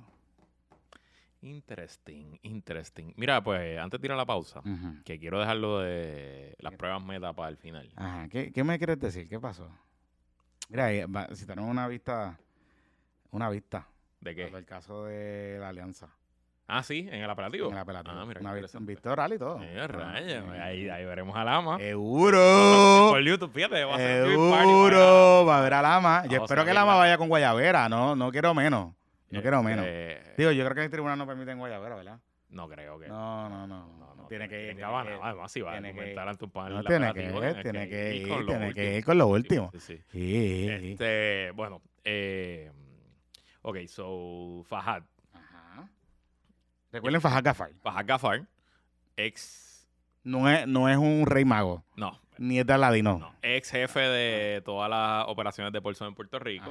Interesting, 1.40 2.38
interesting. 2.42 3.12
Mira, 3.16 3.42
pues 3.42 3.76
antes 3.78 4.00
de 4.00 4.06
ir 4.06 4.12
a 4.12 4.16
la 4.16 4.24
pausa, 4.26 4.62
que 5.04 5.18
quiero 5.18 5.40
dejarlo 5.40 5.80
de 5.80 6.54
las 6.60 6.74
pruebas 6.74 7.02
meta 7.04 7.32
para 7.32 7.48
el 7.48 7.56
final. 7.56 7.90
Ajá. 7.96 8.28
¿Qué, 8.28 8.52
qué 8.52 8.62
me 8.62 8.78
quieres 8.78 9.00
decir? 9.00 9.28
¿Qué 9.28 9.40
pasó? 9.40 9.68
Mira, 10.68 10.86
va- 11.06 11.34
si 11.34 11.44
tenemos 11.44 11.68
una 11.68 11.88
vista, 11.88 12.38
una 13.32 13.50
vista. 13.50 13.88
¿De 14.20 14.34
qué? 14.36 14.44
El 14.44 14.64
caso 14.64 15.04
de 15.06 15.56
la 15.58 15.70
alianza. 15.70 16.08
Ah, 16.68 16.82
sí, 16.82 17.06
en 17.10 17.22
el 17.22 17.28
apelativo. 17.28 17.66
En 17.68 17.74
el 17.74 17.78
apelativo. 17.80 18.14
Ah, 18.16 18.24
mira, 18.24 18.40
una 18.40 18.54
vista 18.54 19.12
oral 19.12 19.32
y 19.34 19.38
todo. 19.38 19.60
Eh, 19.62 19.86
rayos, 19.86 20.44
Ah, 20.48 20.64
ahí, 20.64 20.86
eh, 20.86 20.90
ahí 20.90 21.04
veremos 21.04 21.36
a 21.36 21.44
Lama. 21.44 21.76
Seguro. 21.78 22.38
Por 23.10 23.22
YouTube, 23.22 23.52
fíjate, 23.52 23.84
va 23.84 23.94
a 23.94 23.98
ser 23.98 24.28
Seguro. 24.28 25.44
Va 25.46 25.58
a 25.58 25.60
ver 25.62 25.74
a 25.74 25.82
Lama. 25.82 26.24
Yo 26.28 26.42
espero 26.42 26.64
que 26.64 26.72
Lama 26.72 26.92
la- 26.92 26.98
vaya 26.98 27.18
con 27.18 27.28
Guayabera. 27.28 27.88
No, 27.88 28.16
no 28.16 28.30
quiero 28.32 28.54
menos. 28.54 28.94
No 29.30 29.40
quiero 29.42 29.62
menos. 29.62 29.84
Este, 29.86 30.34
Digo, 30.38 30.50
yo 30.52 30.64
creo 30.64 30.74
que 30.74 30.84
el 30.84 30.90
tribunal 30.90 31.18
no 31.18 31.26
permite 31.26 31.50
en 31.50 31.58
Guayabera, 31.58 31.94
¿verdad? 31.96 32.18
no 32.50 32.68
creo 32.68 32.98
que. 32.98 33.08
No, 33.08 33.48
no, 33.48 33.66
no. 33.66 33.86
No, 33.98 34.14
no, 34.14 34.26
tiene 34.28 34.46
que 34.48 34.62
ir. 34.64 34.70
en 34.70 34.78
Cabana. 34.78 35.10
que- 35.10 35.18
Además, 35.22 35.50
si 35.52 35.60
va 35.62 35.72
a 35.72 35.78
ir. 35.80 36.18
ante 36.18 36.44
un 36.44 36.50
panel 36.50 36.74
No, 36.74 36.84
tiene 36.84 37.12
que 37.14 37.22
ir, 37.24 37.62
tiene 37.62 37.88
que 37.88 38.14
ir, 38.16 38.28
con 38.28 38.40
lo 38.40 38.46
tiene 38.46 38.60
que 38.74 38.80
último. 38.82 38.96
ir 38.98 39.04
con 39.04 39.18
lo 39.18 39.26
último. 39.26 39.70
Sí, 39.78 40.00
sí. 40.10 40.68
Este, 40.70 41.50
bueno, 41.54 41.80
eh, 42.04 42.70
ok, 43.62 43.78
so 43.86 44.62
Fahad, 44.64 45.02
Ajá. 45.02 45.06
Recuerden. 46.92 47.20
Fahad 47.20 47.42
Gafar, 48.06 48.46
ex, 49.16 49.88
No 50.24 50.48
es, 50.48 50.68
no 50.68 50.88
es 50.88 50.96
un 50.98 51.24
rey 51.26 51.44
mago, 51.44 51.84
no, 51.96 52.20
ni 52.42 52.58
es 52.58 52.66
de 52.66 52.72
Aladino. 52.72 53.18
no, 53.18 53.34
ex 53.42 53.70
jefe 53.70 54.00
de 54.00 54.60
todas 54.62 54.90
las 54.90 55.24
operaciones 55.28 55.72
de 55.72 55.78
Bolson 55.78 56.08
en 56.08 56.14
Puerto 56.14 56.38
Rico. 56.38 56.70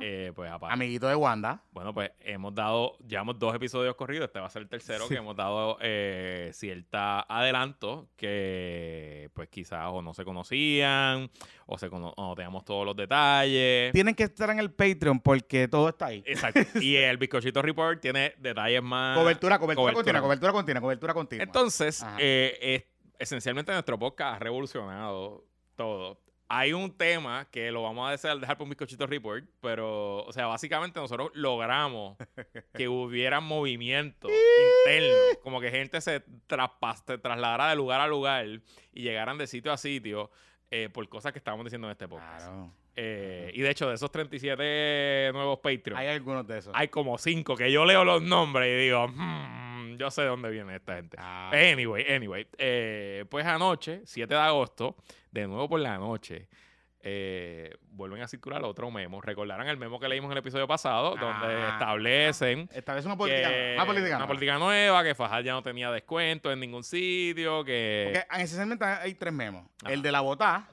Eh, 0.00 0.32
pues 0.34 0.50
aparte, 0.50 0.74
Amiguito 0.74 1.08
de 1.08 1.14
Wanda. 1.14 1.62
bueno, 1.72 1.94
pues 1.94 2.10
hemos 2.20 2.54
dado, 2.54 2.98
llevamos 3.06 3.38
dos 3.38 3.54
episodios 3.54 3.94
corridos, 3.96 4.26
este 4.26 4.38
va 4.38 4.46
a 4.46 4.50
ser 4.50 4.62
el 4.62 4.68
tercero 4.68 5.04
Sí. 5.04 5.14
que 5.14 5.20
hemos 5.20 5.34
dado 5.34 5.78
eh, 5.80 6.50
cierta 6.52 7.20
adelanto 7.22 8.08
que 8.16 9.30
pues 9.34 9.48
quizás 9.48 9.86
o 9.90 10.02
no 10.02 10.12
se 10.14 10.24
conocían 10.24 11.30
o, 11.66 11.78
se 11.78 11.88
cono- 11.90 12.12
o 12.16 12.28
no 12.28 12.34
teníamos 12.34 12.64
todos 12.64 12.84
los 12.84 12.96
detalles. 12.96 13.92
Tienen 13.92 14.14
que 14.14 14.24
estar 14.24 14.50
en 14.50 14.58
el 14.58 14.70
Patreon 14.70 15.20
porque 15.20 15.68
todo 15.68 15.88
está 15.88 16.06
ahí. 16.06 16.22
Exacto. 16.26 16.60
y 16.80 16.96
el 16.96 17.16
bizcochito 17.16 17.62
report 17.62 18.00
tiene 18.00 18.34
detalles 18.38 18.82
más. 18.82 19.16
Cobertura, 19.18 19.58
cobertura, 19.58 19.92
cobertura. 19.92 19.94
continua, 19.94 20.22
cobertura 20.22 20.52
continua, 20.52 20.80
cobertura 20.82 21.14
continua. 21.14 21.44
Entonces, 21.44 22.02
Ajá. 22.02 22.16
eh, 22.20 22.58
es- 22.60 22.84
esencialmente 23.18 23.72
nuestro 23.72 23.98
podcast 23.98 24.36
ha 24.36 24.38
revolucionado 24.38 25.44
todo. 25.76 26.20
Hay 26.50 26.72
un 26.72 26.96
tema 26.96 27.46
que 27.50 27.70
lo 27.70 27.82
vamos 27.82 28.08
a 28.24 28.34
dejar 28.36 28.56
por 28.56 28.64
un 28.64 28.70
bizcochito 28.70 29.06
report, 29.06 29.44
pero, 29.60 30.24
o 30.24 30.32
sea, 30.32 30.46
básicamente 30.46 30.98
nosotros 30.98 31.30
logramos 31.34 32.16
que 32.74 32.88
hubiera 32.88 33.40
movimiento 33.40 34.28
interno, 34.28 35.14
como 35.42 35.60
que 35.60 35.70
gente 35.70 36.00
se 36.00 36.20
se 36.20 37.18
trasladara 37.18 37.68
de 37.68 37.76
lugar 37.76 38.00
a 38.00 38.06
lugar 38.08 38.46
y 38.94 39.02
llegaran 39.02 39.36
de 39.36 39.46
sitio 39.46 39.72
a 39.72 39.76
sitio 39.76 40.30
eh, 40.70 40.88
por 40.90 41.06
cosas 41.10 41.32
que 41.32 41.38
estábamos 41.38 41.64
diciendo 41.66 41.86
en 41.88 41.92
este 41.92 42.08
podcast. 42.08 42.46
Claro. 42.46 42.72
Eh, 42.96 43.50
y 43.54 43.60
de 43.60 43.70
hecho, 43.70 43.86
de 43.88 43.94
esos 43.94 44.10
37 44.10 45.30
nuevos 45.34 45.58
Patreons, 45.58 46.00
Hay 46.00 46.08
algunos 46.08 46.46
de 46.46 46.58
esos. 46.58 46.72
hay 46.74 46.88
como 46.88 47.16
cinco 47.18 47.56
que 47.56 47.70
yo 47.70 47.84
leo 47.84 48.04
los 48.04 48.22
nombres 48.22 48.68
y 48.68 48.84
digo, 48.86 49.06
"Hmm, 49.06 49.67
yo 49.98 50.10
sé 50.10 50.22
de 50.22 50.28
dónde 50.28 50.50
viene 50.50 50.76
esta 50.76 50.94
gente. 50.96 51.16
Ah, 51.20 51.50
Anyway, 51.52 52.04
anyway. 52.10 52.46
eh, 52.58 53.24
pues 53.30 53.44
anoche, 53.46 54.02
7 54.04 54.32
de 54.32 54.40
agosto, 54.40 54.96
de 55.30 55.46
nuevo 55.46 55.68
por 55.68 55.80
la 55.80 55.98
noche, 55.98 56.48
eh, 57.00 57.76
vuelven 57.90 58.20
a 58.22 58.28
circular 58.28 58.62
otro 58.64 58.90
memo. 58.90 59.20
Recordarán 59.20 59.68
el 59.68 59.76
memo 59.76 60.00
que 60.00 60.08
leímos 60.08 60.28
en 60.28 60.32
el 60.32 60.38
episodio 60.38 60.66
pasado, 60.66 61.10
donde 61.16 61.46
Ah. 61.46 61.70
establecen 61.74 62.68
Esta 62.72 62.94
vez 62.94 63.04
una 63.06 63.16
política, 63.16 63.48
que 63.48 63.74
una 63.76 63.86
política, 63.86 64.08
una 64.08 64.18
nueva. 64.18 64.26
política 64.26 64.58
nueva, 64.58 65.04
que 65.04 65.14
Fajal 65.14 65.44
ya 65.44 65.52
no 65.52 65.62
tenía 65.62 65.90
descuento 65.92 66.50
en 66.52 66.60
ningún 66.60 66.82
sitio, 66.82 67.64
que... 67.64 68.10
Porque 68.12 68.42
esencialmente 68.42 68.84
hay 68.84 69.14
tres 69.14 69.32
memos. 69.32 69.64
El 69.88 70.02
de 70.02 70.10
la 70.12 70.20
botá, 70.20 70.68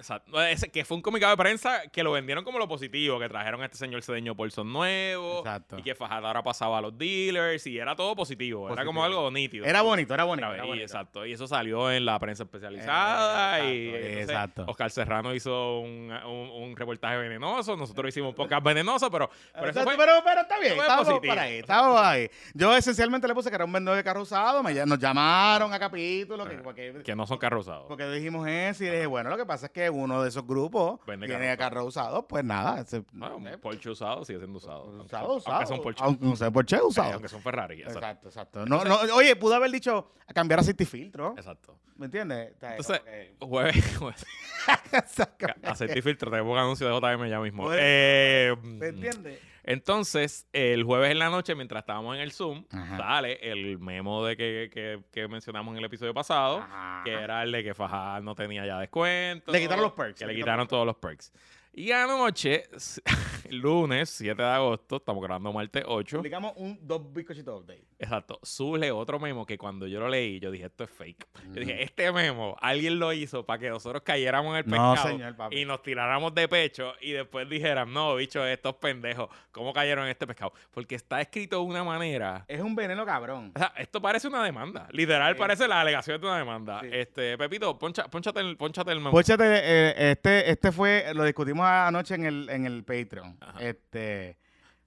Exacto. 0.00 0.42
Ese, 0.42 0.70
que 0.70 0.84
fue 0.84 0.96
un 0.96 1.02
comunicado 1.02 1.30
de 1.32 1.36
prensa 1.36 1.82
que 1.92 2.02
lo 2.02 2.12
vendieron 2.12 2.42
como 2.44 2.58
lo 2.58 2.66
positivo, 2.68 3.18
que 3.20 3.28
trajeron 3.28 3.62
a 3.62 3.66
este 3.66 3.76
señor 3.78 4.02
Cedeño 4.02 4.34
Paulson 4.34 4.72
nuevo 4.72 5.38
Exacto. 5.40 5.78
y 5.78 5.82
que 5.82 5.94
Fajardo 5.94 6.26
ahora 6.26 6.42
pasaba 6.42 6.78
a 6.78 6.80
los 6.80 6.96
dealers 6.96 7.66
y 7.66 7.78
era 7.78 7.94
todo 7.94 8.16
positivo, 8.16 8.70
era 8.72 8.84
como 8.84 9.04
algo 9.04 9.30
nítido. 9.30 9.64
era 9.66 9.82
bonito, 9.82 10.14
era 10.14 10.24
bonito. 10.24 10.52
Era 10.52 10.64
y 10.64 10.66
bonito. 10.68 10.84
exacto. 10.84 11.26
Y 11.26 11.32
eso 11.32 11.46
salió 11.46 11.90
en 11.90 12.04
la 12.04 12.18
prensa 12.18 12.44
especializada. 12.44 13.60
Eh, 13.60 13.74
y 13.74 13.88
exacto, 13.88 13.96
entonces 14.06 14.28
exacto. 14.30 14.64
Oscar 14.68 14.90
Serrano 14.90 15.34
hizo 15.34 15.80
un, 15.80 16.10
un- 16.10 16.50
un 16.70 16.76
reportaje 16.76 17.16
venenoso. 17.18 17.76
Nosotros 17.76 18.08
hicimos 18.08 18.34
podcast 18.34 18.64
venenoso, 18.64 19.10
pero, 19.10 19.28
pero 19.52 19.70
eso 19.70 19.80
Exacto, 19.80 19.90
fue- 19.90 19.98
pero, 19.98 20.20
pero 20.24 20.40
está 20.40 20.58
bien, 20.58 20.72
estábamos 20.78 21.06
positivo. 21.08 21.34
ahí, 21.38 21.54
estábamos 21.58 22.00
ahí. 22.00 22.30
Yo 22.54 22.76
esencialmente 22.76 23.28
le 23.28 23.34
puse 23.34 23.50
que 23.50 23.56
era 23.56 23.64
un 23.64 23.72
vendedor 23.72 23.96
de 23.96 24.04
carro 24.04 24.22
usado, 24.22 24.62
me, 24.62 24.72
nos 24.86 24.98
llamaron 24.98 25.72
a 25.72 25.78
capítulo, 25.78 26.48
que, 26.48 26.56
porque, 26.58 27.02
que 27.04 27.14
no 27.14 27.26
son 27.26 27.38
carrozados. 27.38 27.86
porque 27.88 28.08
dijimos 28.08 28.46
eso 28.48 28.84
y 28.84 28.88
dije, 28.88 29.06
bueno, 29.06 29.30
lo 29.30 29.36
que 29.36 29.44
pasa 29.46 29.66
es 29.66 29.72
que 29.72 29.89
uno 29.90 30.22
de 30.22 30.28
esos 30.28 30.46
grupos 30.46 31.00
Vende 31.06 31.26
tiene 31.26 31.46
carro 31.56 31.70
carro 31.76 31.84
usado, 31.86 32.26
pues 32.26 32.44
nada. 32.44 32.80
ese- 32.80 33.04
Bueno, 33.12 33.36
un 33.36 33.46
eh, 33.48 33.58
Porsche 33.58 33.90
usado 33.90 34.24
sigue 34.24 34.38
siendo 34.38 34.58
usado. 34.58 34.84
aunque 34.84 35.04
usado, 35.04 35.26
son- 35.28 35.36
usado. 35.38 35.54
Aunque 35.56 35.66
son 35.66 35.82
Porsche. 35.82 36.04
Aunque 36.04 36.36
sea 36.36 36.50
Porsche 36.50 36.76
Eh, 36.76 36.82
usado. 36.82 37.12
Aunque 37.12 37.28
son 37.28 37.42
Ferrari. 37.42 37.80
Exacto. 37.82 37.98
Exacto, 37.98 38.28
exacto. 38.28 38.66
No, 38.66 38.84
no, 38.84 38.96
oye, 39.14 39.36
pudo 39.36 39.54
haber 39.54 39.70
dicho 39.70 40.10
a 40.26 40.32
cambiar 40.32 40.60
aceite 40.60 40.84
y 40.84 40.86
filtro. 40.86 41.34
Exacto. 41.36 41.76
¿Me 41.96 42.06
entiendes? 42.06 42.54
Entonces, 42.62 43.02
jueves, 43.40 43.96
jueves, 43.98 44.24
aceite 45.64 45.98
y 45.98 46.02
filtro, 46.02 46.30
tenemos 46.30 46.52
un 46.52 46.58
anuncio 46.58 46.86
de 46.88 46.94
JM 46.94 47.28
ya 47.28 47.40
mismo. 47.40 47.68
Eh, 47.72 48.54
¿Me 48.62 48.86
entiendes? 48.88 49.38
Entonces, 49.64 50.46
el 50.52 50.84
jueves 50.84 51.10
en 51.10 51.18
la 51.18 51.28
noche, 51.30 51.54
mientras 51.54 51.82
estábamos 51.82 52.14
en 52.16 52.22
el 52.22 52.32
Zoom, 52.32 52.64
Ajá. 52.70 52.96
sale 52.96 53.38
el 53.52 53.78
memo 53.78 54.24
de 54.24 54.36
que, 54.36 54.70
que- 54.72 55.00
que 55.12 55.28
mencionamos 55.28 55.72
en 55.72 55.78
el 55.78 55.84
episodio 55.84 56.14
pasado, 56.14 56.58
Ajá. 56.58 57.02
que 57.04 57.12
era 57.12 57.42
el 57.42 57.52
de 57.52 57.62
que 57.64 57.74
Fajal 57.74 58.24
no 58.24 58.34
tenía 58.34 58.64
ya 58.66 58.78
descuento. 58.78 59.52
Le 59.52 59.60
quitaron 59.60 59.82
los 59.84 59.92
perks, 59.92 60.18
Que 60.18 60.26
le 60.26 60.32
le 60.32 60.38
quitaron 60.38 60.66
quitaron 60.66 60.68
todos 60.68 60.86
los 60.86 60.96
perks. 60.96 61.32
Y 61.72 61.92
anoche, 61.92 62.64
lunes 63.50 64.10
7 64.10 64.42
de 64.42 64.48
agosto, 64.48 64.96
estamos 64.96 65.22
grabando 65.22 65.52
martes 65.52 65.84
8. 65.86 66.16
Publicamos 66.18 66.52
un 66.56 66.78
dos 66.82 67.00
bizcochitos 67.12 67.62
update. 67.62 67.84
Exacto. 67.98 68.40
Sube 68.42 68.90
otro 68.90 69.20
memo 69.20 69.46
que 69.46 69.56
cuando 69.56 69.86
yo 69.86 70.00
lo 70.00 70.08
leí, 70.08 70.40
yo 70.40 70.50
dije, 70.50 70.66
esto 70.66 70.84
es 70.84 70.90
fake. 70.90 71.26
Yo 71.52 71.60
dije, 71.60 71.82
este 71.82 72.10
memo, 72.10 72.56
alguien 72.60 72.98
lo 72.98 73.12
hizo 73.12 73.46
para 73.46 73.60
que 73.60 73.70
nosotros 73.70 74.02
cayéramos 74.02 74.52
en 74.58 74.64
el 74.64 74.70
No, 74.70 74.92
pescado 74.94 75.08
señor, 75.16 75.36
papi. 75.36 75.58
y 75.60 75.64
nos 75.64 75.80
tiráramos 75.82 76.34
de 76.34 76.48
pecho 76.48 76.92
y 77.00 77.12
después 77.12 77.48
dijeran, 77.48 77.92
no, 77.92 78.16
bicho, 78.16 78.44
estos 78.44 78.74
pendejos, 78.76 79.28
¿cómo 79.52 79.72
cayeron 79.72 80.04
en 80.06 80.10
este 80.10 80.26
pescado? 80.26 80.52
Porque 80.72 80.96
está 80.96 81.20
escrito 81.20 81.56
de 81.56 81.62
una 81.62 81.84
manera... 81.84 82.44
Es 82.48 82.60
un 82.60 82.74
veneno 82.74 83.06
cabrón. 83.06 83.52
O 83.54 83.58
sea, 83.58 83.72
esto 83.76 84.02
parece 84.02 84.26
una 84.28 84.42
demanda. 84.42 84.88
Literal, 84.90 85.34
Sí. 85.34 85.38
parece 85.38 85.68
la 85.68 85.80
alegación 85.82 86.20
de 86.20 86.26
una 86.26 86.38
demanda. 86.38 86.80
Sí. 86.80 86.88
Este, 86.90 87.38
Pepito, 87.38 87.78
poncha, 87.78 88.08
ponchate, 88.08 88.40
el, 88.40 88.56
ponchate 88.56 88.90
el 88.90 88.98
memo. 88.98 89.12
Póchate, 89.12 89.44
eh, 89.44 90.10
este, 90.12 90.50
este 90.50 90.72
fue, 90.72 91.12
lo 91.14 91.22
discutimos 91.24 91.59
anoche 91.64 92.14
en 92.14 92.24
el, 92.24 92.48
en 92.50 92.66
el 92.66 92.84
Patreon. 92.84 93.36
Ajá. 93.40 93.60
Este, 93.60 94.38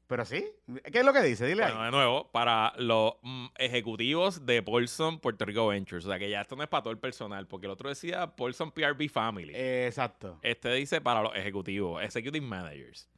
pero 0.08 0.26
sí, 0.26 0.46
¿qué 0.92 1.00
es 1.00 1.06
lo 1.06 1.14
que 1.14 1.22
dice? 1.22 1.46
Dile 1.48 1.64
Bueno, 1.64 1.80
ahí. 1.80 1.86
de 1.86 1.92
nuevo, 1.92 2.30
para 2.32 2.74
los 2.78 3.14
mm, 3.24 3.48
ejecutivos 3.58 4.46
de 4.46 4.62
Paulson 4.62 5.20
Puerto 5.20 5.46
Rico 5.46 5.68
Ventures. 5.68 6.06
O 6.06 6.10
sea, 6.10 6.20
que 6.20 6.30
ya 6.30 6.42
esto 6.42 6.56
no 6.56 6.64
es 6.64 6.70
para 6.70 6.84
todo 6.84 6.92
el 6.92 7.00
personal, 7.00 7.48
porque 7.48 7.66
el 7.66 7.72
otro 7.72 7.90
decía 7.90 8.36
Paulson 8.36 8.72
PRB 8.72 9.10
Family. 9.10 9.54
Eh, 9.56 9.88
exacto. 9.88 10.40
Este 10.44 10.72
dice 10.74 11.02
para 11.02 11.22
los 11.24 11.36
ejecutivos, 11.36 12.04
executive 12.04 12.46
managers. 12.46 13.10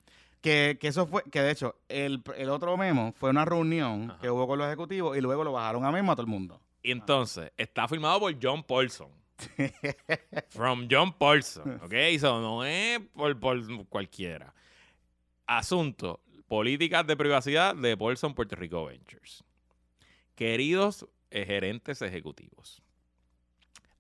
Que, 0.42 0.78
que 0.80 0.90
eso 0.90 1.08
fue, 1.08 1.24
que 1.24 1.42
de 1.42 1.52
hecho, 1.52 1.76
el, 1.90 2.22
el 2.38 2.50
otro 2.50 2.78
memo 2.78 3.14
fue 3.18 3.32
una 3.32 3.46
reunión 3.46 4.12
Ajá. 4.12 4.20
que 4.22 4.30
hubo 4.30 4.48
con 4.48 4.60
los 4.60 4.68
ejecutivos 4.68 5.18
y 5.18 5.22
luego 5.22 5.44
lo 5.44 5.52
bajaron 5.52 5.84
a 5.86 5.92
memo 5.92 6.12
a 6.12 6.16
todo 6.16 6.22
el 6.26 6.32
mundo. 6.32 6.62
Y 6.84 6.92
entonces, 6.92 7.52
está 7.58 7.88
firmado 7.88 8.20
por 8.20 8.36
John 8.40 8.64
Paulson. 8.64 9.10
From 10.50 10.88
John 10.90 11.14
Paulson. 11.18 11.80
¿Ok? 11.84 11.94
So, 12.20 12.42
no 12.42 12.64
es 12.64 13.00
por, 13.14 13.40
por 13.40 13.88
cualquiera. 13.88 14.54
Asunto: 15.46 16.22
políticas 16.48 17.06
de 17.06 17.18
privacidad 17.18 17.76
de 17.76 17.98
Paulson 17.98 18.34
Puerto 18.34 18.56
Rico 18.56 18.86
Ventures. 18.86 19.44
Queridos 20.36 21.08
eh, 21.32 21.46
gerentes 21.46 22.02
ejecutivos, 22.02 22.82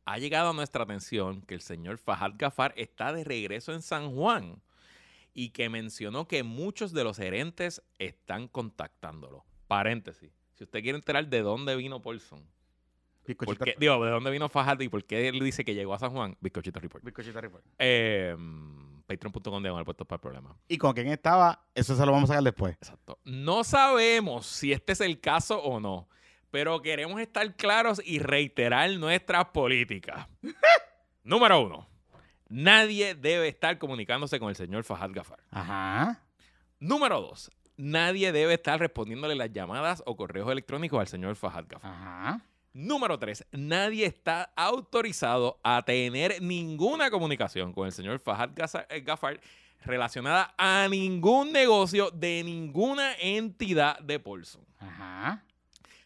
ha 0.05 0.17
llegado 0.19 0.49
a 0.49 0.53
nuestra 0.53 0.83
atención 0.83 1.41
que 1.41 1.55
el 1.55 1.61
señor 1.61 1.97
Fahad 1.97 2.33
Gafar 2.37 2.73
está 2.77 3.11
de 3.11 3.23
regreso 3.23 3.73
en 3.73 3.81
San 3.81 4.13
Juan 4.13 4.61
y 5.33 5.49
que 5.49 5.67
mencionó 5.69 6.27
que 6.27 6.43
muchos 6.43 6.93
de 6.93 7.03
los 7.03 7.17
gerentes 7.17 7.81
están 7.99 8.47
contactándolo. 8.47 9.43
Paréntesis. 9.67 10.31
Si 10.53 10.63
usted 10.63 10.81
quiere 10.81 10.97
enterar 10.97 11.27
de 11.27 11.41
dónde 11.41 11.75
vino 11.75 12.01
Paulson, 12.01 12.47
Digo, 13.77 14.05
¿de 14.05 14.11
dónde 14.11 14.31
vino 14.31 14.49
Fajat 14.49 14.81
y 14.81 14.89
por 14.89 15.03
qué 15.03 15.27
él 15.27 15.39
dice 15.39 15.65
que 15.65 15.73
llegó 15.73 15.93
a 15.93 15.99
San 15.99 16.11
Juan? 16.11 16.37
Bizcochito 16.39 16.79
Report. 16.79 17.03
bizcochito 17.03 17.41
report. 17.41 17.63
Eh, 17.79 18.35
Patreon.com 19.05 19.61
de 19.61 19.83
puesto 19.83 20.05
para 20.05 20.17
el 20.17 20.21
problema. 20.21 20.55
Y 20.67 20.77
con 20.77 20.93
quién 20.93 21.07
estaba, 21.07 21.63
eso 21.73 21.95
se 21.95 22.05
lo 22.05 22.11
vamos 22.11 22.29
a 22.29 22.33
sacar 22.33 22.43
después. 22.43 22.73
Exacto. 22.75 23.19
No 23.23 23.63
sabemos 23.63 24.45
si 24.47 24.71
este 24.71 24.93
es 24.93 25.01
el 25.01 25.19
caso 25.19 25.61
o 25.61 25.79
no, 25.79 26.07
pero 26.51 26.81
queremos 26.81 27.19
estar 27.21 27.55
claros 27.55 28.01
y 28.03 28.19
reiterar 28.19 28.89
nuestras 28.91 29.45
políticas. 29.45 30.27
Número 31.23 31.61
uno. 31.61 31.87
Nadie 32.47 33.15
debe 33.15 33.47
estar 33.47 33.77
comunicándose 33.77 34.39
con 34.39 34.49
el 34.49 34.55
señor 34.55 34.83
Fajad 34.83 35.09
Gafar. 35.11 35.39
Ajá. 35.49 36.21
Número 36.79 37.19
dos. 37.19 37.51
Nadie 37.77 38.31
debe 38.31 38.53
estar 38.53 38.79
respondiéndole 38.79 39.35
las 39.35 39.51
llamadas 39.51 40.03
o 40.05 40.15
correos 40.15 40.49
electrónicos 40.51 40.99
al 40.99 41.07
señor 41.07 41.35
Fajad 41.35 41.65
Gafar. 41.67 41.91
Ajá. 41.91 42.41
Número 42.75 43.17
tres, 43.17 43.45
nadie 43.53 44.05
está 44.05 44.51
autorizado 44.53 45.61
a 45.63 45.81
tener 45.85 46.41
ninguna 46.41 47.09
comunicación 47.09 47.71
con 47.71 47.85
el 47.85 47.93
señor 47.93 48.19
Fahad 48.19 48.49
eh, 48.89 48.99
Gafar 48.99 49.39
relacionada 49.85 50.53
a 50.57 50.85
ningún 50.89 51.53
negocio 51.53 52.11
de 52.11 52.43
ninguna 52.43 53.13
entidad 53.17 53.97
de 53.99 54.19
Paulson. 54.19 54.61
Ajá. 54.77 55.41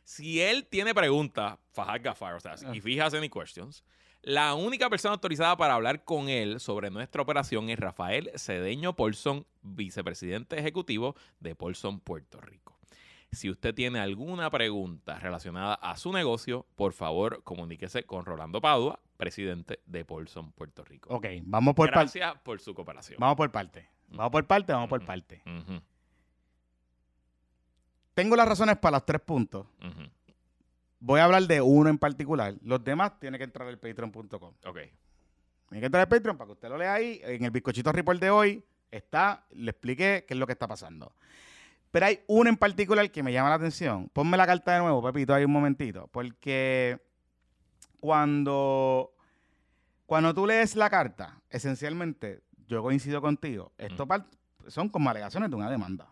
Si 0.04 0.42
él 0.42 0.68
tiene 0.68 0.94
preguntas, 0.94 1.58
Fahad 1.72 2.02
Gafar, 2.04 2.36
o 2.36 2.40
sea, 2.40 2.54
Ah. 2.64 2.76
if 2.76 2.86
he 2.86 3.02
has 3.02 3.16
any 3.16 3.30
questions, 3.30 3.84
la 4.22 4.54
única 4.54 4.92
persona 4.92 5.16
autorizada 5.16 5.58
para 5.58 5.74
hablar 5.74 6.04
con 6.04 6.30
él 6.30 6.60
sobre 6.60 6.92
nuestra 6.92 7.24
operación 7.24 7.72
es 7.72 7.80
Rafael 7.80 8.30
Cedeño 8.36 8.96
Paulson, 8.96 9.44
vicepresidente 9.64 10.60
ejecutivo 10.60 11.16
de 11.40 11.56
Paulson, 11.56 12.00
Puerto 12.00 12.40
Rico. 12.42 12.69
Si 13.32 13.50
usted 13.50 13.76
tiene 13.76 14.00
alguna 14.00 14.50
pregunta 14.50 15.20
relacionada 15.20 15.76
a 15.76 15.98
su 15.98 16.12
negocio, 16.12 16.66
por 16.76 16.94
favor, 16.94 17.44
comuníquese 17.44 18.04
con 18.04 18.26
Rolando 18.26 18.60
Padua, 18.60 19.00
presidente 19.18 19.80
de 19.86 20.04
Paulson, 20.04 20.52
Puerto 20.52 20.84
Rico. 20.84 21.14
Ok, 21.14 21.26
vamos 21.44 21.76
por 21.76 21.92
parte. 21.92 22.20
Gracias 22.20 22.42
por 22.42 22.60
su 22.60 22.74
cooperación. 22.74 23.20
Vamos 23.20 23.38
por 23.38 23.52
parte. 23.52 23.88
Vamos 24.08 24.32
por 24.32 24.48
parte, 24.48 24.74
vamos 24.74 24.90
por 24.90 25.06
parte. 25.06 25.44
Tengo 28.16 28.36
las 28.36 28.48
razones 28.48 28.78
para 28.78 28.98
los 28.98 29.06
tres 29.06 29.22
puntos. 29.22 29.68
Voy 31.00 31.20
a 31.20 31.26
hablar 31.26 31.44
de 31.44 31.62
uno 31.62 31.90
en 31.90 31.98
particular. 31.98 32.56
Los 32.64 32.84
demás 32.84 33.20
tienen 33.20 33.38
que 33.38 33.46
entrar 33.46 33.68
al 33.68 33.78
patreon.com. 33.78 34.54
Ok. 34.66 34.80
Tiene 35.70 35.82
que 35.82 35.86
entrar 35.86 36.02
al 36.02 36.08
Patreon 36.10 36.36
para 36.36 36.48
que 36.48 36.54
usted 36.54 36.68
lo 36.68 36.78
lea 36.78 36.96
ahí. 36.96 37.22
En 37.24 37.46
el 37.46 37.52
bizcochito 37.52 37.92
report 37.92 38.20
de 38.20 38.32
hoy 38.32 38.64
está, 38.90 39.46
le 39.52 39.70
expliqué 39.70 40.26
qué 40.28 40.34
es 40.34 40.40
lo 40.40 40.48
que 40.48 40.54
está 40.54 40.68
pasando. 40.68 41.14
Pero 41.92 42.06
hay 42.06 42.20
uno 42.28 42.50
en 42.50 42.58
particular 42.58 43.10
que 43.12 43.24
me 43.24 43.34
llama 43.34 43.50
la 43.50 43.56
atención. 43.56 44.10
Ponme 44.10 44.38
la 44.38 44.46
carta 44.46 44.74
de 44.74 44.80
nuevo, 44.80 45.02
Pepito, 45.02 45.34
ahí 45.34 45.44
un 45.46 45.52
momentito. 45.52 46.08
Porque 46.12 47.02
cuando, 48.00 49.12
cuando 50.06 50.34
tú 50.34 50.46
lees 50.46 50.76
la 50.76 50.90
carta, 50.90 51.42
esencialmente, 51.50 52.42
yo 52.68 52.84
coincido 52.84 53.22
contigo, 53.22 53.72
esto 53.78 54.08
par- 54.08 54.28
son 54.68 54.90
como 54.90 55.10
alegaciones 55.10 55.50
de 55.50 55.56
una 55.56 55.70
demanda. 55.70 56.08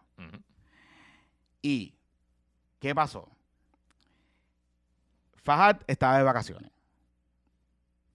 ¿Y 1.61 1.93
qué 2.79 2.95
pasó? 2.95 3.29
Fajad 5.43 5.77
estaba 5.87 6.17
de 6.17 6.23
vacaciones 6.23 6.71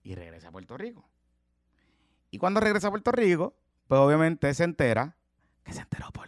y 0.03 0.15
regresa 0.15 0.49
a 0.49 0.51
Puerto 0.51 0.77
Rico. 0.77 1.03
Y 2.29 2.37
cuando 2.37 2.59
regresa 2.59 2.87
a 2.87 2.91
Puerto 2.91 3.11
Rico, 3.11 3.55
pues 3.87 3.99
obviamente 3.99 4.53
se 4.53 4.63
entera, 4.65 5.15
que 5.63 5.71
se 5.73 5.81
enteró 5.81 6.11
por. 6.11 6.27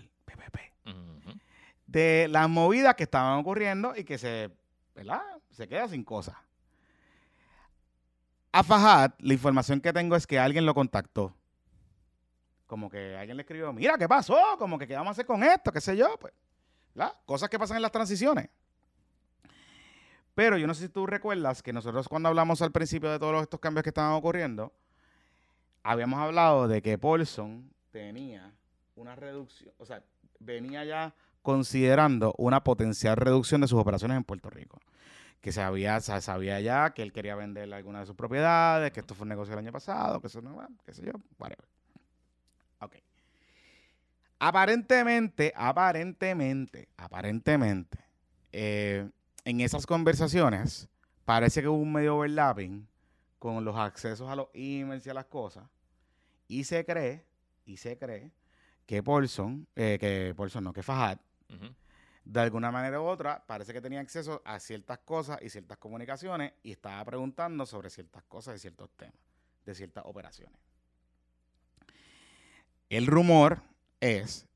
De 1.95 2.27
las 2.27 2.49
movidas 2.49 2.93
que 2.95 3.03
estaban 3.03 3.39
ocurriendo 3.39 3.95
y 3.95 4.03
que 4.03 4.17
se, 4.17 4.51
¿verdad? 4.93 5.21
Se 5.51 5.65
queda 5.65 5.87
sin 5.87 6.03
cosas. 6.03 6.35
A 8.51 8.63
Fajad, 8.63 9.11
la 9.19 9.33
información 9.33 9.79
que 9.79 9.93
tengo 9.93 10.17
es 10.17 10.27
que 10.27 10.37
alguien 10.37 10.65
lo 10.65 10.73
contactó. 10.73 11.33
Como 12.67 12.89
que 12.89 13.15
alguien 13.15 13.37
le 13.37 13.43
escribió, 13.43 13.71
mira, 13.71 13.97
¿qué 13.97 14.09
pasó? 14.09 14.37
Como 14.59 14.77
que, 14.77 14.85
¿qué 14.85 14.95
vamos 14.95 15.09
a 15.09 15.11
hacer 15.11 15.25
con 15.25 15.41
esto? 15.41 15.71
¿Qué 15.71 15.79
sé 15.79 15.95
yo? 15.95 16.17
Pues, 16.19 16.33
¿verdad? 16.93 17.13
Cosas 17.25 17.49
que 17.49 17.57
pasan 17.57 17.77
en 17.77 17.83
las 17.83 17.91
transiciones. 17.93 18.49
Pero 20.33 20.57
yo 20.57 20.67
no 20.67 20.73
sé 20.73 20.87
si 20.87 20.89
tú 20.89 21.07
recuerdas 21.07 21.63
que 21.63 21.71
nosotros 21.71 22.09
cuando 22.09 22.27
hablamos 22.27 22.61
al 22.61 22.73
principio 22.73 23.09
de 23.09 23.19
todos 23.19 23.41
estos 23.41 23.61
cambios 23.61 23.83
que 23.83 23.89
estaban 23.91 24.11
ocurriendo, 24.11 24.73
habíamos 25.81 26.19
hablado 26.19 26.67
de 26.67 26.81
que 26.81 26.97
Paulson 26.97 27.71
tenía 27.91 28.51
una 28.95 29.15
reducción, 29.15 29.73
o 29.77 29.85
sea, 29.85 30.03
venía 30.39 30.83
ya 30.83 31.15
considerando 31.45 32.33
una 32.37 32.63
potencial 32.63 33.15
reducción 33.15 33.61
de 33.61 33.67
sus 33.67 33.79
operaciones 33.79 34.17
en 34.17 34.25
Puerto 34.25 34.49
Rico. 34.49 34.81
Que 35.39 35.51
se 35.51 35.61
había, 35.61 36.01
sabía 36.01 36.59
ya 36.59 36.89
que 36.93 37.03
él 37.03 37.13
quería 37.13 37.35
vender 37.35 37.71
alguna 37.71 37.99
de 37.99 38.07
sus 38.07 38.15
propiedades, 38.15 38.91
que 38.91 38.99
esto 38.99 39.13
fue 39.13 39.25
un 39.25 39.29
negocio 39.29 39.53
el 39.53 39.59
año 39.59 39.71
pasado, 39.71 40.19
que 40.19 40.27
eso 40.27 40.41
no 40.41 40.55
va, 40.55 40.67
qué 40.83 40.93
sé 40.93 41.05
yo, 41.05 41.13
whatever. 41.37 41.65
Ok. 42.79 42.95
Aparentemente, 44.39 45.53
aparentemente, 45.55 46.89
aparentemente, 46.97 47.99
eh, 48.51 49.07
en 49.45 49.61
esas 49.61 49.85
conversaciones 49.85 50.89
parece 51.25 51.61
que 51.61 51.67
hubo 51.67 51.77
un 51.77 51.93
medio 51.93 52.17
overlapping 52.17 52.87
con 53.37 53.63
los 53.63 53.77
accesos 53.77 54.27
a 54.27 54.35
los 54.35 54.47
emails 54.55 55.05
y 55.05 55.11
a 55.11 55.13
las 55.13 55.25
cosas. 55.25 55.69
Y 56.47 56.63
se 56.63 56.83
cree, 56.85 57.23
y 57.65 57.77
se 57.77 57.99
cree, 57.99 58.31
que 58.87 59.03
Paulson, 59.03 59.67
eh, 59.75 59.97
que 59.99 60.33
Paulson 60.35 60.63
no, 60.63 60.73
que 60.73 60.83
Fajad, 60.83 61.19
De 62.25 62.39
alguna 62.39 62.71
manera 62.71 62.99
u 62.99 63.05
otra, 63.05 63.43
parece 63.45 63.71
que 63.71 63.81
tenía 63.81 63.99
acceso 63.99 64.41
a 64.45 64.59
ciertas 64.59 64.97
cosas 64.99 65.37
y 65.43 65.49
ciertas 65.49 65.77
comunicaciones 65.77 66.53
y 66.63 66.71
estaba 66.71 67.03
preguntando 67.05 67.65
sobre 67.67 67.91
ciertas 67.91 68.23
cosas 68.23 68.55
y 68.55 68.59
ciertos 68.59 68.89
temas, 68.97 69.15
de 69.63 69.75
ciertas 69.75 70.03
operaciones. 70.07 70.57
El 72.89 73.05
rumor 73.07 73.61
es 73.99 74.47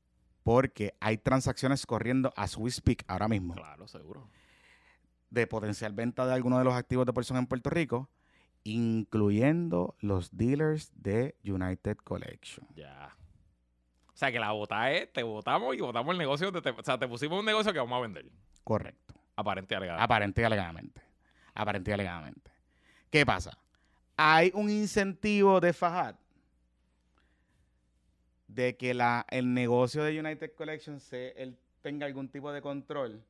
porque 0.42 0.94
hay 1.00 1.18
transacciones 1.18 1.86
corriendo 1.86 2.32
a 2.36 2.46
we 2.58 2.70
speak 2.70 3.04
ahora 3.06 3.28
mismo 3.28 3.54
Claro, 3.54 3.86
seguro. 3.86 4.28
de 5.30 5.46
potencial 5.46 5.92
venta 5.92 6.26
de 6.26 6.34
algunos 6.34 6.58
de 6.58 6.64
los 6.64 6.74
activos 6.74 7.06
de 7.06 7.12
Paulson 7.12 7.36
en 7.36 7.46
Puerto 7.46 7.70
Rico, 7.70 8.08
incluyendo 8.64 9.96
los 10.00 10.36
dealers 10.36 10.90
de 10.94 11.36
United 11.44 11.98
Collection. 11.98 12.66
Ya. 12.74 13.16
O 14.20 14.22
sea, 14.22 14.30
que 14.30 14.38
la 14.38 14.52
vota 14.52 14.92
es, 14.92 15.10
te 15.14 15.22
votamos 15.22 15.74
y 15.74 15.80
votamos 15.80 16.12
el 16.12 16.18
negocio. 16.18 16.50
de 16.50 16.60
te- 16.60 16.68
o 16.68 16.82
sea, 16.82 16.98
te 16.98 17.08
pusimos 17.08 17.38
un 17.40 17.46
negocio 17.46 17.72
que 17.72 17.78
vamos 17.78 17.96
a 17.96 18.02
vender. 18.02 18.26
Correcto. 18.62 19.14
Aparente 19.34 19.72
y 19.72 19.76
alegadamente. 19.78 20.02
Aparente 20.04 20.40
y 20.42 20.44
alegadamente. 20.44 21.00
Aparente 21.54 21.90
y 21.90 21.94
alegadamente. 21.94 22.50
¿Qué 23.08 23.24
pasa? 23.24 23.56
Hay 24.18 24.50
un 24.54 24.68
incentivo 24.68 25.58
de 25.58 25.72
Fajad 25.72 26.16
de 28.46 28.76
que 28.76 28.92
la, 28.92 29.24
el 29.30 29.54
negocio 29.54 30.04
de 30.04 30.20
United 30.20 30.52
Collection 30.54 31.00
se, 31.00 31.30
él 31.42 31.56
tenga 31.80 32.04
algún 32.04 32.28
tipo 32.28 32.52
de 32.52 32.60
control 32.60 33.24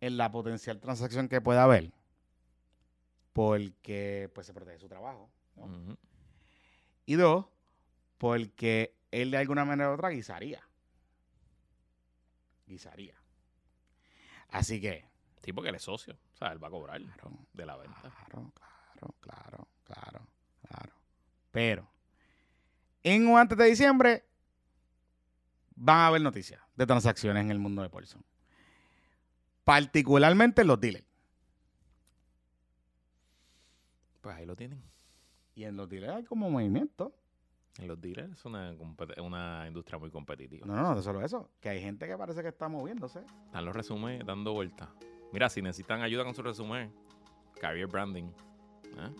en 0.00 0.16
la 0.16 0.32
potencial 0.32 0.80
transacción 0.80 1.28
que 1.28 1.40
pueda 1.40 1.62
haber. 1.62 1.92
Porque 3.32 4.28
pues 4.34 4.48
se 4.48 4.52
protege 4.52 4.80
su 4.80 4.88
trabajo. 4.88 5.30
Y 7.04 7.14
dos, 7.14 7.46
porque 8.18 8.95
él 9.10 9.30
de 9.30 9.36
alguna 9.38 9.64
manera 9.64 9.90
u 9.90 9.94
otra 9.94 10.10
guisaría. 10.10 10.62
Guisaría. 12.66 13.14
Así 14.48 14.80
que, 14.80 15.04
Sí, 15.46 15.52
porque 15.52 15.68
él 15.68 15.76
es 15.76 15.82
socio. 15.82 16.18
O 16.34 16.36
sea, 16.36 16.50
él 16.50 16.62
va 16.62 16.66
a 16.66 16.70
cobrar 16.72 17.00
claro, 17.00 17.30
de 17.52 17.66
la 17.66 17.76
venta. 17.76 18.00
claro, 18.00 18.52
claro, 18.52 19.14
claro, 19.20 19.68
claro, 19.84 20.26
claro. 20.60 20.92
Pero, 21.52 21.88
en 23.04 23.28
o 23.28 23.38
antes 23.38 23.56
de 23.56 23.66
diciembre, 23.66 24.24
van 25.76 25.98
a 25.98 26.06
haber 26.08 26.20
noticias 26.20 26.60
de 26.74 26.84
transacciones 26.84 27.44
en 27.44 27.52
el 27.52 27.60
mundo 27.60 27.80
de 27.82 27.88
Paulson. 27.88 28.24
Particularmente 29.62 30.62
en 30.62 30.66
los 30.66 30.80
dealers. 30.80 31.06
Pues 34.22 34.34
ahí 34.34 34.46
lo 34.46 34.56
tienen. 34.56 34.82
Y 35.54 35.62
en 35.62 35.76
los 35.76 35.88
dealers 35.88 36.16
hay 36.16 36.24
como 36.24 36.50
movimiento. 36.50 37.14
En 37.78 37.88
los 37.88 38.00
dealers 38.00 38.32
es 38.32 38.44
una, 38.44 39.66
industria 39.66 39.98
muy 39.98 40.10
competitiva. 40.10 40.66
No, 40.66 40.74
no, 40.74 40.94
no, 40.94 41.02
solo 41.02 41.22
eso. 41.22 41.50
Que 41.60 41.68
hay 41.68 41.80
gente 41.80 42.06
que 42.06 42.16
parece 42.16 42.42
que 42.42 42.48
está 42.48 42.68
moviéndose. 42.68 43.20
Están 43.46 43.64
los 43.64 43.74
resúmenes 43.74 44.24
dando 44.26 44.52
vueltas. 44.54 44.88
Mira, 45.32 45.48
si 45.48 45.60
necesitan 45.60 46.00
ayuda 46.02 46.24
con 46.24 46.34
su 46.34 46.42
resumen, 46.42 46.92
career 47.60 47.86
branding, 47.86 48.24
¿eh? 48.24 49.10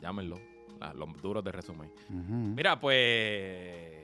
llámenlo. 0.00 0.36
la- 0.78 0.94
los 0.94 1.12
duros 1.20 1.44
de 1.44 1.52
resumen. 1.52 1.92
Mira, 2.08 2.80
pues 2.80 4.02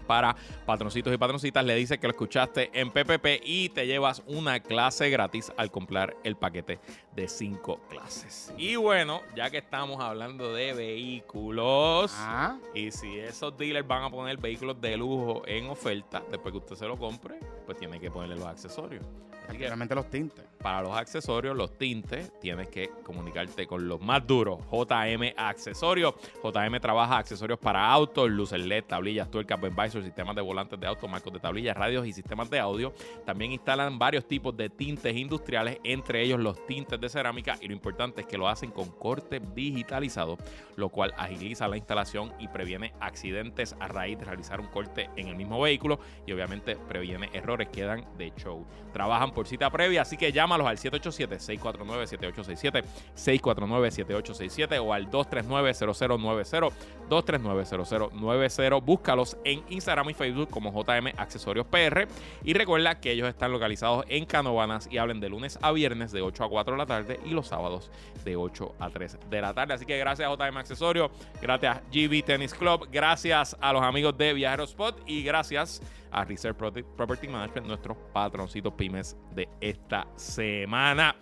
para 0.08 0.36
patroncitos 0.66 1.14
y 1.14 1.18
patroncitas. 1.18 1.64
Le 1.66 1.76
dice 1.76 1.98
que 1.98 2.08
lo 2.08 2.12
escuchaste 2.12 2.70
en 2.74 2.92
PPP 2.92 3.42
y 3.46 3.70
te 3.70 3.88
llevas 3.88 4.22
una 4.28 4.60
clase 4.60 5.10
gratis 5.10 5.52
al 5.58 5.72
comprar 5.72 6.16
el 6.24 6.36
paquete 6.36 6.80
de 7.16 7.28
5 7.28 7.88
clases. 7.90 8.54
Y 8.58 8.76
bueno, 8.76 9.22
ya 9.36 9.50
que 9.50 9.58
estamos 9.60 10.02
hablando 10.02 10.54
de 10.54 10.74
vehículos. 10.74 12.14
Ah, 12.18 12.58
Y 12.74 12.92
si 12.92 13.20
esos 13.20 13.58
dealers 13.58 13.88
van 13.88 14.04
a 14.04 14.10
poner 14.10 14.38
vehículos 14.38 14.80
de 14.82 14.98
lujo 14.98 15.44
en 15.48 15.70
oferta, 15.70 16.22
después 16.30 16.52
que 16.52 16.58
usted 16.58 16.76
se 16.76 16.86
lo 16.86 16.98
compre, 16.98 17.40
pues 17.66 17.78
tiene 17.78 18.00
que 18.00 18.12
ponerle 18.12 18.36
los 18.36 18.46
accesorios. 18.48 19.06
Así 19.54 19.60
que 19.60 19.68
realmente 19.68 19.94
los 19.94 20.10
tintes. 20.10 20.46
para 20.64 20.82
los 20.82 20.96
accesorios, 20.98 21.56
los 21.58 21.78
tintes, 21.78 22.32
tienes 22.40 22.70
que 22.70 22.90
comunicarte 23.04 23.68
con 23.68 23.86
los 23.86 24.00
más 24.02 24.26
duros. 24.26 24.60
JM 24.72 25.34
Accesorios. 25.36 26.16
JM 26.42 26.80
trabaja 26.80 27.18
accesorios 27.18 27.60
para 27.60 27.86
autos, 27.92 28.32
luces 28.32 28.66
LED, 28.66 28.86
tablillas, 28.86 29.30
tuercas, 29.30 29.60
visor, 29.60 30.02
sistemas 30.02 30.36
de 30.38 30.42
volantes 30.42 30.80
de 30.80 30.88
auto, 30.88 31.08
marcos 31.10 31.34
de 31.34 31.40
tablillas, 31.42 31.76
radios 31.76 32.08
y 32.08 32.14
sistemas 32.14 32.50
de 32.50 32.60
audio. 32.60 32.94
También 33.26 33.52
instalan 33.52 34.00
varios 34.00 34.26
tipos 34.26 34.56
de 34.56 34.70
tintes 34.70 35.16
industriales, 35.18 35.80
entre 35.84 36.24
ellos 36.24 36.40
los 36.40 36.66
tintes 36.66 37.00
de 37.00 37.10
cerámica. 37.10 37.58
Y 37.60 37.68
lo 37.68 37.74
importante 37.74 38.22
es 38.22 38.28
que 38.28 38.38
lo 38.38 38.48
hacen 38.48 38.72
con 38.72 38.90
corte 38.90 39.42
digitalizado, 39.54 40.38
lo 40.78 40.88
cual 40.88 41.14
agiliza 41.18 41.68
la 41.68 41.76
instalación 41.76 42.32
y 42.40 42.48
previene 42.48 42.94
accidentes 43.02 43.76
a 43.82 43.90
raíz 43.90 44.18
de 44.18 44.26
realizar 44.26 44.62
un 44.62 44.68
corte 44.68 45.10
en 45.18 45.28
el 45.28 45.36
mismo 45.36 45.60
vehículo. 45.62 46.00
Y 46.26 46.32
obviamente 46.32 46.78
previene 46.78 47.30
errores 47.34 47.68
que 47.68 47.84
dan 47.84 48.08
de 48.18 48.32
show. 48.38 48.66
Trabajan 48.94 49.32
por 49.34 49.43
cita 49.46 49.70
previa, 49.70 50.02
así 50.02 50.18
que 50.18 50.32
llámalos 50.32 50.68
al 50.68 50.78
787-649-7867, 50.78 52.84
649-7867 53.16 54.80
o 54.82 54.94
al 54.94 55.10
239-0090, 55.10 56.72
239-0090. 57.10 58.84
Búscalos 58.84 59.38
en 59.44 59.64
Instagram 59.70 60.10
y 60.10 60.14
Facebook 60.14 60.50
como 60.50 60.72
JM 60.72 61.14
Accesorios 61.18 61.66
PR 61.68 62.08
y 62.44 62.54
recuerda 62.54 63.00
que 63.00 63.12
ellos 63.12 63.28
están 63.28 63.52
localizados 63.52 64.06
en 64.10 64.26
Canovanas 64.26 64.88
y 64.92 64.98
hablan 64.98 65.20
de 65.20 65.30
lunes 65.30 65.58
a 65.62 65.72
viernes 65.72 66.12
de 66.12 66.22
8 66.22 66.44
a 66.44 66.50
4 66.50 66.74
de 66.74 66.78
la 66.78 66.86
tarde 66.86 67.20
y 67.26 67.32
los 67.32 67.48
sábados 67.48 67.92
de 68.24 68.36
8 68.36 68.76
a 68.80 68.90
3 68.90 69.18
de 69.30 69.42
la 69.42 69.54
tarde. 69.54 69.74
Así 69.74 69.86
que 69.86 69.98
gracias 69.98 70.30
a 70.30 70.34
JM 70.34 70.58
Accesorios, 70.58 71.12
gracias 71.42 71.78
a 71.78 71.82
GV 71.92 72.24
Tennis 72.24 72.54
Club, 72.54 72.88
gracias 72.92 73.58
a 73.60 73.74
los 73.74 73.82
amigos 73.82 74.18
de 74.18 74.34
Viajero 74.34 74.64
Spot 74.64 75.02
y 75.06 75.24
gracias 75.24 75.82
a 76.12 76.24
Reserve 76.24 76.84
Property 76.96 77.28
Management, 77.28 77.68
nuestros 77.68 77.98
patroncitos 78.14 78.74
pymes 78.74 79.18
de 79.34 79.48
esta 79.62 80.08
semana. 80.16 81.16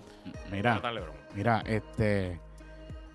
Mira, 0.51 0.71
Jonathan 0.71 0.95
Lebron. 0.95 1.15
mira, 1.35 1.63
este. 1.65 2.39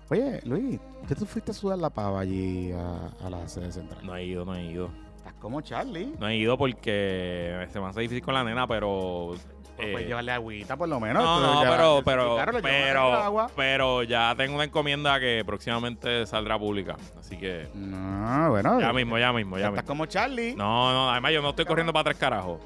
Oye, 0.09 0.39
Luis, 0.45 0.79
¿ya 1.09 1.15
tú 1.15 1.25
fuiste 1.25 1.51
a 1.51 1.53
sudar 1.53 1.77
la 1.79 1.89
pava 1.89 2.21
allí 2.21 2.71
a, 2.71 3.25
a 3.25 3.29
la 3.29 3.47
sede 3.47 3.71
central? 3.71 4.05
No 4.05 4.15
he 4.15 4.23
ido, 4.25 4.45
no 4.45 4.55
he 4.55 4.63
ido. 4.63 4.89
Estás 5.17 5.33
como 5.35 5.59
Charlie. 5.61 6.13
No 6.19 6.27
he 6.27 6.37
ido 6.37 6.57
porque 6.57 7.67
se 7.71 7.79
me 7.79 7.87
hace 7.87 8.01
difícil 8.01 8.23
con 8.23 8.33
la 8.33 8.43
nena, 8.43 8.65
pero. 8.67 9.27
Pues, 9.75 9.89
eh, 9.89 9.91
pues 9.91 10.07
llevarle 10.07 10.31
agüita 10.31 10.75
por 10.75 10.89
lo 10.89 10.99
menos. 10.99 11.23
no, 11.23 11.35
Pero 11.39 11.53
no, 11.53 11.63
ya- 11.63 11.69
pero, 11.69 12.01
pero, 12.03 12.35
lleva 12.37 12.61
pero, 12.63 13.13
agua. 13.13 13.51
pero 13.55 14.01
ya 14.03 14.33
tengo 14.35 14.55
una 14.55 14.63
encomienda 14.63 15.19
que 15.19 15.43
próximamente 15.45 16.25
saldrá 16.25 16.57
pública. 16.57 16.95
Así 17.19 17.37
que 17.37 17.67
No, 17.75 18.49
bueno. 18.49 18.79
ya 18.79 18.91
mismo, 18.91 19.19
ya 19.19 19.31
mismo, 19.33 19.57
ya 19.57 19.65
Estás 19.67 19.83
mismo. 19.83 19.87
como 19.87 20.05
Charlie. 20.07 20.55
No, 20.55 20.91
no, 20.93 21.11
además 21.11 21.31
yo 21.33 21.41
no 21.43 21.49
estoy 21.49 21.65
corriendo 21.65 21.93
para 21.93 22.05
tres 22.05 22.17
carajos. 22.17 22.59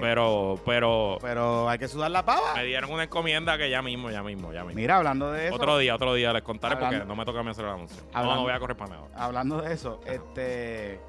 Pero, 0.00 0.58
pero 0.64 1.18
Pero 1.20 1.68
hay 1.68 1.78
que 1.78 1.88
sudar 1.88 2.10
la 2.10 2.24
pava. 2.24 2.54
me 2.54 2.64
dieron 2.64 2.90
una 2.92 3.04
encomienda 3.04 3.56
que 3.58 3.68
ya 3.70 3.82
mismo, 3.82 4.10
ya 4.10 4.22
mismo, 4.22 4.52
ya 4.52 4.62
mismo. 4.64 4.76
Mira, 4.80 4.96
hablando 4.96 5.30
de 5.32 5.46
eso. 5.46 5.56
Otro 5.56 5.78
día, 5.78 5.94
otro 5.94 6.14
día 6.14 6.32
les 6.32 6.42
contaré 6.42 6.76
porque 6.76 7.04
no 7.04 7.16
me 7.16 7.24
toca 7.24 7.40
a 7.40 7.42
mí 7.42 7.50
hacer 7.50 7.64
el 7.64 7.70
anuncio. 7.72 8.02
No, 8.12 8.18
Hablando- 8.18 8.36
no 8.36 8.42
voy 8.42 8.52
a 8.52 8.58
correr 8.58 8.76
para 8.76 8.90
nada. 8.96 9.06
Hablando 9.16 9.60
de 9.62 9.72
eso, 9.72 10.00
este. 10.06 11.00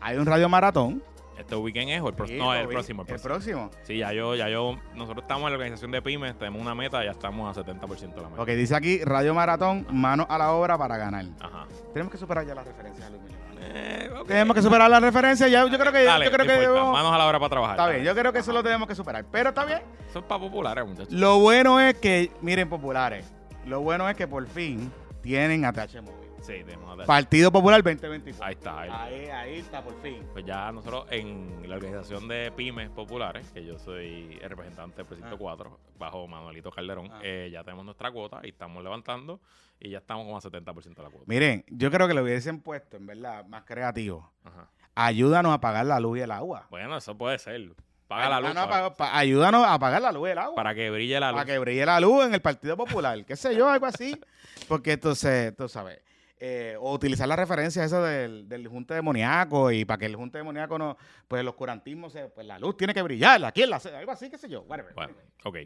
Hay 0.00 0.16
un 0.16 0.26
radio 0.26 0.48
maratón. 0.48 1.02
Este 1.38 1.56
weekend 1.56 1.90
es 1.90 2.00
o 2.02 2.08
el 2.08 2.14
próximo. 2.14 2.38
Sí, 2.38 2.44
No, 2.46 2.54
el 2.54 2.68
próximo, 2.68 3.02
el 3.02 3.08
El 3.14 3.20
próximo. 3.20 3.68
próximo. 3.68 3.84
Sí, 3.84 3.96
ya 3.98 4.12
yo, 4.12 4.34
ya 4.34 4.48
yo, 4.50 4.76
nosotros 4.94 5.22
estamos 5.22 5.44
en 5.46 5.52
la 5.52 5.56
organización 5.56 5.90
de 5.90 6.02
pymes, 6.02 6.38
tenemos 6.38 6.60
una 6.60 6.74
meta, 6.74 7.02
ya 7.02 7.12
estamos 7.12 7.56
a 7.56 7.58
70% 7.60 8.14
de 8.14 8.22
la 8.22 8.28
meta. 8.28 8.42
Ok, 8.42 8.48
dice 8.50 8.76
aquí 8.76 9.02
Radio 9.02 9.32
Maratón, 9.34 9.86
manos 9.90 10.26
a 10.28 10.36
la 10.38 10.52
obra 10.52 10.76
para 10.76 10.98
ganar. 10.98 11.24
Ajá. 11.40 11.66
Tenemos 11.94 12.12
que 12.12 12.18
superar 12.18 12.46
ya 12.46 12.54
las 12.54 12.66
referencias, 12.66 13.10
Luis 13.10 13.22
Miguel. 13.22 13.38
Eh. 13.64 14.10
Tenemos 14.26 14.54
que 14.54 14.62
superar 14.62 14.90
las 14.90 15.00
referencias. 15.02 15.50
Ya, 15.50 15.66
yo 15.66 15.78
creo 15.78 15.92
que, 15.92 16.04
Dale, 16.04 16.24
yo 16.26 16.30
creo 16.32 16.46
que 16.46 16.52
debemos- 16.52 16.92
manos 16.92 17.12
a 17.12 17.18
la 17.18 17.26
hora 17.26 17.38
para 17.38 17.50
trabajar. 17.50 17.76
Está 17.76 17.88
bien, 17.88 18.04
yo 18.04 18.14
creo 18.14 18.32
que 18.32 18.38
eso 18.40 18.52
lo 18.52 18.62
tenemos 18.62 18.86
que 18.88 18.94
superar. 18.94 19.24
Pero 19.30 19.48
está 19.50 19.64
bien. 19.64 19.80
Eso 20.08 20.18
es 20.20 20.24
para 20.24 20.40
populares, 20.40 20.86
muchachos. 20.86 21.12
Lo 21.12 21.38
bueno 21.38 21.80
es 21.80 21.94
que, 21.94 22.30
miren, 22.40 22.68
populares, 22.68 23.32
lo 23.66 23.80
bueno 23.80 24.08
es 24.08 24.16
que 24.16 24.26
por 24.28 24.46
fin 24.46 24.92
tienen 25.22 25.64
ATH 25.64 26.00
móvil. 26.02 26.21
Sí, 26.42 26.54
tenemos. 26.64 27.06
Partido 27.06 27.52
Popular 27.52 27.82
2024. 27.82 28.44
Ahí 28.44 28.52
está. 28.54 28.80
ahí. 28.80 28.90
Ahí, 28.92 29.26
ahí 29.30 29.58
está, 29.60 29.82
por 29.82 30.00
fin. 30.02 30.26
Pues 30.32 30.44
ya 30.44 30.72
nosotros 30.72 31.06
en 31.10 31.68
la 31.68 31.76
organización 31.76 32.26
de 32.26 32.50
pymes 32.50 32.90
populares, 32.90 33.46
que 33.52 33.64
yo 33.64 33.78
soy 33.78 34.38
el 34.42 34.50
representante 34.50 34.96
del 34.96 35.06
Precinto 35.06 35.34
Ah. 35.36 35.38
4, 35.38 35.78
bajo 35.98 36.26
Manuelito 36.26 36.70
Calderón, 36.72 37.08
Ah. 37.12 37.20
eh, 37.22 37.48
ya 37.52 37.62
tenemos 37.62 37.84
nuestra 37.84 38.10
cuota 38.10 38.40
y 38.42 38.48
estamos 38.48 38.82
levantando 38.82 39.40
y 39.78 39.90
ya 39.90 39.98
estamos 39.98 40.24
como 40.24 40.36
a 40.36 40.40
70% 40.40 41.02
de 41.02 41.08
la 41.08 41.10
cuota. 41.10 41.26
Miren, 41.28 41.64
yo 41.68 41.90
creo 41.92 42.08
que 42.08 42.14
lo 42.14 42.22
hubiesen 42.22 42.60
puesto, 42.60 42.96
en 42.96 43.06
verdad, 43.06 43.46
más 43.46 43.62
creativo. 43.64 44.32
Ajá. 44.44 44.68
Ayúdanos 44.96 45.54
a 45.54 45.60
pagar 45.60 45.86
la 45.86 46.00
luz 46.00 46.18
y 46.18 46.22
el 46.22 46.30
agua. 46.32 46.66
Bueno, 46.70 46.96
eso 46.96 47.16
puede 47.16 47.38
ser. 47.38 47.72
Paga 48.08 48.28
la 48.28 48.40
luz 48.40 48.50
Ayúdanos 48.50 48.64
a 48.64 48.68
para, 48.68 48.82
pagar- 48.90 48.96
pa- 48.96 49.18
ayúdanos 49.18 49.64
a 49.66 49.78
pagar 49.78 50.02
la 50.02 50.12
luz 50.12 50.28
y 50.28 50.32
el 50.32 50.38
agua. 50.38 50.54
para 50.56 50.74
que 50.74 50.90
brille 50.90 51.18
la 51.18 51.30
luz. 51.30 51.40
para 51.40 51.46
que 51.52 51.58
brille 51.58 51.86
la 51.86 52.00
luz 52.00 52.26
en 52.26 52.34
el 52.34 52.42
Partido 52.42 52.76
Popular, 52.76 53.24
qué 53.24 53.36
sé 53.36 53.54
yo, 53.56 53.70
algo 53.70 53.86
así. 53.86 54.20
Porque 54.68 54.92
entonces, 54.92 55.56
tú 55.56 55.66
sabes, 55.68 55.98
eh, 56.44 56.74
o 56.80 56.92
utilizar 56.92 57.28
la 57.28 57.36
referencia 57.36 57.84
esa 57.84 58.02
del, 58.02 58.48
del 58.48 58.66
junte 58.66 58.94
demoníaco 58.94 59.70
y 59.70 59.84
para 59.84 59.98
que 59.98 60.06
el 60.06 60.16
junte 60.16 60.38
demoníaco 60.38 60.76
no, 60.76 60.96
pues 61.28 61.38
el 61.38 61.46
oscurantismo, 61.46 62.10
se, 62.10 62.26
pues 62.30 62.44
la 62.44 62.58
luz 62.58 62.76
tiene 62.76 62.92
que 62.92 63.00
brillar, 63.00 63.44
aquí 63.44 63.62
en 63.62 63.70
la, 63.70 63.76
algo 63.76 64.10
así, 64.10 64.28
qué 64.28 64.36
sé 64.36 64.48
yo, 64.48 64.62
whatever. 64.62 64.92
Bueno, 64.92 65.14
ok. 65.44 65.58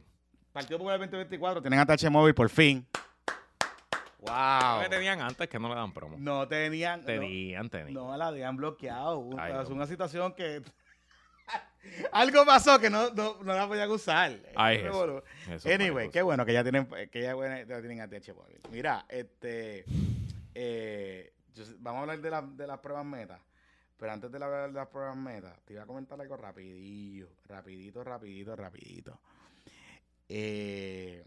Partido 0.53 0.77
Popular 0.77 0.99
2024, 0.99 1.63
tienen 1.63 1.81
ATH 1.81 2.11
móvil 2.11 2.35
por 2.35 2.51
fin. 2.51 2.87
Wow. 4.19 4.83
¿Qué 4.83 4.89
tenían 4.91 5.23
antes 5.23 5.49
que 5.49 5.59
no 5.59 5.71
le 5.71 5.77
dan 5.77 5.95
promo? 5.95 6.19
No 6.19 6.47
tenían, 6.47 7.01
no, 7.01 7.07
Tenían, 7.07 7.71
tenían. 7.71 7.95
no 7.95 8.15
la 8.15 8.27
habían 8.27 8.55
bloqueado. 8.55 9.31
Ay, 9.39 9.55
es 9.63 9.71
una 9.71 9.87
situación 9.87 10.35
que... 10.35 10.61
Algo 12.13 12.45
pasó 12.45 12.79
que 12.79 12.91
no, 12.91 13.09
no, 13.15 13.39
no 13.43 13.55
la 13.55 13.67
podían 13.67 13.91
usar. 13.91 14.33
Ay, 14.55 14.83
revolú. 14.83 15.23
Eso, 15.51 15.71
Anyway, 15.73 16.11
qué 16.11 16.21
bueno 16.21 16.45
que 16.45 16.53
ya 16.53 16.63
tienen, 16.63 16.87
que 17.11 17.23
ya, 17.23 17.35
bueno, 17.35 17.57
ya 17.67 17.81
tienen 17.81 18.03
ATH 18.03 18.35
móvil. 18.35 18.61
Mira, 18.71 19.07
este, 19.09 19.87
eh, 20.57 21.33
yo 21.55 21.65
vamos 21.79 21.99
a 21.99 22.03
hablar 22.03 22.21
de, 22.21 22.31
la- 22.31 22.43
de 22.43 22.67
las 22.67 22.79
pruebas 22.81 23.05
meta. 23.05 23.41
Pero 23.99 24.13
antes 24.13 24.31
de 24.31 24.43
hablar 24.45 24.69
de 24.69 24.75
las 24.75 24.89
pruebas 24.89 25.17
meta, 25.17 25.57
te 25.65 25.73
iba 25.73 25.83
a 25.83 25.87
comentar 25.87 26.21
algo 26.21 26.37
rapidillo, 26.37 27.29
rapidito, 27.47 28.05
rapidito, 28.05 28.55
rapidito. 28.57 29.21
Eh, 30.29 31.25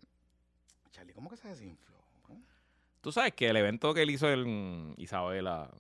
Charlie, 0.91 1.13
¿cómo 1.13 1.29
que 1.29 1.37
se 1.37 1.47
desinfló? 1.47 1.97
Tú 3.01 3.11
sabes 3.13 3.33
que 3.33 3.47
el 3.49 3.55
evento 3.55 3.93
que 3.93 4.01
él 4.01 4.09
hizo 4.09 4.29
en 4.29 4.93
Isabela, 4.97 5.71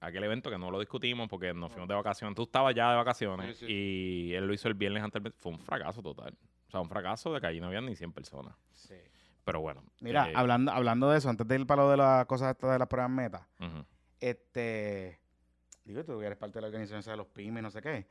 aquel 0.00 0.22
evento 0.24 0.50
que 0.50 0.58
no 0.58 0.70
lo 0.70 0.78
discutimos 0.78 1.26
porque 1.28 1.54
nos 1.54 1.72
fuimos 1.72 1.88
de 1.88 1.94
vacaciones, 1.94 2.36
tú 2.36 2.42
estabas 2.42 2.74
ya 2.74 2.90
de 2.90 2.96
vacaciones 2.96 3.56
Sí, 3.56 3.66
sí. 3.66 3.72
y 3.72 4.34
él 4.34 4.46
lo 4.46 4.52
hizo 4.52 4.68
el 4.68 4.74
viernes 4.74 5.02
antes, 5.02 5.22
del- 5.22 5.32
fue 5.32 5.50
un 5.52 5.58
fracaso 5.58 6.02
total. 6.02 6.36
O 6.66 6.70
sea, 6.70 6.80
un 6.80 6.88
fracaso 6.90 7.32
de 7.32 7.40
que 7.40 7.46
allí 7.46 7.58
no 7.60 7.68
había 7.68 7.80
ni 7.80 7.96
100 7.96 8.12
personas. 8.12 8.54
Sí. 8.74 8.94
Pero 9.48 9.60
bueno. 9.62 9.82
Mira, 10.00 10.28
eh, 10.28 10.32
hablando, 10.36 10.70
hablando 10.72 11.10
de 11.10 11.16
eso, 11.16 11.30
antes 11.30 11.48
de 11.48 11.54
ir 11.58 11.66
para 11.66 11.82
lo 11.84 11.90
de 11.90 11.96
las 11.96 12.26
cosas 12.26 12.54
de 12.60 12.78
las 12.78 12.86
pruebas 12.86 13.10
meta, 13.10 13.48
este, 14.20 15.18
digo, 15.84 16.04
tú 16.04 16.20
eres 16.20 16.36
parte 16.36 16.56
de 16.56 16.60
la 16.62 16.66
organización 16.68 17.00
de 17.12 17.16
los 17.16 17.26
pymes, 17.28 17.62
no 17.62 17.70
sé 17.70 17.80
qué. 17.80 18.06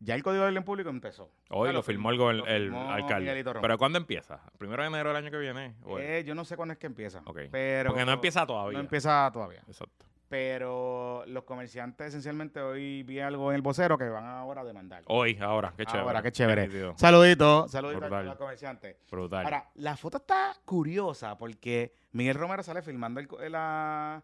Ya 0.00 0.16
el 0.16 0.24
Código 0.24 0.42
de 0.42 0.48
Orden 0.48 0.64
Público 0.64 0.90
empezó. 0.90 1.30
Hoy 1.50 1.72
lo 1.72 1.80
firmó 1.84 2.10
el, 2.10 2.40
el 2.48 2.74
alcalde. 2.74 3.24
¿Pero 3.62 3.78
cuándo 3.78 3.98
empieza? 3.98 4.40
¿El 4.52 4.58
primero 4.58 4.82
de 4.82 4.88
enero 4.88 5.10
del 5.10 5.16
año 5.18 5.30
que 5.30 5.38
viene? 5.38 5.76
¿O 5.84 5.98
el- 5.98 6.04
Eh, 6.04 6.24
yo 6.24 6.34
no 6.34 6.44
sé 6.44 6.56
cuándo 6.56 6.72
es 6.72 6.78
que 6.78 6.88
empieza. 6.88 7.22
Pero 7.52 7.90
Porque 7.90 8.04
no 8.04 8.12
empieza 8.12 8.44
todavía. 8.44 8.78
No 8.78 8.82
empieza 8.82 9.30
todavía. 9.32 9.62
Exacto. 9.68 10.06
Pero 10.36 11.24
los 11.26 11.44
comerciantes, 11.44 12.06
esencialmente, 12.08 12.58
hoy 12.58 13.02
vi 13.02 13.20
algo 13.20 13.50
en 13.50 13.56
el 13.56 13.60
vocero 13.60 13.98
que 13.98 14.08
van 14.08 14.24
ahora 14.24 14.62
a 14.62 14.64
demandar. 14.64 15.02
Hoy, 15.08 15.36
ahora, 15.38 15.74
qué 15.76 15.84
chévere. 15.84 16.06
Ahora, 16.08 16.22
qué 16.22 16.32
chévere. 16.32 16.94
Saludito, 16.96 17.68
saludito 17.68 17.98
a 17.98 18.08
Brutal. 18.08 18.24
los 18.26 18.36
comerciantes. 18.36 18.96
Brutal. 19.10 19.44
Ahora, 19.44 19.68
la 19.74 19.94
foto 19.94 20.16
está 20.16 20.56
curiosa 20.64 21.36
porque 21.36 21.92
Miguel 22.12 22.36
Romero 22.36 22.62
sale 22.62 22.80
filmando 22.80 23.20
el 23.20 23.28
co- 23.28 23.38
la, 23.46 24.22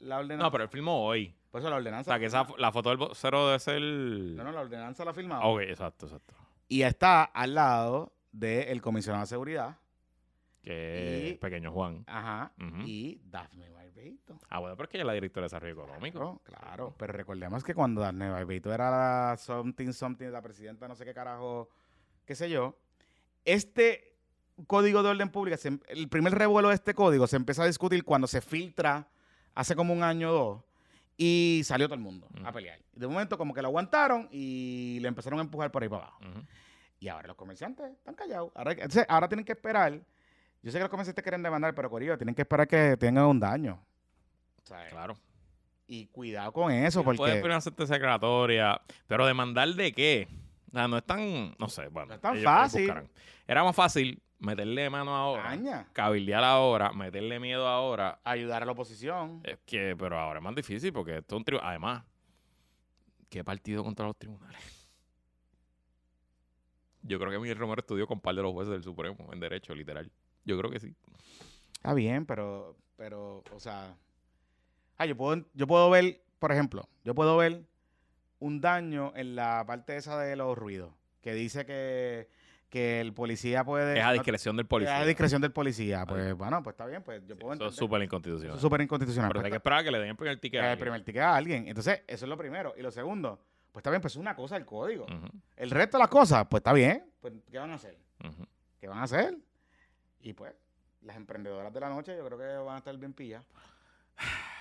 la 0.00 0.18
ordenanza. 0.18 0.44
no, 0.44 0.50
pero 0.52 0.64
él 0.64 0.68
filmó 0.70 1.06
hoy. 1.06 1.34
Por 1.50 1.60
eso 1.62 1.70
la 1.70 1.76
O 1.76 1.78
ordenanza. 1.78 2.10
sea, 2.10 2.18
que 2.18 2.26
esa, 2.26 2.46
la 2.58 2.70
foto 2.70 2.90
del 2.90 2.98
vocero 2.98 3.46
debe 3.46 3.58
ser... 3.58 3.80
No, 3.80 4.44
no, 4.44 4.52
la 4.52 4.60
ordenanza 4.60 5.06
la 5.06 5.12
ha 5.12 5.14
filmado. 5.14 5.42
Ok, 5.42 5.62
exacto, 5.62 6.04
exacto. 6.04 6.34
Y 6.68 6.82
está 6.82 7.24
al 7.24 7.54
lado 7.54 8.12
del 8.30 8.82
comisionado 8.82 9.22
de 9.22 9.28
seguridad. 9.28 9.78
Que 10.62 11.28
Y- 11.28 11.30
es 11.32 11.38
Pequeño 11.38 11.72
Juan. 11.72 12.04
Ajá. 12.06 12.52
Y 12.84 13.22
Daphne 13.24 13.70
Barbeito. 13.96 14.38
Ah, 14.50 14.58
bueno, 14.58 14.76
pero 14.76 14.84
es 14.84 14.90
que 14.90 14.96
ella 14.98 15.02
es 15.04 15.06
la 15.06 15.12
directora 15.14 15.42
de 15.44 15.46
Desarrollo 15.46 15.72
Económico. 15.72 16.40
Claro, 16.44 16.60
claro. 16.66 16.94
Pero 16.98 17.12
recordemos 17.12 17.64
que 17.64 17.74
cuando 17.74 18.00
Daphne 18.02 18.30
Barbeito 18.30 18.72
era 18.72 18.90
la 18.90 19.36
something, 19.36 19.92
something, 19.92 20.26
la 20.28 20.42
presidenta, 20.42 20.86
no 20.88 20.94
sé 20.94 21.04
qué 21.04 21.14
carajo, 21.14 21.68
qué 22.24 22.34
sé 22.34 22.50
yo, 22.50 22.76
este 23.44 24.14
código 24.66 25.02
de 25.02 25.10
orden 25.10 25.30
pública, 25.30 25.56
se 25.56 25.68
em- 25.68 25.80
el 25.88 26.08
primer 26.08 26.34
revuelo 26.34 26.68
de 26.68 26.74
este 26.74 26.94
código 26.94 27.26
se 27.26 27.36
empieza 27.36 27.62
a 27.62 27.66
discutir 27.66 28.04
cuando 28.04 28.26
se 28.26 28.40
filtra 28.40 29.08
hace 29.54 29.74
como 29.74 29.92
un 29.92 30.02
año 30.02 30.30
o 30.30 30.32
dos 30.32 30.62
y 31.16 31.62
salió 31.64 31.86
todo 31.86 31.94
el 31.94 32.00
mundo 32.02 32.28
a 32.44 32.52
pelear. 32.52 32.78
De 32.92 33.06
momento 33.06 33.38
como 33.38 33.54
que 33.54 33.62
lo 33.62 33.68
aguantaron 33.68 34.28
y 34.30 34.98
le 35.00 35.08
empezaron 35.08 35.38
a 35.38 35.42
empujar 35.42 35.70
por 35.70 35.82
ahí 35.82 35.88
para 35.88 36.04
abajo. 36.04 36.20
Y 36.98 37.08
ahora 37.08 37.28
los 37.28 37.36
comerciantes 37.36 37.92
están 37.92 38.14
callados. 38.14 38.50
Ahora, 38.54 38.72
entonces, 38.72 39.04
ahora 39.08 39.28
tienen 39.28 39.44
que 39.44 39.52
esperar. 39.52 40.00
Yo 40.66 40.72
sé 40.72 40.78
que 40.78 40.82
los 40.82 40.90
comerciantes 40.90 41.22
quieren 41.22 41.44
demandar, 41.44 41.76
pero 41.76 41.88
Corillo, 41.88 42.18
tienen 42.18 42.34
que 42.34 42.42
esperar 42.42 42.66
que 42.66 42.96
tengan 42.96 43.26
un 43.26 43.38
daño. 43.38 43.80
O 44.64 44.66
sea, 44.66 44.84
Claro. 44.88 45.16
Y 45.86 46.08
cuidado 46.08 46.52
con 46.52 46.72
eso, 46.72 47.04
Puede 47.04 47.18
porque 47.18 47.32
pedir 47.34 47.46
una 47.46 47.60
sentencia 47.60 47.94
declaratoria, 47.94 48.82
pero 49.06 49.24
demandar 49.24 49.68
de 49.68 49.92
qué? 49.92 50.26
O 50.66 50.72
sea, 50.72 50.88
no 50.88 50.96
es 50.96 51.04
tan, 51.04 51.54
no 51.56 51.68
sé, 51.68 51.86
bueno. 51.86 52.08
No 52.08 52.14
es 52.14 52.20
tan 52.20 52.38
fácil. 52.38 52.92
Era 53.46 53.62
más 53.62 53.76
fácil 53.76 54.20
meterle 54.40 54.90
mano 54.90 55.14
ahora, 55.14 55.44
daña, 55.44 55.86
cabildear 55.92 56.42
ahora, 56.42 56.92
meterle 56.92 57.38
miedo 57.38 57.68
ahora. 57.68 58.18
ayudar 58.24 58.64
a 58.64 58.66
la 58.66 58.72
oposición. 58.72 59.42
Es 59.44 59.60
que, 59.64 59.94
pero 59.96 60.18
ahora 60.18 60.40
es 60.40 60.42
más 60.42 60.56
difícil 60.56 60.92
porque 60.92 61.18
esto 61.18 61.36
es 61.36 61.38
un 61.38 61.44
tribunal. 61.44 61.70
Además, 61.70 62.02
¿qué 63.28 63.44
partido 63.44 63.84
contra 63.84 64.04
los 64.04 64.16
tribunales? 64.16 64.60
Yo 67.02 67.20
creo 67.20 67.30
que 67.30 67.38
Miguel 67.38 67.56
Romero 67.56 67.82
estudió 67.82 68.08
con 68.08 68.20
par 68.20 68.34
de 68.34 68.42
los 68.42 68.50
jueces 68.50 68.72
del 68.72 68.82
Supremo 68.82 69.32
en 69.32 69.38
Derecho, 69.38 69.72
literal. 69.72 70.10
Yo 70.46 70.56
creo 70.58 70.70
que 70.70 70.80
sí. 70.80 70.94
Está 71.74 71.92
bien, 71.92 72.24
pero, 72.24 72.76
pero, 72.96 73.42
o 73.52 73.60
sea, 73.60 73.94
ah, 74.96 75.04
yo 75.06 75.16
puedo, 75.16 75.44
yo 75.52 75.66
puedo 75.66 75.90
ver, 75.90 76.22
por 76.38 76.50
ejemplo, 76.52 76.88
yo 77.04 77.14
puedo 77.14 77.36
ver 77.36 77.62
un 78.38 78.60
daño 78.60 79.12
en 79.16 79.36
la 79.36 79.64
parte 79.66 79.96
esa 79.96 80.18
de 80.18 80.36
los 80.36 80.56
ruidos, 80.56 80.92
que 81.20 81.34
dice 81.34 81.64
que, 81.66 82.28
que 82.68 83.00
el 83.00 83.12
policía 83.12 83.64
puede... 83.64 83.98
Es 83.98 84.04
a 84.04 84.12
discreción 84.12 84.56
del 84.56 84.64
Es 84.64 84.68
policía. 84.68 84.98
a 84.98 85.04
discreción 85.04 85.42
del 85.42 85.52
policía. 85.52 86.06
Pues 86.06 86.34
bueno, 86.34 86.62
pues 86.62 86.74
está 86.74 86.86
bien, 86.86 87.02
pues 87.02 87.22
yo 87.26 87.36
puedo 87.36 87.54
Eso 87.54 87.66
es 87.66 87.74
súper 87.76 88.00
Eso 88.00 88.04
inconstitucional. 88.04 88.56
es 88.56 88.60
súper 88.62 88.80
inconstitucional. 88.80 89.28
Pero 89.30 89.40
Pues 89.40 89.44
hay 89.46 89.50
que 89.50 89.56
esperar 89.56 89.80
a 89.80 89.84
que 89.84 89.90
le 89.90 89.98
den 89.98 90.08
el 90.10 90.16
primer 90.16 90.38
ticket. 90.38 90.60
a 90.60 90.72
el 90.72 90.78
primer 90.78 91.04
ticket 91.04 91.22
a 91.22 91.34
alguien. 91.36 91.68
Entonces, 91.68 92.02
eso 92.06 92.24
es 92.24 92.28
lo 92.28 92.36
primero. 92.36 92.74
Y 92.76 92.82
lo 92.82 92.90
segundo, 92.90 93.40
pues 93.72 93.80
está 93.80 93.90
bien, 93.90 94.00
pues 94.02 94.14
es 94.14 94.18
una 94.18 94.34
cosa 94.34 94.56
el 94.56 94.64
código. 94.64 95.06
El 95.56 95.70
resto 95.70 95.96
de 95.98 96.02
las 96.02 96.10
cosas, 96.10 96.46
pues 96.50 96.60
está 96.60 96.72
bien. 96.72 97.04
Pues, 97.20 97.34
¿qué 97.50 97.58
van 97.58 97.70
a 97.70 97.74
hacer? 97.74 97.96
¿Qué 98.80 98.88
van 98.88 98.98
a 98.98 99.04
hacer? 99.04 99.36
Y 100.26 100.32
pues, 100.32 100.52
las 101.02 101.16
emprendedoras 101.16 101.72
de 101.72 101.78
la 101.78 101.88
noche 101.88 102.16
yo 102.16 102.26
creo 102.26 102.36
que 102.36 102.44
van 102.64 102.74
a 102.74 102.78
estar 102.78 102.96
bien 102.98 103.12
pillas. 103.12 103.44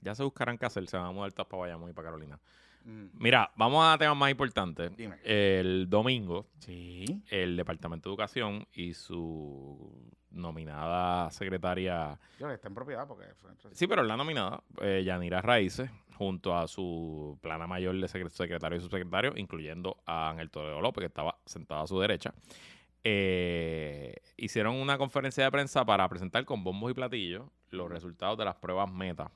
Ya 0.00 0.14
se 0.16 0.24
buscarán 0.24 0.58
qué 0.58 0.66
hacer. 0.66 0.86
Se 0.88 0.96
van 0.96 1.06
a 1.06 1.12
mudar 1.12 1.32
todas 1.32 1.46
para 1.46 1.60
Bayamón 1.60 1.90
y 1.90 1.92
para 1.92 2.06
Carolina. 2.08 2.38
Mm. 2.84 3.04
Mira, 3.12 3.52
vamos 3.54 3.84
a 3.86 3.96
temas 3.98 4.16
más 4.16 4.30
importantes. 4.32 4.96
Dime. 4.96 5.16
El 5.22 5.86
domingo, 5.88 6.46
Sí. 6.58 7.22
el 7.28 7.56
Departamento 7.56 8.08
de 8.08 8.12
Educación 8.14 8.66
y 8.72 8.94
su 8.94 10.10
nominada 10.30 11.30
secretaria, 11.30 12.18
Yo 12.40 12.50
está 12.50 12.66
en 12.66 12.74
propiedad 12.74 13.06
porque 13.06 13.26
fue- 13.34 13.50
sí, 13.74 13.86
pero 13.86 14.02
la 14.02 14.16
nominada, 14.16 14.62
eh, 14.80 15.02
Yanira 15.04 15.40
Raíces, 15.40 15.88
junto 16.16 16.56
a 16.56 16.66
su 16.66 17.38
plana 17.40 17.66
mayor 17.68 17.94
de 18.00 18.06
secre- 18.08 18.30
secretario 18.30 18.78
y 18.78 18.80
subsecretario, 18.80 19.34
incluyendo 19.36 19.98
a 20.06 20.30
Ángel 20.30 20.50
Toledo 20.50 20.80
López, 20.80 21.02
que 21.02 21.06
estaba 21.06 21.36
sentado 21.44 21.82
a 21.82 21.86
su 21.86 22.00
derecha, 22.00 22.32
eh, 23.04 24.16
hicieron 24.36 24.76
una 24.76 24.98
conferencia 24.98 25.44
de 25.44 25.50
prensa 25.50 25.84
para 25.84 26.08
presentar 26.08 26.44
con 26.44 26.62
bombos 26.62 26.90
y 26.90 26.94
platillos 26.94 27.44
los 27.70 27.90
resultados 27.90 28.38
de 28.38 28.44
las 28.44 28.56
pruebas 28.56 28.90
meta 28.90 29.30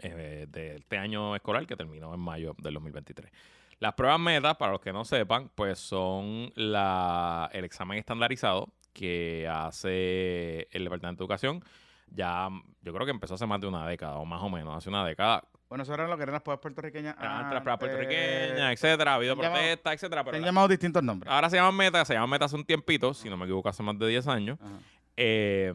eh, 0.00 0.46
de 0.48 0.76
este 0.76 0.98
año 0.98 1.34
escolar 1.36 1.66
que 1.66 1.76
terminó 1.76 2.14
en 2.14 2.20
mayo 2.20 2.54
del 2.58 2.74
2023. 2.74 3.30
Las 3.78 3.94
pruebas 3.94 4.20
meta, 4.20 4.58
para 4.58 4.72
los 4.72 4.80
que 4.80 4.92
no 4.92 5.04
sepan, 5.04 5.50
pues 5.54 5.78
son 5.78 6.52
la, 6.54 7.48
el 7.52 7.64
examen 7.64 7.98
estandarizado 7.98 8.72
que 8.92 9.48
hace 9.50 10.68
el 10.72 10.84
Departamento 10.84 11.22
de 11.22 11.24
Educación. 11.24 11.64
Ya, 12.08 12.48
yo 12.82 12.92
creo 12.92 13.06
que 13.06 13.12
empezó 13.12 13.34
hace 13.34 13.46
más 13.46 13.60
de 13.60 13.68
una 13.68 13.86
década, 13.86 14.16
o 14.16 14.24
más 14.24 14.42
o 14.42 14.50
menos, 14.50 14.76
hace 14.76 14.90
una 14.90 15.04
década. 15.04 15.44
Bueno, 15.70 15.84
eso 15.84 15.94
era 15.94 16.06
lo 16.08 16.16
que 16.16 16.24
eran 16.24 16.32
las 16.34 16.42
pruebas 16.42 16.60
puertorriqueñas. 16.60 17.14
Antes 17.16 17.52
las 17.54 17.62
pruebas 17.62 17.78
puertorriqueñas, 17.78 18.72
etcétera, 18.72 19.12
ha 19.12 19.14
habido 19.14 19.36
Se 19.36 19.46
han 19.46 19.52
protestas, 19.52 19.94
etcétera. 19.94 20.20
Se 20.20 20.24
Pero 20.26 20.36
han 20.36 20.42
la- 20.42 20.48
llamado 20.48 20.68
distintos 20.68 21.02
nombres. 21.02 21.32
ahora 21.32 21.48
se 21.48 21.56
llaman 21.56 21.76
meta, 21.76 22.04
se 22.04 22.12
llaman 22.14 22.28
meta 22.30 22.44
hace 22.44 22.56
un 22.56 22.64
tiempito, 22.64 23.14
si 23.14 23.30
no 23.30 23.36
me 23.38 23.44
equivoco, 23.44 23.68
hace 23.70 23.82
más 23.82 23.98
de 23.98 24.06
10 24.08 24.26
años. 24.26 24.58
Eh, 25.16 25.72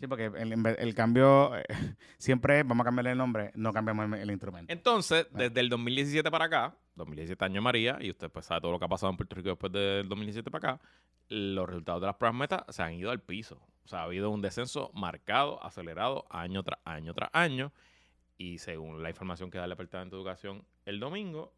Sí, 0.00 0.06
porque 0.06 0.26
el, 0.26 0.94
cambio 0.94 1.56
eh, 1.56 1.64
siempre 2.18 2.62
vamos 2.62 2.82
a 2.82 2.84
cambiarle 2.84 3.12
el 3.12 3.18
nombre, 3.18 3.50
no 3.54 3.72
cambiamos 3.72 4.06
el, 4.06 4.14
el 4.14 4.30
instrumento. 4.30 4.72
entonces, 4.72 5.26
desde 5.32 5.60
el 5.60 5.68
2017 5.68 6.30
para 6.30 6.44
acá, 6.46 6.74
2017 6.94 7.44
año 7.44 7.60
María, 7.62 7.98
y 8.00 8.10
usted 8.10 8.30
pues 8.30 8.46
sabe 8.46 8.60
todo 8.60 8.72
lo 8.72 8.78
que 8.78 8.84
ha 8.84 8.88
pasado 8.88 9.10
en 9.10 9.16
Puerto 9.16 9.34
Rico 9.36 9.48
después 9.50 9.72
del 9.72 10.08
2017 10.08 10.50
para 10.50 10.72
acá, 10.74 10.82
los 11.28 11.66
resultados 11.68 12.00
de 12.02 12.06
las 12.06 12.16
pruebas 12.16 12.38
meta 12.38 12.64
se 12.68 12.82
han 12.82 12.92
ido 12.94 13.10
al 13.10 13.20
piso. 13.20 13.60
O 13.84 13.88
sea, 13.88 14.00
ha 14.00 14.04
habido 14.04 14.30
un 14.30 14.40
descenso 14.42 14.90
marcado, 14.94 15.62
acelerado, 15.64 16.26
año 16.30 16.62
tras 16.62 16.78
año 16.84 17.12
tras 17.14 17.30
año. 17.32 17.72
Y 18.36 18.58
según 18.58 19.02
la 19.02 19.10
información 19.10 19.50
que 19.50 19.58
da 19.58 19.64
el 19.64 19.70
Departamento 19.70 20.16
de 20.16 20.22
Educación 20.22 20.64
el 20.84 20.98
domingo, 21.00 21.52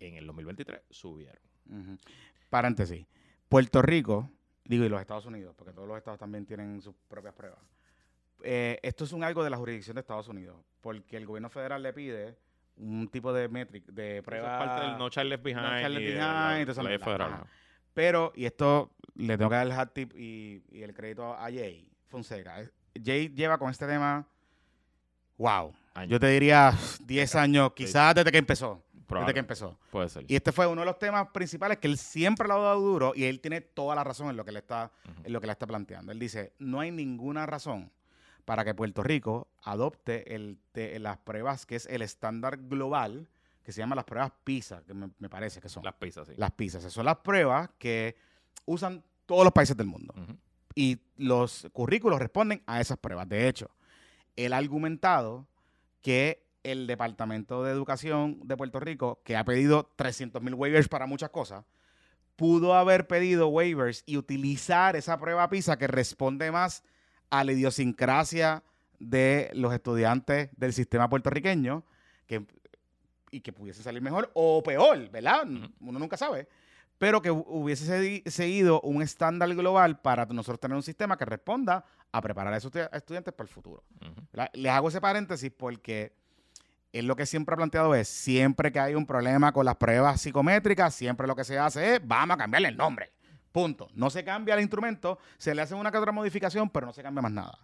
en 0.00 0.16
el 0.16 0.26
2023 0.26 0.80
subieron. 0.90 1.40
Paréntesis. 2.50 3.06
Puerto 3.48 3.80
Rico, 3.82 4.28
digo, 4.64 4.84
y 4.84 4.88
los 4.88 5.00
Estados 5.00 5.26
Unidos, 5.26 5.54
porque 5.56 5.72
todos 5.72 5.86
los 5.88 5.96
estados 5.96 6.18
también 6.18 6.44
tienen 6.46 6.80
sus 6.82 6.94
propias 7.08 7.34
pruebas. 7.34 7.60
Eh, 8.42 8.78
esto 8.82 9.04
es 9.04 9.12
un 9.12 9.24
algo 9.24 9.42
de 9.44 9.50
la 9.50 9.56
jurisdicción 9.56 9.94
de 9.94 10.00
Estados 10.00 10.28
Unidos, 10.28 10.56
porque 10.80 11.16
el 11.16 11.26
gobierno 11.26 11.48
federal 11.48 11.82
le 11.82 11.92
pide 11.92 12.36
un 12.76 13.08
tipo 13.08 13.32
de 13.32 13.48
métrica, 13.48 13.90
de 13.92 14.22
prueba. 14.22 14.60
Es 14.60 14.66
parte 14.68 14.86
del 14.86 14.98
No 14.98 15.08
Left 15.08 15.42
Behind. 15.44 15.62
No 15.62 15.88
Left 15.88 16.02
y 16.02 16.04
Behind, 16.04 16.18
la 16.18 16.82
la- 16.82 16.98
federal. 16.98 17.32
ajá. 17.32 17.46
Pero, 17.94 18.32
y 18.36 18.44
esto 18.44 18.92
le 19.14 19.38
tengo 19.38 19.48
que 19.48 19.56
dar 19.56 19.66
el 19.66 19.72
hat 19.72 19.92
tip 19.94 20.12
y, 20.14 20.62
y 20.70 20.82
el 20.82 20.92
crédito 20.92 21.32
a 21.32 21.44
Jay 21.44 21.88
Fonseca. 22.08 22.56
Jay 23.02 23.30
lleva 23.30 23.56
con 23.56 23.70
este 23.70 23.86
tema, 23.86 24.28
wow, 25.38 25.72
Años. 25.96 26.10
yo 26.10 26.20
te 26.20 26.28
diría 26.28 26.72
10 27.04 27.34
años, 27.36 27.72
quizás 27.74 28.14
desde 28.14 28.30
que 28.32 28.38
empezó. 28.38 28.82
Desde 29.08 29.34
que 29.34 29.40
empezó. 29.40 29.78
Puede 29.90 30.08
ser. 30.08 30.24
Y 30.28 30.34
este 30.34 30.50
fue 30.52 30.66
uno 30.66 30.80
de 30.82 30.86
los 30.86 30.98
temas 30.98 31.28
principales 31.28 31.78
que 31.78 31.86
él 31.86 31.96
siempre 31.96 32.48
le 32.48 32.54
ha 32.54 32.56
dado 32.58 32.80
duro 32.80 33.12
y 33.14 33.24
él 33.24 33.40
tiene 33.40 33.60
toda 33.60 33.94
la 33.94 34.02
razón 34.02 34.28
en 34.30 34.36
lo 34.36 34.44
que 34.44 34.50
le 34.52 34.58
está, 34.58 34.90
en 35.24 35.32
lo 35.32 35.40
que 35.40 35.46
le 35.46 35.52
está 35.52 35.66
planteando. 35.66 36.10
Él 36.12 36.18
dice, 36.18 36.52
no 36.58 36.80
hay 36.80 36.90
ninguna 36.90 37.46
razón 37.46 37.90
para 38.44 38.64
que 38.64 38.74
Puerto 38.74 39.02
Rico 39.04 39.46
adopte 39.62 40.34
el, 40.34 40.58
te- 40.72 40.98
las 40.98 41.18
pruebas 41.18 41.66
que 41.66 41.76
es 41.76 41.86
el 41.86 42.02
estándar 42.02 42.56
global, 42.58 43.28
que 43.64 43.70
se 43.72 43.78
llama 43.80 43.94
las 43.94 44.04
pruebas 44.04 44.32
PISA, 44.44 44.82
que 44.84 44.92
me, 44.94 45.10
me 45.20 45.28
parece 45.28 45.60
que 45.60 45.68
son. 45.68 45.84
Las 45.84 45.94
pizzas, 45.94 46.26
sí. 46.28 46.34
Las 46.36 46.50
PISA. 46.52 46.78
Esas 46.78 46.92
son 46.92 47.04
las 47.06 47.16
pruebas 47.18 47.70
que 47.78 48.16
usan 48.64 49.04
todos 49.24 49.44
los 49.44 49.52
países 49.52 49.76
del 49.76 49.86
mundo. 49.86 50.14
Y 50.74 50.98
los 51.16 51.68
currículos 51.72 52.18
responden 52.18 52.62
a 52.66 52.80
esas 52.80 52.98
pruebas. 52.98 53.28
De 53.28 53.48
hecho, 53.48 53.70
él 54.34 54.52
ha 54.52 54.56
argumentado 54.58 55.46
que 56.06 56.46
el 56.62 56.86
Departamento 56.86 57.64
de 57.64 57.72
Educación 57.72 58.38
de 58.44 58.56
Puerto 58.56 58.78
Rico, 58.78 59.20
que 59.24 59.36
ha 59.36 59.44
pedido 59.44 59.90
300 59.96 60.40
mil 60.40 60.54
waivers 60.54 60.86
para 60.86 61.08
muchas 61.08 61.30
cosas, 61.30 61.64
pudo 62.36 62.74
haber 62.74 63.08
pedido 63.08 63.48
waivers 63.48 64.04
y 64.06 64.16
utilizar 64.16 64.94
esa 64.94 65.18
prueba 65.18 65.50
PISA 65.50 65.78
que 65.78 65.88
responde 65.88 66.52
más 66.52 66.84
a 67.28 67.42
la 67.42 67.50
idiosincrasia 67.50 68.62
de 69.00 69.50
los 69.54 69.74
estudiantes 69.74 70.50
del 70.56 70.72
sistema 70.72 71.08
puertorriqueño 71.08 71.84
que, 72.28 72.46
y 73.32 73.40
que 73.40 73.52
pudiese 73.52 73.82
salir 73.82 74.00
mejor 74.00 74.30
o 74.34 74.62
peor, 74.62 75.10
¿verdad? 75.10 75.42
Uno 75.80 75.98
nunca 75.98 76.16
sabe. 76.16 76.46
Pero 76.98 77.20
que 77.20 77.30
hu- 77.30 77.44
hubiese 77.46 77.84
segui- 77.86 78.28
seguido 78.28 78.80
un 78.80 79.02
estándar 79.02 79.54
global 79.54 80.00
para 80.00 80.24
nosotros 80.26 80.60
tener 80.60 80.76
un 80.76 80.82
sistema 80.82 81.16
que 81.18 81.24
responda 81.24 81.84
a 82.12 82.20
preparar 82.22 82.54
a 82.54 82.56
esos 82.56 82.72
estudiantes 82.92 83.34
para 83.34 83.46
el 83.46 83.52
futuro. 83.52 83.82
Les 84.54 84.72
hago 84.72 84.88
ese 84.88 85.00
paréntesis 85.00 85.50
porque 85.56 86.12
él 86.92 87.06
lo 87.06 87.14
que 87.16 87.26
siempre 87.26 87.52
ha 87.52 87.56
planteado 87.56 87.94
es, 87.94 88.08
siempre 88.08 88.72
que 88.72 88.80
hay 88.80 88.94
un 88.94 89.04
problema 89.04 89.52
con 89.52 89.66
las 89.66 89.76
pruebas 89.76 90.20
psicométricas, 90.22 90.94
siempre 90.94 91.26
lo 91.26 91.36
que 91.36 91.44
se 91.44 91.58
hace 91.58 91.96
es, 91.96 92.00
vamos 92.06 92.34
a 92.34 92.38
cambiarle 92.38 92.68
el 92.68 92.76
nombre. 92.76 93.12
Punto. 93.52 93.88
No 93.94 94.08
se 94.10 94.24
cambia 94.24 94.54
el 94.54 94.60
instrumento, 94.60 95.18
se 95.36 95.54
le 95.54 95.62
hace 95.62 95.74
una 95.74 95.90
que 95.90 95.98
otra 95.98 96.12
modificación, 96.12 96.70
pero 96.70 96.86
no 96.86 96.92
se 96.92 97.02
cambia 97.02 97.20
más 97.22 97.32
nada. 97.32 97.58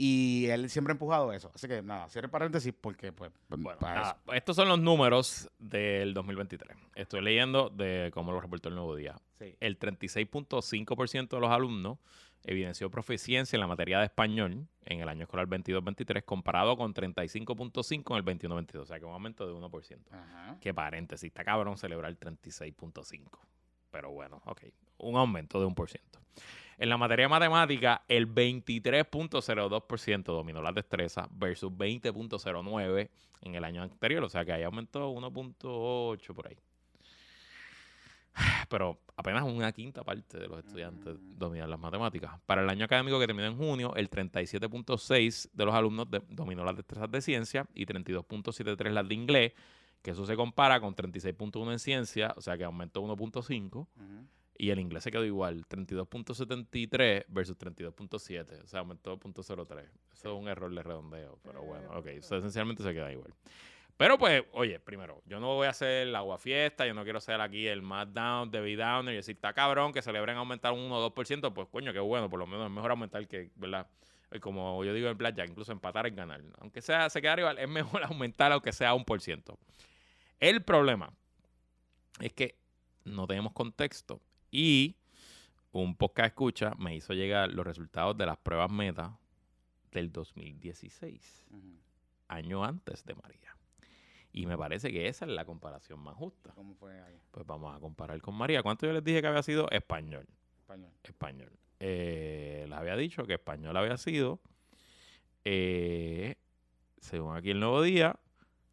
Y 0.00 0.46
él 0.46 0.70
siempre 0.70 0.92
ha 0.92 0.94
empujado 0.94 1.32
eso. 1.32 1.50
Así 1.52 1.66
que 1.66 1.82
nada, 1.82 2.08
cierre 2.08 2.28
paréntesis 2.28 2.72
porque, 2.80 3.12
pues, 3.12 3.32
Bueno, 3.48 3.80
para 3.80 3.94
nada, 4.00 4.18
eso. 4.24 4.32
estos 4.32 4.54
son 4.54 4.68
los 4.68 4.78
números 4.78 5.50
del 5.58 6.14
2023. 6.14 6.76
Estoy 6.94 7.20
leyendo 7.20 7.68
de 7.68 8.12
cómo 8.14 8.30
lo 8.30 8.40
reportó 8.40 8.68
el 8.68 8.76
Nuevo 8.76 8.94
Día. 8.94 9.16
Sí. 9.40 9.56
El 9.58 9.76
36.5% 9.76 11.28
de 11.30 11.40
los 11.40 11.50
alumnos 11.50 11.98
evidenció 12.44 12.88
proficiencia 12.90 13.56
en 13.56 13.60
la 13.60 13.66
materia 13.66 13.98
de 13.98 14.04
español 14.04 14.68
en 14.84 15.00
el 15.00 15.08
año 15.08 15.24
escolar 15.24 15.48
22-23 15.48 16.24
comparado 16.24 16.76
con 16.76 16.94
35.5 16.94 18.10
en 18.12 18.16
el 18.16 18.38
21-22, 18.38 18.76
o 18.78 18.86
sea 18.86 19.00
que 19.00 19.04
un 19.04 19.12
aumento 19.12 19.48
de 19.48 19.52
1%. 19.52 19.98
Ajá. 20.12 20.56
Que 20.60 20.72
paréntesis, 20.72 21.26
está 21.26 21.42
cabrón 21.42 21.76
celebrar 21.76 22.10
el 22.10 22.20
36.5. 22.20 23.26
Pero 23.90 24.10
bueno, 24.12 24.40
ok, 24.44 24.62
un 24.98 25.16
aumento 25.16 25.60
de 25.60 25.66
1%. 25.66 25.98
En 26.78 26.88
la 26.88 26.96
materia 26.96 27.28
matemática, 27.28 28.04
el 28.06 28.32
23.02% 28.32 30.22
dominó 30.22 30.62
las 30.62 30.76
destrezas 30.76 31.26
versus 31.32 31.72
20.09 31.72 33.10
en 33.42 33.54
el 33.56 33.64
año 33.64 33.82
anterior, 33.82 34.22
o 34.22 34.28
sea 34.28 34.44
que 34.44 34.52
ahí 34.52 34.62
aumentó 34.62 35.10
1.8 35.10 36.34
por 36.34 36.46
ahí. 36.46 36.56
Pero 38.68 39.00
apenas 39.16 39.42
una 39.42 39.72
quinta 39.72 40.04
parte 40.04 40.38
de 40.38 40.46
los 40.46 40.60
estudiantes 40.60 41.16
dominan 41.36 41.68
las 41.68 41.80
matemáticas. 41.80 42.38
Para 42.46 42.62
el 42.62 42.70
año 42.70 42.84
académico 42.84 43.18
que 43.18 43.26
terminó 43.26 43.48
en 43.48 43.56
junio, 43.56 43.96
el 43.96 44.08
37.6 44.08 45.50
de 45.52 45.64
los 45.64 45.74
alumnos 45.74 46.06
dominó 46.28 46.64
las 46.64 46.76
destrezas 46.76 47.10
de 47.10 47.20
ciencia 47.20 47.66
y 47.74 47.86
32.73 47.86 48.90
las 48.90 49.08
de 49.08 49.14
inglés, 49.14 49.52
que 50.00 50.12
eso 50.12 50.24
se 50.24 50.36
compara 50.36 50.80
con 50.80 50.94
36.1 50.94 51.72
en 51.72 51.78
ciencia, 51.80 52.32
o 52.36 52.40
sea 52.40 52.56
que 52.56 52.62
aumentó 52.62 53.02
1.5. 53.02 53.72
Ujú. 53.72 53.88
Y 54.60 54.70
el 54.70 54.80
inglés 54.80 55.04
se 55.04 55.12
quedó 55.12 55.24
igual, 55.24 55.64
32.73 55.68 57.26
versus 57.28 57.56
32.7, 57.56 58.64
o 58.64 58.66
sea, 58.66 58.80
aumentó 58.80 59.16
0.03. 59.16 59.88
Eso 60.12 60.12
es 60.12 60.24
un 60.24 60.48
error 60.48 60.74
de 60.74 60.82
redondeo, 60.82 61.38
pero 61.44 61.62
bueno, 61.62 61.96
ok, 61.96 62.06
eso 62.08 62.36
esencialmente 62.36 62.82
se 62.82 62.92
queda 62.92 63.12
igual. 63.12 63.32
Pero 63.96 64.18
pues, 64.18 64.42
oye, 64.52 64.80
primero, 64.80 65.22
yo 65.26 65.38
no 65.38 65.54
voy 65.54 65.68
a 65.68 65.70
hacer 65.70 66.08
la 66.08 66.18
agua 66.18 66.38
fiesta, 66.38 66.86
yo 66.86 66.94
no 66.94 67.04
quiero 67.04 67.20
ser 67.20 67.40
aquí 67.40 67.68
el 67.68 67.82
más 67.82 68.12
down, 68.12 68.50
de 68.50 68.76
downer 68.76 69.14
y 69.14 69.16
decir, 69.18 69.36
está 69.36 69.52
cabrón 69.52 69.92
que 69.92 70.02
celebren 70.02 70.36
aumentar 70.36 70.72
un 70.72 70.80
1 70.80 70.96
o 70.96 71.14
2%, 71.14 71.52
pues 71.52 71.68
coño, 71.68 71.92
qué 71.92 72.00
bueno, 72.00 72.28
por 72.28 72.40
lo 72.40 72.46
menos 72.46 72.66
es 72.66 72.72
mejor 72.72 72.90
aumentar 72.90 73.28
que, 73.28 73.50
¿verdad? 73.54 73.88
Y 74.32 74.40
como 74.40 74.84
yo 74.84 74.92
digo 74.92 75.08
en 75.08 75.16
Blackjack, 75.16 75.50
incluso 75.50 75.70
empatar 75.70 76.06
es 76.08 76.16
ganar. 76.16 76.42
Aunque 76.58 76.82
sea, 76.82 77.08
se 77.10 77.22
queda 77.22 77.38
igual, 77.38 77.58
es 77.58 77.68
mejor 77.68 78.02
aumentar 78.04 78.50
aunque 78.50 78.72
sea 78.72 78.92
un 78.94 79.04
por 79.04 79.20
ciento. 79.20 79.56
El 80.40 80.62
problema 80.62 81.12
es 82.20 82.32
que 82.32 82.56
no 83.04 83.26
tenemos 83.28 83.52
contexto 83.52 84.20
y 84.50 84.96
un 85.72 85.94
podcast 85.96 86.28
escucha 86.28 86.72
me 86.78 86.94
hizo 86.96 87.12
llegar 87.14 87.50
los 87.52 87.66
resultados 87.66 88.16
de 88.16 88.26
las 88.26 88.38
pruebas 88.38 88.70
meta 88.70 89.18
del 89.92 90.10
2016, 90.12 91.46
Ujú. 91.50 91.78
año 92.28 92.64
antes 92.64 93.04
de 93.04 93.14
María. 93.14 93.56
Y 94.32 94.46
me 94.46 94.56
parece 94.58 94.90
que 94.92 95.08
esa 95.08 95.24
es 95.24 95.30
la 95.30 95.44
comparación 95.44 96.00
más 96.00 96.14
justa. 96.14 96.52
¿Cómo 96.54 96.74
fue 96.74 97.00
ahí? 97.00 97.18
Pues 97.30 97.46
vamos 97.46 97.74
a 97.74 97.80
comparar 97.80 98.20
con 98.20 98.34
María. 98.34 98.62
¿Cuánto 98.62 98.86
yo 98.86 98.92
les 98.92 99.02
dije 99.02 99.20
que 99.22 99.26
había 99.26 99.42
sido 99.42 99.70
español? 99.70 100.26
Español. 100.58 100.92
Español. 101.02 101.52
Eh, 101.80 102.66
les 102.68 102.78
había 102.78 102.96
dicho 102.96 103.24
que 103.24 103.34
español 103.34 103.76
había 103.76 103.96
sido, 103.96 104.40
eh, 105.44 106.36
según 107.00 107.36
aquí 107.36 107.50
el 107.50 107.60
nuevo 107.60 107.82
día, 107.82 108.18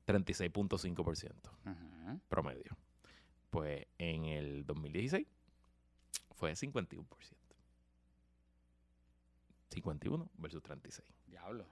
36.5% 0.06 1.52
Ujú. 1.66 2.20
promedio. 2.28 2.78
Pues 3.50 3.86
en 3.98 4.26
el 4.26 4.66
2016 4.66 5.26
fue 6.36 6.52
51%. 6.56 7.06
51 9.72 10.30
versus 10.38 10.62
36. 10.64 11.08
Diablo. 11.28 11.66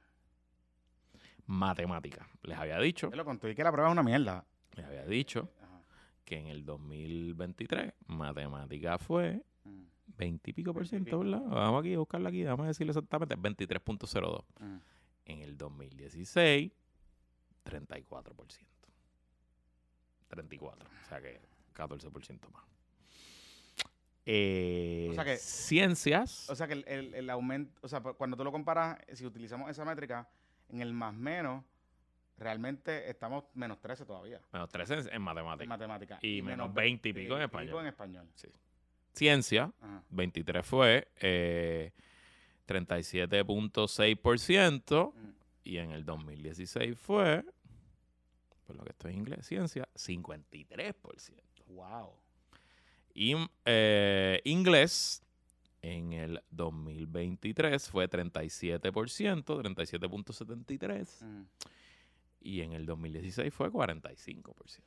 Matemática. 1.46 2.28
Les 2.44 2.58
había 2.58 2.80
dicho, 2.80 3.10
Yo 3.10 3.16
lo 3.16 3.26
conté 3.26 3.54
que 3.56 3.64
la 3.64 3.72
prueba 3.72 3.90
es 3.90 3.94
una 3.94 4.04
mierda. 4.04 4.46
les 4.76 4.86
había 4.86 5.06
dicho 5.06 5.50
Ajá. 5.62 5.82
que 6.26 6.38
en 6.38 6.48
el 6.48 6.66
2023 6.66 7.94
matemática 8.08 8.98
fue 8.98 9.44
Ujú. 9.66 9.86
20 10.18 10.50
y 10.50 10.54
pico 10.54 10.74
por 10.74 10.84
20 10.84 10.96
y 10.96 11.00
ciento. 11.00 11.20
¿verdad? 11.20 11.42
Vamos 11.50 11.82
aquí 11.82 11.94
a 11.94 12.00
buscarla 12.00 12.30
aquí, 12.30 12.44
vamos 12.44 12.64
a 12.66 12.68
decirle 12.68 12.92
exactamente 12.92 13.38
23.02. 13.38 14.40
Ujú. 14.40 14.82
En 15.26 15.40
el 15.42 15.58
2016, 15.58 16.72
34%. 17.66 18.68
34, 20.28 20.90
o 20.90 21.08
sea 21.08 21.22
que 21.22 21.40
14% 21.76 22.50
más. 22.52 22.64
Eh, 24.26 25.10
O 25.12 25.16
sea 25.16 25.26
que- 25.26 25.38
ciencias. 25.38 26.50
O 26.50 26.56
sea 26.56 26.68
que 26.68 26.74
el, 26.74 26.86
el- 26.88 27.14
el 27.14 27.30
aumento, 27.30 27.74
o 27.82 27.88
sea, 27.88 28.02
pu- 28.02 28.16
cuando 28.16 28.38
tú 28.38 28.44
lo 28.44 28.52
comparas, 28.52 28.98
eh, 29.08 29.16
si 29.16 29.26
utilizamos 29.26 29.70
esa 29.70 29.84
métrica, 29.86 30.28
en 30.70 30.82
el 30.82 30.94
más 30.94 31.14
menos, 31.14 31.64
realmente 32.38 33.10
estamos 33.10 33.44
menos 33.54 33.80
13 33.80 34.06
todavía 34.06 34.42
menos 34.52 34.70
13 34.70 34.94
en, 34.94 35.14
en 35.16 35.22
matemática. 35.22 36.20
Y 36.22 36.42
menos 36.42 36.74
20 36.74 37.10
y 37.10 37.14
pico 37.14 37.36
en 37.36 37.44
español. 37.44 37.82
en 37.82 37.88
español. 37.88 38.28
Sí. 38.36 38.48
Ciencia, 39.14 39.72
Ajá. 39.82 40.04
23 40.10 40.66
fue 40.66 41.08
eh, 41.22 41.92
37.6%. 42.68 45.14
Mm. 45.14 45.30
Y 45.66 45.78
en 45.78 45.92
el 45.92 46.04
2016 46.06 46.98
fue, 46.98 47.46
por 48.66 48.76
lo 48.76 48.84
que 48.84 48.90
estoy 48.92 49.14
en 49.14 49.20
inglés, 49.20 49.46
ciencia, 49.46 49.88
53%. 49.96 51.44
Wow. 51.68 52.14
Y 53.14 53.36
eh, 53.66 54.42
inglés, 54.44 55.22
En 55.82 56.14
el 56.14 56.42
2023 56.52 57.90
fue 57.90 58.10
37%, 58.10 58.82
37.73%. 59.44 61.26
Mm. 61.26 61.44
Y 62.42 62.62
en 62.62 62.72
el 62.74 62.86
2016 62.86 63.54
fue 63.54 63.70
45%. 63.70 64.80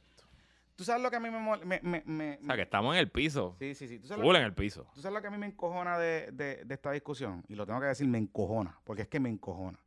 ¿Tú 0.74 0.84
sabes 0.84 1.02
lo 1.02 1.10
que 1.10 1.16
a 1.16 1.20
mí 1.20 1.30
me... 1.30 1.38
me, 1.64 1.80
me- 1.82 2.02
me- 2.06 2.38
O 2.42 2.44
sea, 2.46 2.56
que 2.56 2.62
estamos 2.62 2.94
en 2.94 3.00
el 3.00 3.10
piso. 3.10 3.56
sí, 3.58 3.74
sí, 3.74 3.88
sí. 3.88 3.98
¿Tú 3.98 4.06
sabes, 4.08 4.22
Full 4.24 4.36
en 4.36 4.42
el 4.42 4.52
piso. 4.54 4.86
tú 4.94 5.00
sabes 5.00 5.14
lo 5.14 5.20
que 5.22 5.28
a 5.28 5.30
mí 5.30 5.38
me 5.38 5.46
encojona 5.46 5.98
de, 5.98 6.30
de- 6.32 6.64
de 6.64 6.74
esta 6.74 6.90
discusión? 6.92 7.44
Y 7.48 7.54
lo 7.54 7.64
tengo 7.66 7.80
que 7.80 7.86
decir, 7.86 8.06
me 8.08 8.18
encojona. 8.18 8.78
Porque 8.84 9.02
es 9.02 9.08
que 9.08 9.20
me 9.20 9.28
encojona. 9.30 9.78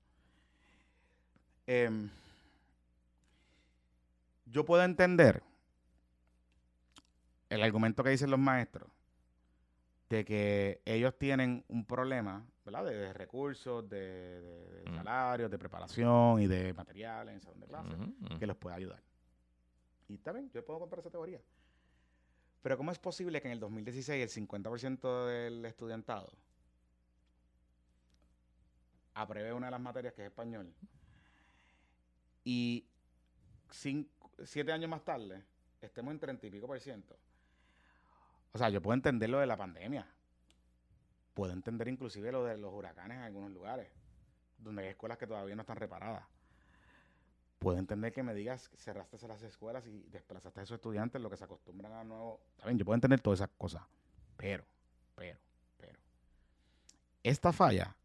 Em, 1.67 2.09
yo 4.45 4.65
puedo 4.65 4.83
entender 4.83 5.43
el 7.49 7.63
argumento 7.63 8.03
que 8.03 8.11
dicen 8.11 8.29
los 8.29 8.39
maestros 8.39 8.89
de 10.09 10.25
que 10.25 10.81
ellos 10.85 11.17
tienen 11.17 11.63
un 11.67 11.85
problema, 11.85 12.47
¿verdad? 12.65 12.85
De, 12.85 12.95
de 12.95 13.13
recursos, 13.13 13.87
de, 13.89 14.41
de- 14.41 14.69
de 14.83 14.89
Mm. 14.91 14.95
salarios, 14.95 15.51
de 15.51 15.59
preparación 15.59 16.41
y 16.41 16.47
de 16.47 16.73
materiales 16.73 17.35
en 17.35 17.41
salón 17.41 17.59
de 17.59 17.67
clases 17.67 17.97
que 18.39 18.47
los 18.47 18.57
pueda 18.57 18.75
ayudar. 18.75 19.03
Y 20.07 20.15
está 20.15 20.31
bien, 20.31 20.49
yo 20.51 20.65
puedo 20.65 20.79
comprar 20.79 20.99
esa 21.01 21.11
teoría. 21.11 21.39
Pero 22.61 22.75
¿cómo 22.77 22.91
es 22.91 22.97
posible 22.99 23.39
que 23.41 23.47
en 23.47 23.53
el 23.53 23.59
2016 23.59 24.21
el 24.37 24.47
50% 24.47 25.27
del 25.27 25.63
estudiantado 25.65 26.31
apruebe 29.13 29.53
una 29.53 29.67
de 29.67 29.71
las 29.71 29.81
materias 29.81 30.13
que 30.13 30.21
es 30.23 30.27
español 30.29 30.73
y 32.43 32.85
cinco- 33.69 34.31
siete 34.43 34.71
años 34.71 34.89
más 34.89 35.03
tarde 35.03 35.43
estemos 35.81 36.11
en 36.13 36.19
30 36.19 36.47
y 36.47 36.51
pico 36.51 36.67
por 36.67 36.79
ciento? 36.79 37.17
O 38.51 38.57
sea, 38.57 38.69
yo 38.69 38.81
puedo 38.81 38.95
entender 38.95 39.29
lo 39.29 39.39
de 39.39 39.45
la 39.45 39.57
pandemia. 39.57 40.07
Puedo 41.33 41.53
entender 41.53 41.87
inclusive 41.87 42.31
lo 42.31 42.45
de 42.45 42.57
los 42.57 42.73
huracanes 42.73 43.17
en 43.17 43.23
algunos 43.23 43.51
lugares, 43.51 43.89
donde 44.57 44.83
hay 44.83 44.89
escuelas 44.89 45.17
que 45.17 45.27
todavía 45.27 45.55
no 45.55 45.61
están 45.61 45.77
reparadas 45.77 46.23
puedo 47.59 47.77
entender 47.77 48.13
que 48.13 48.23
me 48.23 48.33
digas 48.33 48.69
que 48.69 48.77
cerraste 48.77 49.27
las 49.27 49.43
escuelas 49.43 49.85
y 49.85 50.03
desplazaste 50.09 50.61
a 50.61 50.63
esos 50.63 50.75
estudiantes, 50.75 51.21
lo 51.21 51.29
que 51.29 51.37
se 51.37 51.43
acostumbran 51.43 51.91
a 51.91 52.03
nuevo. 52.03 52.39
Está 52.51 52.65
bien, 52.65 52.79
yo 52.79 52.85
puedo 52.85 52.95
entender 52.95 53.19
todas 53.19 53.41
esas 53.41 53.49
cosas. 53.57 53.83
Pero, 54.37 54.63
pero, 55.15 55.37
pero. 55.77 55.99
Esta 57.21 57.51
falla 57.51 57.95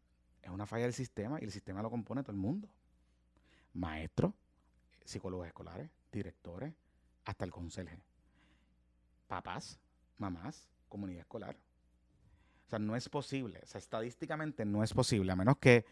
es 0.43 0.49
una 0.49 0.65
falla 0.65 0.83
del 0.83 0.93
sistema 0.93 1.39
y 1.39 1.45
el 1.45 1.51
sistema 1.51 1.81
lo 1.81 1.89
compone 1.89 2.21
todo 2.21 2.33
el 2.33 2.37
mundo. 2.37 2.67
Maestros, 3.73 4.33
psicólogos 5.05 5.47
escolares, 5.47 5.89
directores, 6.11 6.73
hasta 7.23 7.45
el 7.45 7.51
conserje. 7.51 7.99
Papás, 9.27 9.79
mamás, 10.17 10.69
comunidad 10.89 11.21
escolar. 11.21 11.55
O 12.65 12.69
sea, 12.69 12.79
no 12.79 12.95
es 12.95 13.09
posible. 13.09 13.59
O 13.63 13.67
sea, 13.67 13.79
estadísticamente 13.79 14.65
no 14.65 14.83
es 14.83 14.93
posible, 14.93 15.31
a 15.31 15.35
menos 15.35 15.57
que 15.57 15.85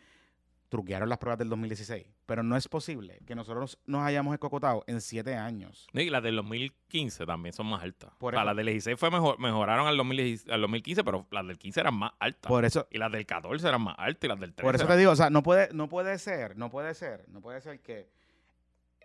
truquearon 0.70 1.08
las 1.08 1.20
pruebas 1.20 1.38
del 1.38 1.50
2016. 1.50 2.04
Pero 2.26 2.42
no 2.42 2.58
es 2.58 2.68
posible 2.68 3.20
que 3.28 3.36
nosotros 3.36 3.78
nos 3.86 4.02
hayamos 4.02 4.34
escocotado 4.34 4.84
en 4.88 5.02
siete 5.02 5.36
años. 5.36 5.88
Y 5.94 6.10
las 6.10 6.24
del 6.24 6.36
2015 6.38 7.28
también 7.28 7.54
son 7.54 7.68
más 7.68 7.84
altas. 7.84 8.12
Por 8.18 8.34
o 8.34 8.38
sea, 8.38 8.42
eso- 8.42 8.46
las 8.48 8.58
del 8.58 8.66
16 8.66 9.00
fue 9.00 9.12
mejor, 9.12 9.38
mejoraron 9.40 9.86
al, 9.86 9.96
2016 9.98 10.52
al 10.52 10.62
2015, 10.62 11.04
pero 11.04 11.28
las 11.30 11.46
del 11.46 11.60
15 11.60 11.80
eran 11.80 11.94
más 11.94 12.14
altas. 12.20 12.50
Por 12.50 12.66
eso, 12.66 12.88
y 12.90 12.98
las 12.98 13.12
del 13.12 13.26
14 13.28 13.68
eran 13.68 13.84
más 13.84 13.96
altas 14.00 14.24
y 14.24 14.28
las 14.30 14.40
del 14.40 14.54
13 14.56 14.66
por 14.66 14.76
eso 14.76 14.88
te 14.88 14.98
digo, 14.98 15.12
o 15.12 15.16
sea, 15.16 15.30
no 15.30 15.44
puede, 15.44 15.72
no 15.74 15.88
puede 15.90 16.18
ser, 16.18 16.58
no 16.58 16.72
puede 16.72 16.96
ser, 16.96 17.26
no 17.30 17.40
puede 17.40 17.62
ser 17.62 17.80
que 17.80 18.10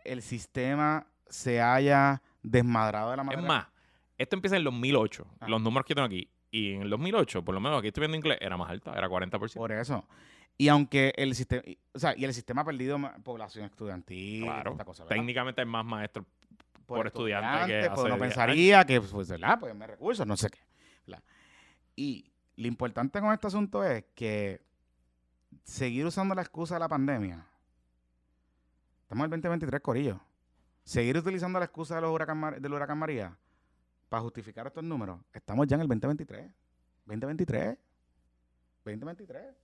el 0.04 0.22
sistema 0.22 1.06
se 1.28 1.60
haya 1.60 2.22
desmadrado 2.42 3.10
de 3.10 3.16
la 3.18 3.22
Es 3.24 3.26
manera. 3.26 3.46
más, 3.46 3.66
esto 4.18 4.36
empieza 4.36 4.56
en 4.56 4.60
el 4.60 4.64
2008. 4.64 5.26
Ajá. 5.36 5.48
Los 5.48 5.62
números 5.62 5.86
que 5.86 5.94
tengo 5.94 6.06
aquí. 6.06 6.28
Y 6.50 6.74
en 6.74 6.82
el 6.82 6.90
2008, 6.90 7.44
por 7.44 7.54
lo 7.54 7.60
menos 7.60 7.78
aquí 7.78 7.88
estoy 7.88 8.02
viendo 8.02 8.16
inglés, 8.16 8.38
era 8.40 8.56
más 8.56 8.70
alta, 8.70 8.92
era 8.92 9.08
40%. 9.08 9.54
Por 9.54 9.72
eso. 9.72 10.06
Y 10.56 10.68
aunque 10.68 11.12
el 11.16 11.34
sistema, 11.34 11.62
o 11.92 11.98
sea, 11.98 12.14
y 12.16 12.24
el 12.24 12.34
sistema 12.34 12.62
ha 12.62 12.64
perdido 12.64 12.98
población 13.22 13.66
estudiantil, 13.66 14.42
claro. 14.42 14.72
esta 14.72 14.84
cosa. 14.84 15.06
Técnicamente 15.06 15.60
hay 15.60 15.66
más 15.66 15.84
maestros 15.84 16.26
por 16.84 17.06
estudiante 17.06 17.66
que 17.66 17.78
pues 17.80 17.90
hace 17.90 18.00
uno 18.00 18.16
10 18.16 18.20
pensaría 18.20 18.84
que, 18.84 19.00
pues, 19.00 19.28
¿verdad? 19.28 19.60
Pues 19.60 19.74
me 19.74 19.86
recursos, 19.86 20.26
no 20.26 20.36
sé 20.36 20.48
qué. 20.50 20.58
¿verdad? 21.06 21.22
Y 21.94 22.32
lo 22.56 22.66
importante 22.66 23.20
con 23.20 23.32
este 23.32 23.46
asunto 23.46 23.84
es 23.84 24.04
que 24.14 24.62
seguir 25.62 26.06
usando 26.06 26.34
la 26.34 26.42
excusa 26.42 26.74
de 26.74 26.80
la 26.80 26.88
pandemia. 26.88 27.46
Estamos 29.02 29.20
en 29.20 29.24
el 29.26 29.30
2023, 29.30 29.80
Corillo. 29.80 30.20
Seguir 30.82 31.18
utilizando 31.18 31.58
la 31.58 31.66
excusa 31.66 31.96
de 31.96 32.00
los 32.00 32.10
huracán 32.10 32.60
del 32.60 32.72
huracán 32.72 32.98
María 32.98 33.36
para 34.08 34.22
justificar 34.22 34.66
estos 34.66 34.84
números. 34.84 35.20
Estamos 35.32 35.66
ya 35.66 35.76
en 35.76 35.82
el 35.82 35.88
2023. 35.88 36.50
2023. 37.04 37.78
2023. 38.84 39.54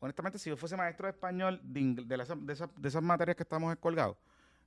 Honestamente, 0.00 0.38
si 0.38 0.50
yo 0.50 0.56
fuese 0.56 0.76
maestro 0.76 1.06
de 1.06 1.12
español 1.12 1.60
de, 1.62 2.26
esas 2.82 3.02
materias 3.02 3.36
que 3.36 3.44
estamos 3.44 3.74
colgados, 3.76 4.16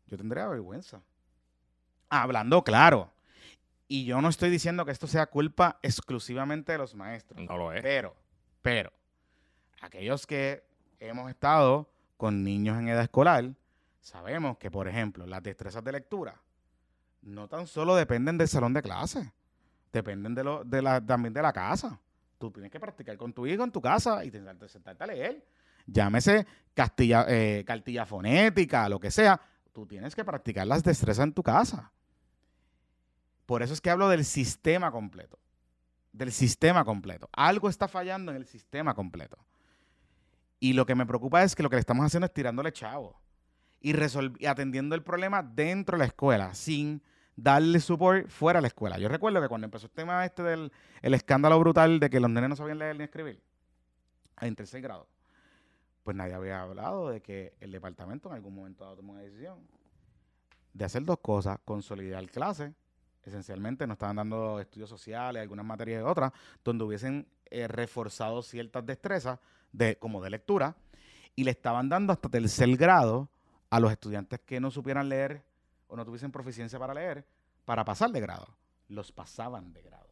yo 0.07 0.17
tendría 0.17 0.47
vergüenza. 0.47 1.01
Hablando 2.09 2.63
claro. 2.63 3.11
Y 3.87 4.05
yo 4.05 4.21
no 4.21 4.29
estoy 4.29 4.49
diciendo 4.49 4.85
que 4.85 4.91
esto 4.91 5.07
sea 5.07 5.27
culpa 5.27 5.77
exclusivamente 5.81 6.71
de 6.71 6.77
los 6.77 6.95
maestros. 6.95 7.41
No 7.41 7.57
lo 7.57 7.73
es. 7.73 7.81
Pero, 7.81 8.15
pero, 8.61 8.91
aquellos 9.81 10.25
que 10.25 10.63
hemos 10.99 11.29
estado 11.29 11.89
con 12.17 12.43
niños 12.43 12.79
en 12.79 12.87
edad 12.87 13.03
escolar, 13.03 13.53
sabemos 13.99 14.57
que, 14.57 14.71
por 14.71 14.87
ejemplo, 14.87 15.27
las 15.27 15.43
destrezas 15.43 15.83
de 15.83 15.91
lectura 15.91 16.41
no 17.25 17.47
tan 17.47 17.67
solo 17.67 17.95
dependen 17.95 18.37
del 18.37 18.47
salón 18.47 18.73
de 18.73 18.81
clase, 18.81 19.33
dependen 19.91 20.35
de 20.35 20.43
lo, 20.43 20.63
de 20.63 20.81
la, 20.81 21.03
también 21.03 21.33
de 21.33 21.41
la 21.41 21.51
casa. 21.51 21.99
Tú 22.37 22.51
tienes 22.51 22.71
que 22.71 22.79
practicar 22.79 23.17
con 23.17 23.33
tu 23.33 23.47
hijo 23.47 23.63
en 23.63 23.71
tu 23.71 23.81
casa 23.81 24.23
y 24.23 24.31
que 24.31 24.41
sentarte 24.67 25.03
a 25.03 25.07
leer. 25.07 25.45
Llámese 25.87 26.45
castilla, 26.73 27.25
eh, 27.27 27.63
cartilla 27.65 28.05
fonética, 28.05 28.87
lo 28.89 28.99
que 28.99 29.09
sea. 29.09 29.39
Tú 29.73 29.85
tienes 29.85 30.15
que 30.15 30.23
practicar 30.23 30.67
las 30.67 30.83
destrezas 30.83 31.23
en 31.23 31.33
tu 31.33 31.43
casa. 31.43 31.91
Por 33.45 33.61
eso 33.61 33.73
es 33.73 33.81
que 33.81 33.89
hablo 33.89 34.07
del 34.09 34.25
sistema 34.25 34.91
completo. 34.91 35.39
Del 36.11 36.31
sistema 36.31 36.85
completo. 36.85 37.29
Algo 37.33 37.69
está 37.69 37.87
fallando 37.87 38.31
en 38.31 38.37
el 38.37 38.45
sistema 38.45 38.93
completo. 38.93 39.37
Y 40.59 40.73
lo 40.73 40.85
que 40.85 40.95
me 40.95 41.05
preocupa 41.05 41.43
es 41.43 41.55
que 41.55 41.63
lo 41.63 41.69
que 41.69 41.75
le 41.75 41.81
estamos 41.81 42.05
haciendo 42.05 42.25
es 42.25 42.33
tirándole 42.33 42.71
chavo. 42.71 43.19
Y, 43.81 43.93
y 44.39 44.45
atendiendo 44.45 44.95
el 44.95 45.03
problema 45.03 45.43
dentro 45.43 45.97
de 45.97 45.99
la 45.99 46.05
escuela, 46.05 46.53
sin 46.55 47.01
darle 47.35 47.79
support 47.79 48.27
fuera 48.29 48.59
de 48.59 48.63
la 48.63 48.67
escuela. 48.67 48.97
Yo 48.97 49.09
recuerdo 49.09 49.41
que 49.41 49.47
cuando 49.47 49.65
empezó 49.65 49.87
el 49.87 49.91
tema 49.91 50.25
este 50.25 50.43
del 50.43 50.71
el 51.01 51.13
escándalo 51.13 51.59
brutal 51.59 51.99
de 51.99 52.09
que 52.09 52.19
los 52.19 52.29
nenes 52.29 52.49
no 52.49 52.55
sabían 52.55 52.79
leer 52.79 52.97
ni 52.97 53.03
escribir, 53.03 53.41
en 54.41 54.55
tercer 54.55 54.81
grado, 54.81 55.07
pues 56.03 56.15
nadie 56.15 56.33
había 56.33 56.61
hablado 56.61 57.09
de 57.09 57.21
que 57.21 57.55
el 57.59 57.71
departamento 57.71 58.29
en 58.29 58.35
algún 58.35 58.55
momento 58.55 58.83
dado 58.83 58.97
tomó 58.97 59.13
una 59.13 59.21
decisión 59.21 59.59
de 60.73 60.85
hacer 60.85 61.03
dos 61.05 61.19
cosas, 61.19 61.57
consolidar 61.63 62.29
clases, 62.29 62.73
esencialmente 63.23 63.87
nos 63.87 63.95
estaban 63.95 64.17
dando 64.17 64.59
estudios 64.59 64.89
sociales, 64.89 65.41
algunas 65.41 65.65
materias 65.65 66.01
y 66.01 66.03
otras, 66.03 66.33
donde 66.63 66.83
hubiesen 66.83 67.27
eh, 67.45 67.67
reforzado 67.67 68.43
ciertas 68.43 68.85
destrezas, 68.85 69.39
de, 69.71 69.97
como 69.97 70.21
de 70.21 70.29
lectura, 70.29 70.75
y 71.35 71.43
le 71.43 71.51
estaban 71.51 71.89
dando 71.89 72.13
hasta 72.13 72.29
tercer 72.29 72.75
grado 72.77 73.29
a 73.69 73.79
los 73.79 73.91
estudiantes 73.91 74.39
que 74.41 74.59
no 74.59 74.69
supieran 74.69 75.09
leer 75.09 75.43
o 75.87 75.95
no 75.95 76.05
tuviesen 76.05 76.31
proficiencia 76.31 76.79
para 76.79 76.93
leer, 76.93 77.25
para 77.65 77.83
pasar 77.85 78.11
de 78.11 78.21
grado. 78.21 78.47
Los 78.87 79.11
pasaban 79.11 79.73
de 79.73 79.81
grado. 79.81 80.09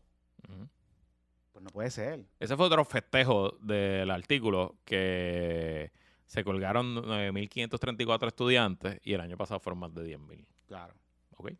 Pues 1.51 1.63
no 1.63 1.69
puede 1.69 1.91
ser. 1.91 2.25
Ese 2.39 2.57
fue 2.57 2.65
otro 2.65 2.83
festejo 2.83 3.51
del 3.61 4.09
artículo 4.09 4.77
que 4.85 5.91
se 6.25 6.43
colgaron 6.43 6.95
9.534 6.95 8.27
estudiantes 8.27 8.99
y 9.03 9.13
el 9.13 9.21
año 9.21 9.37
pasado 9.37 9.59
fueron 9.59 9.79
más 9.79 9.93
de 9.93 10.17
10.000. 10.17 10.45
Claro. 10.67 10.93
¿Ok? 11.37 11.51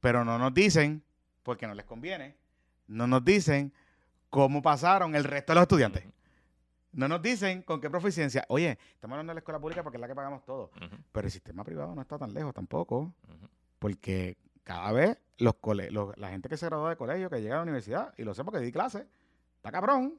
Pero 0.00 0.24
no 0.24 0.38
nos 0.38 0.52
dicen, 0.52 1.04
porque 1.42 1.66
no 1.66 1.74
les 1.74 1.84
conviene, 1.84 2.36
no 2.88 3.06
nos 3.06 3.24
dicen 3.24 3.72
cómo 4.28 4.60
pasaron 4.60 5.14
el 5.14 5.24
resto 5.24 5.52
de 5.52 5.54
los 5.54 5.62
estudiantes. 5.62 6.04
No 6.92 7.06
nos 7.08 7.20
dicen 7.22 7.62
con 7.62 7.80
qué 7.80 7.90
proficiencia. 7.90 8.44
Oye, 8.48 8.78
estamos 8.94 9.14
hablando 9.14 9.30
de 9.30 9.34
la 9.34 9.40
escuela 9.40 9.60
pública 9.60 9.82
porque 9.82 9.96
es 9.98 10.00
la 10.00 10.08
que 10.08 10.14
pagamos 10.14 10.44
todo. 10.44 10.70
Pero 11.12 11.26
el 11.26 11.30
sistema 11.30 11.62
privado 11.64 11.94
no 11.94 12.00
está 12.02 12.18
tan 12.18 12.32
lejos 12.32 12.54
tampoco. 12.54 13.14
Porque 13.78 14.36
cada 14.64 14.90
vez 14.92 15.18
los 15.38 15.54
cole- 15.56 15.90
los- 15.90 16.16
la 16.18 16.30
gente 16.30 16.48
que 16.48 16.56
se 16.56 16.66
gradúa 16.66 16.90
de 16.90 16.96
colegio, 16.96 17.30
que 17.30 17.40
llega 17.40 17.54
a 17.54 17.58
la 17.58 17.62
universidad, 17.62 18.12
y 18.16 18.24
lo 18.24 18.34
sé 18.34 18.42
porque 18.44 18.58
di 18.60 18.72
clase, 18.72 19.06
está 19.56 19.70
cabrón. 19.70 20.18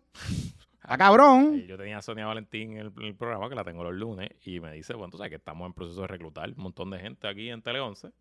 Está 0.81 0.97
cabrón. 0.97 1.55
Y 1.57 1.65
Yo 1.67 1.77
tenía 1.77 1.97
a 1.97 2.01
Sonia 2.01 2.25
Valentín 2.25 2.71
en 2.71 2.77
el, 2.77 2.93
en 2.97 3.03
el 3.03 3.15
programa, 3.15 3.49
que 3.49 3.55
la 3.55 3.63
tengo 3.65 3.83
los 3.83 3.93
lunes, 3.93 4.29
y 4.45 4.59
me 4.61 4.71
dice, 4.71 4.93
bueno, 4.93 5.11
tú 5.11 5.17
sabes 5.17 5.29
que 5.31 5.35
estamos 5.35 5.65
en 5.67 5.73
proceso 5.73 6.01
de 6.01 6.07
reclutar 6.07 6.49
un 6.49 6.63
montón 6.63 6.89
de 6.91 6.99
gente 6.99 7.27
aquí 7.27 7.49
en 7.49 7.61
Tele 7.61 7.79
11. 7.81 8.11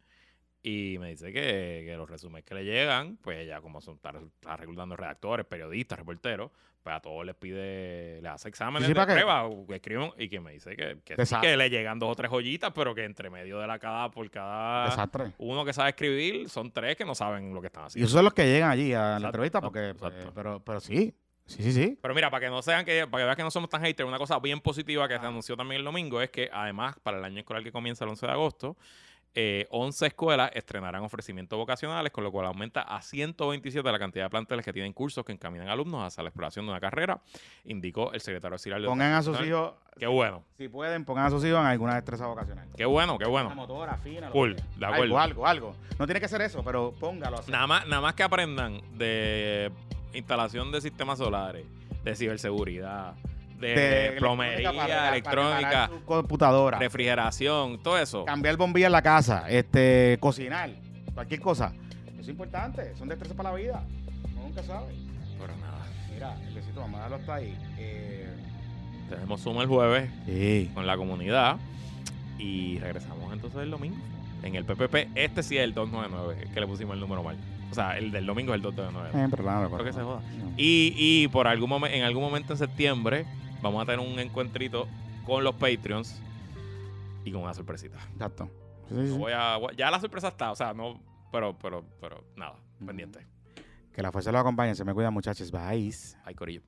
Y 0.63 0.97
me 0.99 1.11
dice 1.11 1.33
que, 1.33 1.83
que 1.87 1.95
los 1.97 2.11
resúmenes 2.11 2.45
que 2.45 2.55
le 2.55 2.65
llegan, 2.65 3.17
pues 3.23 3.39
ella 3.39 3.61
como 3.61 3.81
son, 3.81 3.95
está, 3.95 4.11
está 4.11 4.57
reclutando 4.57 4.97
redactores, 4.97 5.47
periodistas, 5.47 5.99
reporteros, 5.99 6.51
pues 6.83 6.97
a 6.97 7.01
todos 7.01 7.25
les 7.25 7.35
pide, 7.37 8.21
le 8.21 8.29
hace 8.29 8.49
exámenes 8.49 8.89
Sí, 8.89 8.93
de 8.95 9.05
prueba, 9.07 9.45
o 9.45 9.73
escriben, 9.73 10.11
y 10.19 10.29
que 10.29 10.41
me 10.41 10.53
dice 10.53 10.75
que, 10.77 10.99
que, 11.05 11.15
sí, 11.15 11.35
Desa- 11.35 11.41
que 11.41 11.57
le 11.57 11.71
llegan 11.71 11.99
dos 12.01 12.11
o 12.11 12.15
tres 12.17 12.31
joyitas, 12.31 12.73
pero 12.75 12.93
que 12.95 13.05
entre 13.05 13.31
medio 13.31 13.61
de 13.61 13.67
la 13.69 13.79
cada, 13.79 14.11
por 14.11 14.29
cada 14.31 14.87
Desastre. 14.91 15.33
uno 15.39 15.65
que 15.65 15.73
sabe 15.73 15.91
escribir, 15.91 16.49
son 16.49 16.73
tres 16.73 16.97
que 16.97 17.05
no 17.05 17.15
saben 17.15 17.55
lo 17.55 17.61
que 17.61 17.69
están 17.69 17.85
Y 17.85 17.87
haciendo. 17.87 18.07
esos 18.07 18.17
son 18.17 18.25
los 18.25 18.35
que 18.35 18.45
llegan 18.47 18.71
allí 18.71 18.93
a 18.95 19.19
la 19.21 19.27
entrevista 19.29 19.61
porque, 19.61 19.95
pues, 19.99 20.13
pero, 20.35 20.61
pero 20.65 20.81
sí, 20.81 21.15
Sí, 21.47 21.63
sí, 21.63 21.73
sí. 21.73 21.99
Pero 22.03 22.15
mira, 22.15 22.29
para 22.31 22.45
que 22.45 22.51
no 22.51 22.61
sean 22.61 22.85
que, 22.85 23.07
para 23.07 23.23
que 23.23 23.25
veas 23.25 23.37
que 23.37 23.43
no 23.43 23.51
somos 23.51 23.71
tan 23.71 23.81
haters, 23.81 24.07
una 24.07 24.19
cosa 24.19 24.39
bien 24.39 24.61
positiva 24.61 25.09
que 25.09 25.19
se 25.19 25.25
anunció 25.25 25.57
también 25.57 25.79
el 25.79 25.85
domingo 25.87 26.21
es 26.21 26.29
que 26.29 26.51
además 26.53 26.97
para 27.03 27.17
el 27.17 27.25
año 27.25 27.39
escolar 27.39 27.63
que 27.63 27.73
comienza 27.73 28.05
el 28.05 28.11
11 28.11 28.27
de 28.27 28.33
agosto, 28.33 28.77
eh, 29.41 29.69
11 29.71 30.09
escuelas 30.09 30.51
estrenarán 30.53 31.05
ofrecimientos 31.05 31.57
vocacionales, 31.57 32.11
con 32.11 32.25
lo 32.25 32.33
cual 32.33 32.47
aumenta 32.47 32.83
a 32.83 33.01
127 33.01 33.93
la 33.93 33.97
cantidad 34.01 34.25
de 34.25 34.31
planteles 34.31 34.65
que 34.65 34.73
tienen 34.73 34.93
cursos 34.93 35.25
que 35.25 35.31
encaminan 35.31 35.69
alumnos 35.69 36.05
hacia 36.05 36.25
la 36.25 36.31
exploración 36.31 36.67
de 36.67 36.73
una 36.73 36.81
carrera, 36.81 37.21
indicó 37.65 38.13
el 38.13 38.21
secretario 38.21 38.59
de 38.59 38.87
Pongan 38.89 39.13
a 39.13 39.23
sus 39.23 39.41
hijos, 39.43 39.75
Qué 39.97 40.09
bueno, 40.09 40.43
si 40.57 40.69
pueden, 40.69 41.05
pongan 41.05 41.27
a 41.27 41.31
sus 41.31 41.45
hijos 41.45 41.61
en 41.61 41.67
alguna 41.67 41.95
destreza 41.95 42.27
vocacional. 42.27 42.67
qué 42.77 42.85
bueno, 42.85 43.17
qué 43.17 43.29
bueno. 43.29 43.55
motora, 43.55 43.97
fina, 43.99 44.29
Cool, 44.31 44.57
de 44.57 44.87
acuerdo. 44.87 45.17
Algo, 45.17 45.19
algo, 45.21 45.47
algo. 45.47 45.77
No 46.01 46.07
tiene 46.09 46.21
que 46.21 46.27
ser 46.27 46.43
eso, 46.43 46.65
pero 46.65 46.93
póngalo 46.99 47.39
así. 47.39 47.53
Nada 47.53 47.69
más, 47.69 47.87
nada 47.87 48.03
más 48.03 48.15
que 48.15 48.25
aprendan 48.25 48.81
de 48.99 49.71
instalación 50.15 50.73
de 50.73 50.81
sistemas 50.81 51.19
solares, 51.19 51.65
de 52.03 52.17
ciberseguridad, 52.17 53.15
de, 53.61 54.15
plomería, 54.19 54.73
para- 54.73 55.09
electrónica, 55.11 55.91
computadora. 56.05 56.79
refrigeración, 56.79 57.83
todo 57.83 57.99
eso. 57.99 58.25
cambiar 58.25 58.57
bombilla 58.57 58.87
en 58.87 58.93
la 58.93 59.03
casa, 59.03 59.45
este, 59.49 60.17
cocinar, 60.21 60.71
cualquier 61.15 61.41
cosa. 61.41 61.73
Eso 62.13 62.21
es 62.23 62.29
importante, 62.29 62.95
son 62.97 63.09
destrezas 63.09 63.37
para 63.37 63.51
la 63.51 63.57
vida. 63.57 63.83
Uno 64.35 64.43
nunca 64.49 64.63
sabe. 64.63 64.95
Pero 65.41 65.57
nada, 65.57 65.85
Mira, 66.13 66.35
el 66.49 66.55
besito, 66.55 66.81
vamos 66.81 66.95
a 67.01 67.05
dejarlo 67.05 67.17
hasta 67.17 67.35
ahí. 67.35 67.57
Eh, 67.79 68.29
tenemos 69.09 69.41
Zoom 69.43 69.61
el 69.61 69.67
jueves 69.69 70.11
sí. 70.27 70.71
con 70.75 70.87
la 70.87 70.97
comunidad 70.97 71.57
y 72.39 72.79
regresamos 72.79 73.33
entonces 73.33 73.61
el 73.61 73.71
domingo. 73.71 73.97
En 74.43 74.55
el 74.55 74.65
PPP, 74.65 75.09
este 75.17 75.43
sí 75.43 75.57
es 75.59 75.65
el 75.65 75.75
299, 75.75 76.45
es 76.45 76.51
que 76.55 76.61
le 76.61 76.67
pusimos 76.67 76.95
el 76.95 77.01
número 77.01 77.23
mal. 77.25 77.37
O 77.71 77.75
sea, 77.75 77.99
el 77.99 78.13
del 78.13 78.25
domingo 78.25 78.53
es 78.53 78.57
el 78.57 78.63
299. 78.63 79.25
Eh, 79.25 79.29
pero 79.31 79.43
nada, 79.43 79.67
Creo 79.69 79.85
que 79.85 79.93
se 79.93 80.01
joda. 80.01 80.21
No. 80.39 80.53
Y, 80.57 80.95
y 80.97 81.29
por 81.29 81.49
algún 81.49 81.71
momen- 81.71 81.91
en 81.93 82.05
algún 82.05 82.23
momento 82.23 82.53
en 82.53 82.59
septiembre 82.59 83.27
vamos 83.63 83.83
a 83.83 83.87
tener 83.87 84.01
un 84.07 84.19
encuentrito 84.19 84.87
con 85.25 85.45
los 85.45 85.55
Patreons 85.57 86.21
y 87.25 87.33
con 87.33 87.43
una 87.43 87.55
sorpresita. 87.55 87.99
Exacto. 88.13 88.51
Sí, 88.89 88.95
sí, 88.95 89.01
No 89.01 89.07
sí. 89.15 89.19
voy 89.19 89.33
a, 89.35 89.59
ya 89.77 89.91
la 89.91 90.01
sorpresa 90.01 90.29
está, 90.29 90.51
o 90.53 90.57
sea, 90.57 90.73
no, 90.73 91.01
pero, 91.31 91.57
pero, 91.59 91.85
pero, 92.01 92.25
nada, 92.37 92.55
Mm. 92.81 92.87
pendiente. 92.87 93.27
Que 93.93 94.03
la 94.03 94.13
fuerza 94.13 94.31
los 94.31 94.41
acompañe. 94.41 94.75
Se 94.77 94.85
me 94.85 94.95
cuidan, 94.95 95.13
muchachos. 95.13 95.51
Bye. 95.51 95.93
Ay, 96.25 96.35
Corillo. 96.35 96.63